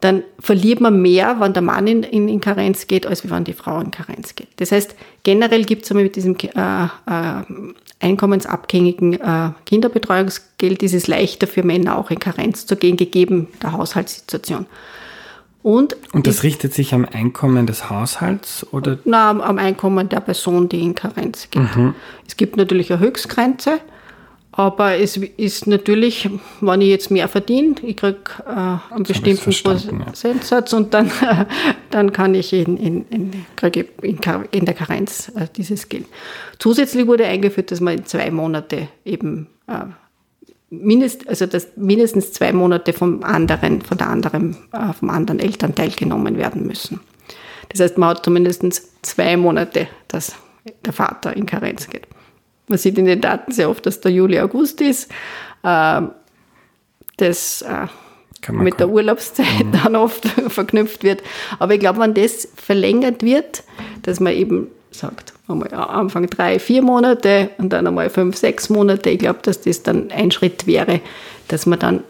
dann 0.00 0.22
verliert 0.38 0.80
man 0.80 1.02
mehr, 1.02 1.40
wenn 1.40 1.52
der 1.52 1.62
Mann 1.62 1.86
in, 1.86 2.02
in, 2.04 2.28
in 2.28 2.40
Karenz 2.40 2.86
geht, 2.86 3.06
als 3.06 3.28
wenn 3.28 3.44
die 3.44 3.52
Frau 3.52 3.80
in 3.80 3.90
Karenz 3.90 4.34
geht. 4.34 4.48
Das 4.56 4.70
heißt, 4.70 4.94
generell 5.24 5.64
gibt 5.64 5.84
es 5.84 5.92
mit 5.92 6.14
diesem 6.14 6.36
äh, 6.36 6.84
äh, 6.84 7.42
einkommensabhängigen 8.00 9.14
äh, 9.14 9.50
Kinderbetreuungsgeld, 9.66 10.82
ist 10.84 10.94
es 10.94 11.08
leichter 11.08 11.48
für 11.48 11.64
Männer 11.64 11.98
auch 11.98 12.10
in 12.10 12.20
Karenz 12.20 12.66
zu 12.66 12.76
gehen, 12.76 12.96
gegeben 12.96 13.48
der 13.60 13.72
Haushaltssituation. 13.72 14.66
Und, 15.62 15.96
und 16.12 16.26
das 16.26 16.44
richtet 16.44 16.72
sich 16.72 16.94
am 16.94 17.04
Einkommen 17.04 17.66
des 17.66 17.90
Haushalts 17.90 18.66
oder? 18.72 18.98
Na, 19.04 19.30
am 19.30 19.58
Einkommen 19.58 20.08
der 20.08 20.20
Person, 20.20 20.68
die 20.68 20.80
in 20.80 20.94
Karenz 20.94 21.50
geht. 21.50 21.76
Mhm. 21.76 21.94
Es 22.26 22.36
gibt 22.36 22.56
natürlich 22.56 22.92
eine 22.92 23.00
Höchstgrenze, 23.00 23.80
aber 24.52 24.96
es 24.96 25.16
ist 25.16 25.66
natürlich, 25.66 26.28
wenn 26.60 26.80
ich 26.80 26.88
jetzt 26.88 27.10
mehr 27.10 27.28
verdiene, 27.28 27.74
ich 27.82 27.96
kriege 27.96 28.18
äh, 28.46 28.94
einen 28.94 29.04
bestimmten 29.04 29.52
Prozentsatz 29.52 30.72
ja. 30.72 30.78
und 30.78 30.94
dann, 30.94 31.06
äh, 31.06 31.44
dann 31.90 32.12
kann 32.12 32.34
ich 32.34 32.52
in, 32.52 32.76
in, 32.76 33.04
in, 33.08 33.32
in, 34.02 34.18
in 34.50 34.64
der 34.64 34.74
Karenz 34.74 35.30
äh, 35.34 35.46
dieses 35.56 35.88
Geld. 35.88 36.06
Zusätzlich 36.58 37.06
wurde 37.06 37.24
eingeführt, 37.24 37.70
dass 37.70 37.80
man 37.80 37.98
in 37.98 38.06
zwei 38.06 38.30
Monate 38.30 38.88
eben 39.04 39.48
äh, 39.66 39.84
mindest, 40.70 41.28
also 41.28 41.46
dass 41.46 41.68
mindestens 41.76 42.32
zwei 42.32 42.52
Monate 42.52 42.92
vom 42.92 43.22
anderen, 43.22 43.82
von 43.82 43.98
der 43.98 44.08
anderen, 44.08 44.56
äh, 44.72 44.92
vom 44.92 45.10
anderen 45.10 45.40
Elternteil 45.40 45.90
genommen 45.90 46.36
werden 46.36 46.66
müssen. 46.66 47.00
Das 47.70 47.80
heißt, 47.80 47.98
man 47.98 48.10
hat 48.10 48.24
zumindest 48.24 48.64
zwei 49.04 49.36
Monate, 49.36 49.88
dass 50.08 50.34
der 50.84 50.92
Vater 50.92 51.36
in 51.36 51.46
Karenz 51.46 51.88
geht. 51.88 52.06
Man 52.68 52.78
sieht 52.78 52.98
in 52.98 53.06
den 53.06 53.20
Daten 53.20 53.52
sehr 53.52 53.70
oft, 53.70 53.84
dass 53.86 54.00
der 54.00 54.12
Juli 54.12 54.40
August 54.40 54.80
ist. 54.80 55.10
Äh, 55.62 56.02
das 57.16 57.62
äh, 57.62 57.86
mit 58.52 58.78
der 58.78 58.88
Urlaubszeit 58.88 59.66
mhm. 59.66 59.72
dann 59.72 59.96
oft 59.96 60.26
verknüpft 60.48 61.02
wird. 61.02 61.22
Aber 61.58 61.74
ich 61.74 61.80
glaube, 61.80 62.00
wenn 62.00 62.14
das 62.14 62.48
verlängert 62.54 63.22
wird, 63.22 63.64
dass 64.02 64.20
man 64.20 64.32
eben 64.32 64.68
sagt, 64.98 65.32
einmal 65.48 65.72
am 65.72 65.88
Anfang 65.88 66.28
drei, 66.28 66.58
vier 66.58 66.82
Monate 66.82 67.50
und 67.58 67.72
dann 67.72 67.86
einmal 67.86 68.10
fünf, 68.10 68.36
sechs 68.36 68.68
Monate. 68.68 69.10
Ich 69.10 69.18
glaube, 69.18 69.40
dass 69.42 69.60
das 69.60 69.82
dann 69.82 70.10
ein 70.10 70.30
Schritt 70.30 70.66
wäre, 70.66 71.00
dass 71.48 71.66
man 71.66 71.78
dann, 71.78 72.04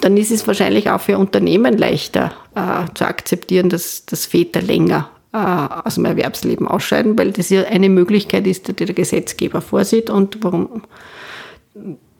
dann 0.00 0.16
ist 0.16 0.30
es 0.30 0.46
wahrscheinlich 0.46 0.90
auch 0.90 1.00
für 1.00 1.18
Unternehmen 1.18 1.76
leichter 1.76 2.32
äh, 2.54 2.92
zu 2.94 3.04
akzeptieren, 3.04 3.68
dass, 3.68 4.06
dass 4.06 4.26
Väter 4.26 4.62
länger 4.62 5.10
äh, 5.32 5.36
aus 5.36 5.96
dem 5.96 6.04
Erwerbsleben 6.04 6.66
ausscheiden, 6.66 7.18
weil 7.18 7.32
das 7.32 7.50
ja 7.50 7.64
eine 7.64 7.88
Möglichkeit 7.88 8.46
ist, 8.46 8.68
die 8.68 8.72
der 8.74 8.94
Gesetzgeber 8.94 9.60
vorsieht 9.60 10.10
und 10.10 10.38
warum, 10.42 10.82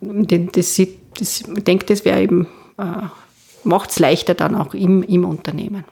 das, 0.00 0.80
das, 1.18 1.40
ich 1.40 1.64
denke, 1.64 1.86
das 1.86 2.04
wäre 2.04 2.22
eben, 2.22 2.46
äh, 2.78 3.06
macht 3.64 3.90
es 3.90 3.98
leichter 3.98 4.34
dann 4.34 4.54
auch 4.54 4.74
im, 4.74 5.02
im 5.02 5.24
Unternehmen. 5.24 5.84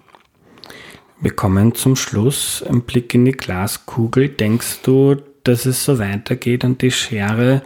Wir 1.20 1.32
kommen 1.32 1.74
zum 1.74 1.96
Schluss. 1.96 2.62
Ein 2.62 2.82
Blick 2.82 3.12
in 3.12 3.24
die 3.24 3.32
Glaskugel. 3.32 4.28
Denkst 4.28 4.82
du, 4.82 5.16
dass 5.42 5.66
es 5.66 5.84
so 5.84 5.98
weitergeht 5.98 6.62
und 6.62 6.80
die 6.80 6.92
Schere 6.92 7.62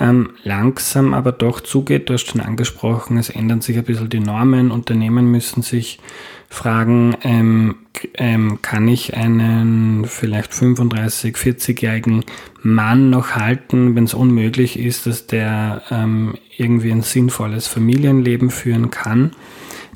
ähm, 0.00 0.30
langsam 0.42 1.14
aber 1.14 1.30
doch 1.30 1.60
zugeht? 1.60 2.08
Du 2.08 2.14
hast 2.14 2.26
schon 2.26 2.40
angesprochen, 2.40 3.16
es 3.16 3.30
ändern 3.30 3.60
sich 3.60 3.78
ein 3.78 3.84
bisschen 3.84 4.08
die 4.08 4.18
Normen. 4.18 4.72
Unternehmen 4.72 5.30
müssen 5.30 5.62
sich 5.62 6.00
fragen, 6.48 7.16
ähm, 7.22 7.76
ähm, 8.14 8.60
kann 8.60 8.88
ich 8.88 9.14
einen 9.14 10.04
vielleicht 10.06 10.52
35, 10.52 11.36
40-jährigen 11.36 12.24
Mann 12.60 13.08
noch 13.08 13.36
halten, 13.36 13.94
wenn 13.94 14.04
es 14.04 14.14
unmöglich 14.14 14.76
ist, 14.76 15.06
dass 15.06 15.28
der 15.28 15.82
ähm, 15.92 16.34
irgendwie 16.56 16.90
ein 16.90 17.02
sinnvolles 17.02 17.68
Familienleben 17.68 18.50
führen 18.50 18.90
kann? 18.90 19.30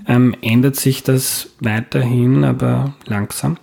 Ähm, 0.07 0.35
ändert 0.43 0.77
sich 0.77 1.03
das 1.03 1.51
weiterhin, 1.61 2.45
aber 2.45 2.95
langsam? 3.07 3.59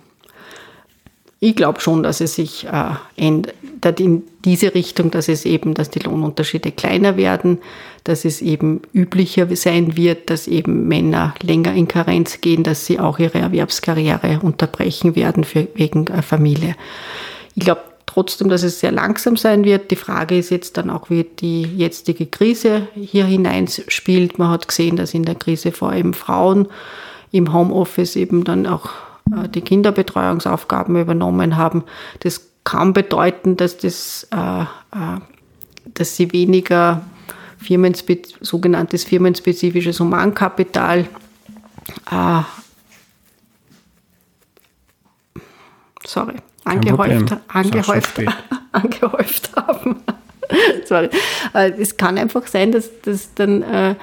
ich 1.44 1.56
glaube 1.56 1.80
schon, 1.80 2.04
dass 2.04 2.20
es 2.20 2.36
sich 2.36 2.68
äh, 2.68 2.94
ändert 3.16 3.98
in 3.98 4.22
diese 4.44 4.76
Richtung, 4.76 5.10
dass 5.10 5.26
es 5.26 5.44
eben, 5.44 5.74
dass 5.74 5.90
die 5.90 5.98
Lohnunterschiede 5.98 6.70
kleiner 6.70 7.16
werden, 7.16 7.58
dass 8.04 8.24
es 8.24 8.40
eben 8.40 8.82
üblicher 8.94 9.48
sein 9.56 9.96
wird, 9.96 10.30
dass 10.30 10.46
eben 10.46 10.86
Männer 10.86 11.34
länger 11.42 11.74
in 11.74 11.88
Karenz 11.88 12.40
gehen, 12.40 12.62
dass 12.62 12.86
sie 12.86 13.00
auch 13.00 13.18
ihre 13.18 13.40
Erwerbskarriere 13.40 14.38
unterbrechen 14.40 15.16
werden 15.16 15.42
für, 15.42 15.66
wegen 15.74 16.06
äh, 16.06 16.22
Familie. 16.22 16.76
Ich 17.56 17.64
glaube 17.64 17.80
trotzdem, 18.12 18.48
dass 18.48 18.62
es 18.62 18.80
sehr 18.80 18.92
langsam 18.92 19.36
sein 19.36 19.64
wird. 19.64 19.90
Die 19.90 19.96
Frage 19.96 20.36
ist 20.36 20.50
jetzt 20.50 20.76
dann 20.76 20.90
auch, 20.90 21.08
wie 21.08 21.24
die 21.24 21.62
jetzige 21.62 22.26
Krise 22.26 22.88
hier 22.94 23.24
hineinspielt. 23.24 24.38
Man 24.38 24.50
hat 24.50 24.68
gesehen, 24.68 24.96
dass 24.96 25.14
in 25.14 25.24
der 25.24 25.34
Krise 25.34 25.72
vor 25.72 25.90
allem 25.90 26.12
Frauen 26.12 26.68
im 27.30 27.52
Homeoffice 27.52 28.16
eben 28.16 28.44
dann 28.44 28.66
auch 28.66 28.90
äh, 29.34 29.48
die 29.48 29.62
Kinderbetreuungsaufgaben 29.62 31.00
übernommen 31.00 31.56
haben. 31.56 31.84
Das 32.20 32.48
kann 32.64 32.92
bedeuten, 32.92 33.56
dass, 33.56 33.78
das, 33.78 34.28
äh, 34.30 34.62
äh, 34.62 35.20
dass 35.94 36.16
sie 36.16 36.32
weniger 36.32 37.02
firmenspe 37.56 38.18
sogenanntes 38.40 39.04
firmenspezifisches 39.04 40.00
Humankapital 40.00 41.06
sorry, 46.04 46.34
angehäuft, 46.64 47.36
angehäuft, 47.48 48.20
angehäuft 48.72 49.50
haben. 49.56 50.02
sorry. 50.84 51.08
Äh, 51.54 51.72
es 51.78 51.96
kann 51.96 52.18
einfach 52.18 52.46
sein, 52.46 52.72
dass, 52.72 52.90
dass 53.02 53.34
dann 53.34 53.62
äh, 53.62 53.94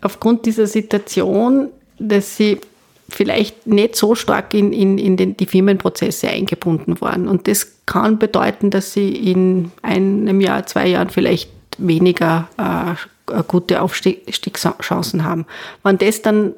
aufgrund 0.00 0.46
dieser 0.46 0.66
Situation, 0.66 1.68
dass 1.98 2.36
sie 2.36 2.60
vielleicht 3.08 3.66
nicht 3.66 3.96
so 3.96 4.14
stark 4.14 4.54
in, 4.54 4.72
in, 4.72 4.98
in 4.98 5.16
den, 5.16 5.36
die 5.36 5.46
Firmenprozesse 5.46 6.28
eingebunden 6.28 7.00
waren. 7.00 7.28
Und 7.28 7.48
das 7.48 7.72
kann 7.86 8.18
bedeuten, 8.18 8.70
dass 8.70 8.92
sie 8.92 9.14
in 9.14 9.70
einem 9.82 10.40
Jahr, 10.40 10.66
zwei 10.66 10.88
Jahren 10.88 11.10
vielleicht 11.10 11.50
weniger 11.76 12.48
äh, 12.56 13.42
gute 13.48 13.82
Aufstiegschancen 13.82 15.24
haben. 15.24 15.46
Wenn 15.82 15.98
das 15.98 16.22
dann 16.22 16.54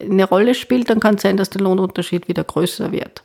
eine 0.00 0.24
Rolle 0.24 0.54
spielt, 0.54 0.90
dann 0.90 1.00
kann 1.00 1.14
es 1.14 1.22
sein, 1.22 1.36
dass 1.36 1.50
der 1.50 1.62
Lohnunterschied 1.62 2.28
wieder 2.28 2.44
größer 2.44 2.92
wird 2.92 3.22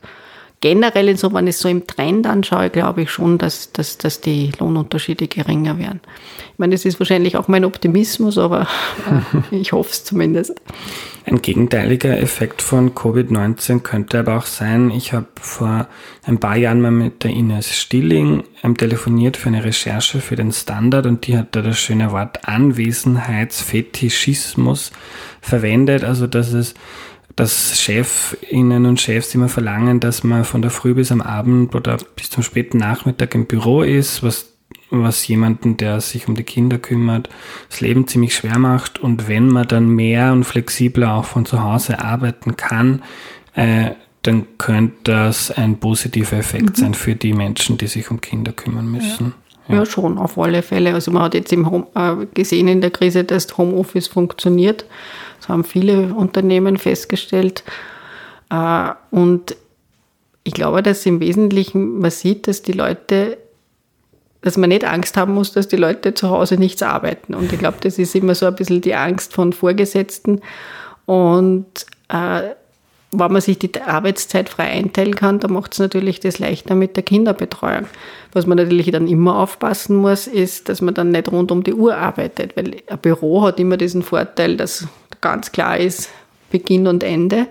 generell, 0.60 1.16
so, 1.16 1.32
wenn 1.32 1.46
ich 1.46 1.54
es 1.54 1.60
so 1.60 1.68
im 1.68 1.86
Trend 1.86 2.26
anschaue, 2.26 2.68
glaube 2.70 3.02
ich 3.02 3.10
schon, 3.10 3.38
dass, 3.38 3.70
dass, 3.72 3.98
dass 3.98 4.20
die 4.20 4.50
Lohnunterschiede 4.58 5.28
geringer 5.28 5.78
werden. 5.78 6.00
Ich 6.52 6.58
meine, 6.58 6.74
das 6.74 6.84
ist 6.84 6.98
wahrscheinlich 6.98 7.36
auch 7.36 7.46
mein 7.46 7.64
Optimismus, 7.64 8.36
aber 8.38 8.66
ich 9.52 9.70
hoffe 9.72 9.90
es 9.92 10.02
zumindest. 10.04 10.60
Ein 11.24 11.40
gegenteiliger 11.42 12.18
Effekt 12.18 12.62
von 12.62 12.94
Covid-19 12.94 13.80
könnte 13.80 14.18
aber 14.18 14.38
auch 14.38 14.46
sein, 14.46 14.90
ich 14.90 15.12
habe 15.12 15.26
vor 15.40 15.86
ein 16.24 16.40
paar 16.40 16.56
Jahren 16.56 16.80
mal 16.80 16.90
mit 16.90 17.22
der 17.22 17.32
Ines 17.32 17.76
Stilling 17.76 18.44
ähm, 18.64 18.76
telefoniert 18.76 19.36
für 19.36 19.48
eine 19.48 19.62
Recherche 19.62 20.20
für 20.20 20.34
den 20.36 20.50
Standard 20.52 21.06
und 21.06 21.26
die 21.26 21.36
hat 21.36 21.54
da 21.54 21.60
das 21.62 21.78
schöne 21.78 22.10
Wort 22.12 22.48
Anwesenheitsfetischismus 22.48 24.90
verwendet, 25.40 26.02
also 26.02 26.26
dass 26.26 26.52
es 26.52 26.74
dass 27.36 27.80
Chefinnen 27.80 28.86
und 28.86 29.00
Chefs 29.00 29.34
immer 29.34 29.48
verlangen, 29.48 30.00
dass 30.00 30.24
man 30.24 30.44
von 30.44 30.62
der 30.62 30.70
Früh 30.70 30.94
bis 30.94 31.12
am 31.12 31.20
Abend 31.20 31.74
oder 31.74 31.98
bis 32.16 32.30
zum 32.30 32.42
späten 32.42 32.78
Nachmittag 32.78 33.34
im 33.34 33.46
Büro 33.46 33.82
ist, 33.82 34.22
was, 34.22 34.54
was 34.90 35.26
jemanden, 35.28 35.76
der 35.76 36.00
sich 36.00 36.28
um 36.28 36.34
die 36.34 36.42
Kinder 36.42 36.78
kümmert, 36.78 37.28
das 37.68 37.80
Leben 37.80 38.08
ziemlich 38.08 38.34
schwer 38.34 38.58
macht. 38.58 38.98
Und 38.98 39.28
wenn 39.28 39.48
man 39.48 39.68
dann 39.68 39.88
mehr 39.88 40.32
und 40.32 40.44
flexibler 40.44 41.14
auch 41.14 41.24
von 41.24 41.46
zu 41.46 41.62
Hause 41.62 42.00
arbeiten 42.00 42.56
kann, 42.56 43.02
äh, 43.54 43.90
dann 44.22 44.46
könnte 44.58 44.96
das 45.04 45.50
ein 45.50 45.78
positiver 45.78 46.36
Effekt 46.36 46.70
mhm. 46.70 46.74
sein 46.74 46.94
für 46.94 47.14
die 47.14 47.32
Menschen, 47.32 47.78
die 47.78 47.86
sich 47.86 48.10
um 48.10 48.20
Kinder 48.20 48.52
kümmern 48.52 48.90
müssen. 48.90 49.26
Ja. 49.26 49.48
Ja. 49.68 49.86
schon, 49.86 50.16
auf 50.18 50.38
alle 50.38 50.62
Fälle. 50.62 50.94
Also 50.94 51.10
man 51.10 51.22
hat 51.22 51.34
jetzt 51.34 51.52
im 51.52 51.70
Home, 51.70 51.86
äh, 51.94 52.26
gesehen 52.32 52.68
in 52.68 52.80
der 52.80 52.90
Krise, 52.90 53.24
dass 53.24 53.56
Homeoffice 53.58 54.08
funktioniert. 54.08 54.86
Haben 55.48 55.64
viele 55.64 56.14
Unternehmen 56.14 56.76
festgestellt. 56.76 57.64
Äh, 58.50 58.90
und 59.10 59.56
ich 60.44 60.54
glaube, 60.54 60.82
dass 60.82 61.04
im 61.06 61.20
Wesentlichen 61.20 61.98
man 61.98 62.10
sieht, 62.10 62.46
dass 62.46 62.62
die 62.62 62.72
Leute, 62.72 63.38
dass 64.40 64.56
man 64.56 64.68
nicht 64.68 64.84
Angst 64.84 65.16
haben 65.16 65.34
muss, 65.34 65.52
dass 65.52 65.68
die 65.68 65.76
Leute 65.76 66.14
zu 66.14 66.30
Hause 66.30 66.56
nichts 66.56 66.82
arbeiten. 66.82 67.34
Und 67.34 67.52
ich 67.52 67.58
glaube, 67.58 67.78
das 67.80 67.98
ist 67.98 68.14
immer 68.14 68.34
so 68.34 68.46
ein 68.46 68.54
bisschen 68.54 68.80
die 68.80 68.94
Angst 68.94 69.34
von 69.34 69.52
Vorgesetzten. 69.52 70.40
Und 71.06 71.66
äh, 72.08 72.50
wenn 73.12 73.32
man 73.32 73.40
sich 73.40 73.58
die 73.58 73.80
Arbeitszeit 73.80 74.48
frei 74.48 74.64
einteilen 74.64 75.14
kann, 75.14 75.38
dann 75.38 75.52
macht 75.52 75.72
es 75.72 75.78
natürlich 75.78 76.20
das 76.20 76.38
leichter 76.38 76.74
mit 76.74 76.96
der 76.96 77.02
Kinderbetreuung. 77.02 77.86
Was 78.32 78.46
man 78.46 78.58
natürlich 78.58 78.90
dann 78.90 79.08
immer 79.08 79.38
aufpassen 79.38 79.96
muss, 79.96 80.26
ist, 80.26 80.68
dass 80.68 80.82
man 80.82 80.94
dann 80.94 81.10
nicht 81.10 81.30
rund 81.32 81.50
um 81.50 81.64
die 81.64 81.72
Uhr 81.72 81.96
arbeitet, 81.96 82.56
weil 82.56 82.76
ein 82.86 82.98
Büro 82.98 83.42
hat 83.42 83.58
immer 83.58 83.78
diesen 83.78 84.02
Vorteil, 84.02 84.56
dass 84.56 84.86
ganz 85.20 85.52
klar 85.52 85.78
ist 85.78 86.10
Beginn 86.50 86.86
und 86.86 87.02
Ende. 87.02 87.46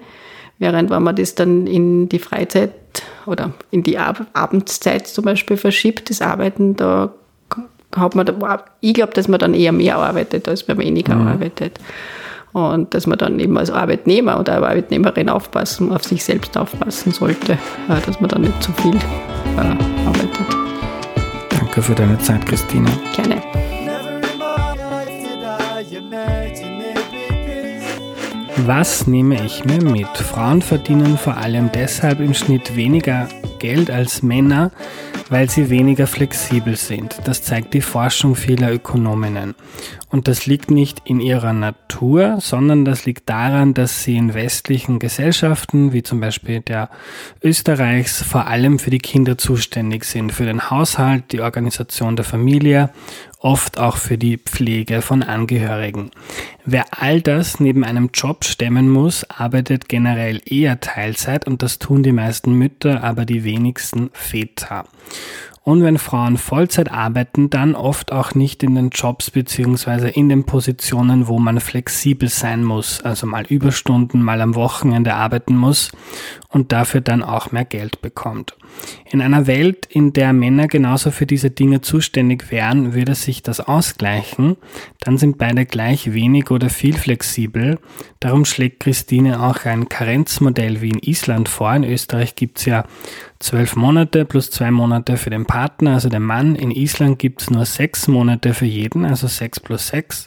Während 0.59 0.89
wenn 0.89 1.03
man 1.03 1.15
das 1.15 1.35
dann 1.35 1.67
in 1.67 2.09
die 2.09 2.19
Freizeit 2.19 2.71
oder 3.25 3.51
in 3.69 3.83
die 3.83 3.97
Ab 3.97 4.25
Abendszeit 4.33 5.07
zum 5.07 5.25
Beispiel 5.25 5.57
verschiebt, 5.57 6.09
das 6.09 6.21
Arbeiten, 6.21 6.75
da 6.75 7.11
hat 7.95 8.15
man, 8.15 8.25
da, 8.25 8.65
ich 8.81 8.93
glaube, 8.93 9.13
dass 9.13 9.27
man 9.27 9.39
dann 9.39 9.53
eher 9.53 9.71
mehr 9.71 9.97
arbeitet, 9.97 10.47
als 10.47 10.67
man 10.67 10.77
weniger 10.77 11.15
mhm. 11.15 11.27
arbeitet. 11.27 11.79
Und 12.53 12.93
dass 12.93 13.05
man 13.05 13.17
dann 13.17 13.39
eben 13.39 13.57
als 13.57 13.69
Arbeitnehmer 13.69 14.39
oder 14.39 14.55
Arbeitnehmerin 14.55 15.29
aufpassen, 15.29 15.91
auf 15.91 16.03
sich 16.03 16.23
selbst 16.23 16.57
aufpassen 16.57 17.11
sollte, 17.11 17.53
äh, 17.53 18.01
dass 18.05 18.19
man 18.19 18.29
dann 18.29 18.41
nicht 18.41 18.63
zu 18.63 18.71
viel 18.73 18.95
äh, 18.95 20.07
arbeitet. 20.07 20.47
Danke 21.49 21.81
für 21.81 21.93
deine 21.93 22.17
Zeit, 22.19 22.45
Christine. 22.45 22.89
Gerne. 23.15 23.41
Was 28.65 29.05
nehme 29.05 29.45
ich 29.45 29.65
mir 29.65 29.81
mit? 29.83 30.07
Frauen 30.17 30.63
verdienen 30.63 31.17
vor 31.17 31.37
allem 31.37 31.71
deshalb 31.71 32.19
im 32.19 32.33
Schnitt 32.33 32.75
weniger 32.75 33.27
Geld 33.59 33.91
als 33.91 34.23
Männer, 34.23 34.71
weil 35.29 35.49
sie 35.49 35.69
weniger 35.69 36.07
flexibel 36.07 36.75
sind. 36.75 37.17
Das 37.25 37.43
zeigt 37.43 37.75
die 37.75 37.81
Forschung 37.81 38.35
vieler 38.35 38.73
Ökonominnen. 38.73 39.53
Und 40.09 40.27
das 40.27 40.45
liegt 40.45 40.71
nicht 40.71 41.01
in 41.05 41.19
ihrer 41.19 41.53
Natur, 41.53 42.37
sondern 42.39 42.83
das 42.83 43.05
liegt 43.05 43.29
daran, 43.29 43.73
dass 43.73 44.03
sie 44.03 44.17
in 44.17 44.33
westlichen 44.33 44.99
Gesellschaften, 44.99 45.93
wie 45.93 46.01
zum 46.01 46.19
Beispiel 46.19 46.61
der 46.61 46.89
Österreichs, 47.43 48.23
vor 48.23 48.47
allem 48.47 48.79
für 48.79 48.89
die 48.89 48.99
Kinder 48.99 49.37
zuständig 49.37 50.05
sind, 50.05 50.31
für 50.31 50.45
den 50.45 50.69
Haushalt, 50.71 51.31
die 51.31 51.41
Organisation 51.41 52.15
der 52.15 52.25
Familie, 52.25 52.89
oft 53.39 53.77
auch 53.77 53.97
für 53.97 54.17
die 54.17 54.37
Pflege 54.37 55.01
von 55.01 55.23
Angehörigen. 55.23 56.11
Wer 56.65 56.85
all 56.91 57.21
das 57.21 57.59
neben 57.59 57.83
einem 57.83 58.09
Job 58.13 58.43
stemmen 58.45 58.89
muss, 58.89 59.23
arbeitet 59.29 59.89
generell 59.89 60.41
eher 60.45 60.79
Teilzeit 60.79 61.47
und 61.47 61.61
das 61.61 61.79
tun 61.79 62.03
die 62.03 62.11
meisten 62.11 62.53
Mütter, 62.53 63.03
aber 63.03 63.25
die 63.25 63.43
wenigsten 63.43 64.09
Väter. 64.13 64.85
Und 65.67 65.83
wenn 65.83 65.97
Frauen 65.97 66.37
Vollzeit 66.37 66.89
arbeiten, 66.93 67.49
dann 67.49 67.75
oft 67.75 68.13
auch 68.13 68.33
nicht 68.33 68.63
in 68.63 68.75
den 68.75 68.87
Jobs 68.87 69.31
beziehungsweise 69.31 70.07
in 70.07 70.29
den 70.29 70.45
Positionen, 70.45 71.27
wo 71.27 71.39
man 71.39 71.59
flexibel 71.59 72.29
sein 72.29 72.63
muss, 72.63 73.01
also 73.01 73.27
mal 73.27 73.45
Überstunden, 73.45 74.23
mal 74.23 74.39
am 74.39 74.55
Wochenende 74.55 75.13
arbeiten 75.15 75.57
muss 75.57 75.91
und 76.47 76.71
dafür 76.71 77.01
dann 77.01 77.21
auch 77.21 77.51
mehr 77.51 77.65
Geld 77.65 78.01
bekommt. 78.01 78.55
In 79.11 79.21
einer 79.21 79.45
Welt, 79.45 79.85
in 79.89 80.13
der 80.13 80.31
Männer 80.31 80.67
genauso 80.67 81.11
für 81.11 81.25
diese 81.25 81.49
Dinge 81.49 81.81
zuständig 81.81 82.49
wären, 82.49 82.93
würde 82.93 83.15
sich 83.15 83.43
das 83.43 83.59
ausgleichen, 83.59 84.55
dann 85.01 85.17
sind 85.17 85.37
beide 85.37 85.65
gleich 85.65 86.13
wenig 86.13 86.49
oder 86.49 86.69
viel 86.69 86.95
flexibel. 86.95 87.77
Darum 88.21 88.45
schlägt 88.45 88.79
Christine 88.79 89.43
auch 89.43 89.65
ein 89.65 89.89
Karenzmodell 89.89 90.81
wie 90.81 90.91
in 90.91 90.99
Island 90.99 91.49
vor. 91.49 91.73
In 91.75 91.83
Österreich 91.83 92.35
gibt's 92.35 92.65
ja 92.65 92.85
zwölf 93.39 93.75
Monate 93.75 94.25
plus 94.25 94.49
zwei 94.49 94.71
Monate 94.71 95.17
für 95.17 95.29
den 95.29 95.45
Partner, 95.45 95.93
also 95.93 96.09
den 96.09 96.23
Mann. 96.23 96.55
In 96.55 96.71
Island 96.71 97.19
gibt's 97.19 97.49
nur 97.49 97.65
sechs 97.65 98.07
Monate 98.07 98.53
für 98.53 98.65
jeden, 98.65 99.05
also 99.05 99.27
sechs 99.27 99.59
plus 99.59 99.87
sechs. 99.87 100.25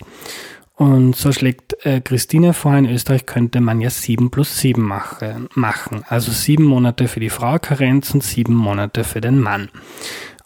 Und 0.74 1.14
so 1.14 1.30
schlägt 1.30 1.84
äh, 1.84 2.00
Christine 2.00 2.54
vor, 2.54 2.74
in 2.74 2.88
Österreich 2.88 3.26
könnte 3.26 3.60
man 3.60 3.82
ja 3.82 3.90
sieben 3.90 4.30
plus 4.30 4.58
sieben 4.58 4.82
mache, 4.82 5.46
machen. 5.54 6.02
Also 6.08 6.32
sieben 6.32 6.64
Monate 6.64 7.06
für 7.06 7.20
die 7.20 7.28
Frau 7.28 7.58
Karenz 7.58 8.14
und 8.14 8.22
sieben 8.22 8.54
Monate 8.54 9.04
für 9.04 9.20
den 9.20 9.38
Mann. 9.38 9.68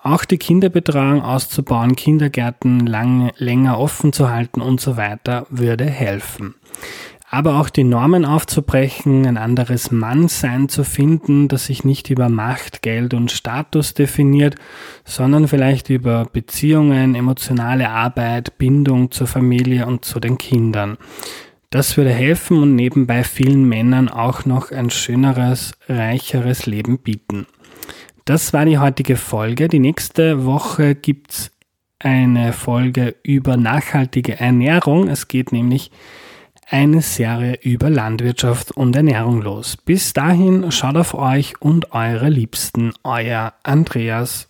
Auch 0.03 0.25
die 0.25 0.39
Kinderbetreuung 0.39 1.23
auszubauen, 1.23 1.97
Kindergärten 1.97 2.85
lang, 2.87 3.31
länger 3.37 3.79
offen 3.79 4.13
zu 4.13 4.29
halten 4.29 4.61
und 4.61 4.81
so 4.81 4.97
weiter 4.97 5.47
würde 5.51 5.85
helfen 5.85 6.57
aber 7.35 7.59
auch 7.59 7.69
die 7.69 7.83
Normen 7.83 8.25
aufzubrechen, 8.25 9.27
ein 9.27 9.37
anderes 9.37 9.91
Mannsein 9.91 10.69
zu 10.69 10.85
finden, 10.85 11.49
das 11.49 11.67
sich 11.67 11.83
nicht 11.83 12.09
über 12.09 12.29
Macht, 12.29 12.81
Geld 12.81 13.13
und 13.13 13.33
Status 13.33 13.93
definiert, 13.93 14.55
sondern 15.05 15.49
vielleicht 15.49 15.91
über 15.91 16.27
Beziehungen, 16.33 17.17
emotionale 17.17 17.89
Arbeit, 17.91 18.57
Bindung 18.57 19.11
zur 19.11 19.27
Familie 19.27 19.87
und 19.87 20.05
zu 20.05 20.21
den 20.21 20.39
Kindern. 20.39 20.97
Das 21.71 21.97
würde 21.97 22.11
helfen 22.11 22.63
und 22.63 22.77
nebenbei 22.77 23.25
vielen 23.25 23.69
Männern 23.69 24.09
auch 24.09 24.45
noch 24.45 24.71
ein 24.71 24.91
schöneres, 24.91 25.73
reicheres 25.89 26.67
Leben 26.67 26.99
bieten. 26.99 27.49
Das 28.25 28.53
war 28.53 28.65
die 28.65 28.79
heutige 28.79 29.17
Folge. 29.17 29.67
Die 29.67 29.81
nächste 29.81 30.45
Woche 30.45 30.95
gibt's 30.95 31.51
eine 31.99 32.53
Folge 32.53 33.17
über 33.25 33.57
nachhaltige 33.57 34.39
Ernährung. 34.39 35.09
Es 35.09 35.27
geht 35.27 35.51
nämlich 35.51 35.91
eine 36.69 37.03
Serie 37.03 37.59
über 37.63 37.91
Landwirtschaft 37.91 38.73
und 38.73 38.97
Ernährung 38.97 39.43
los. 39.43 39.77
Bis 39.77 40.13
dahin 40.13 40.71
schaut 40.71 40.97
auf 40.97 41.15
euch 41.15 41.61
und 41.61 41.93
eure 41.93 42.29
Liebsten, 42.29 42.93
euer 43.03 43.55
Andreas. 43.63 44.47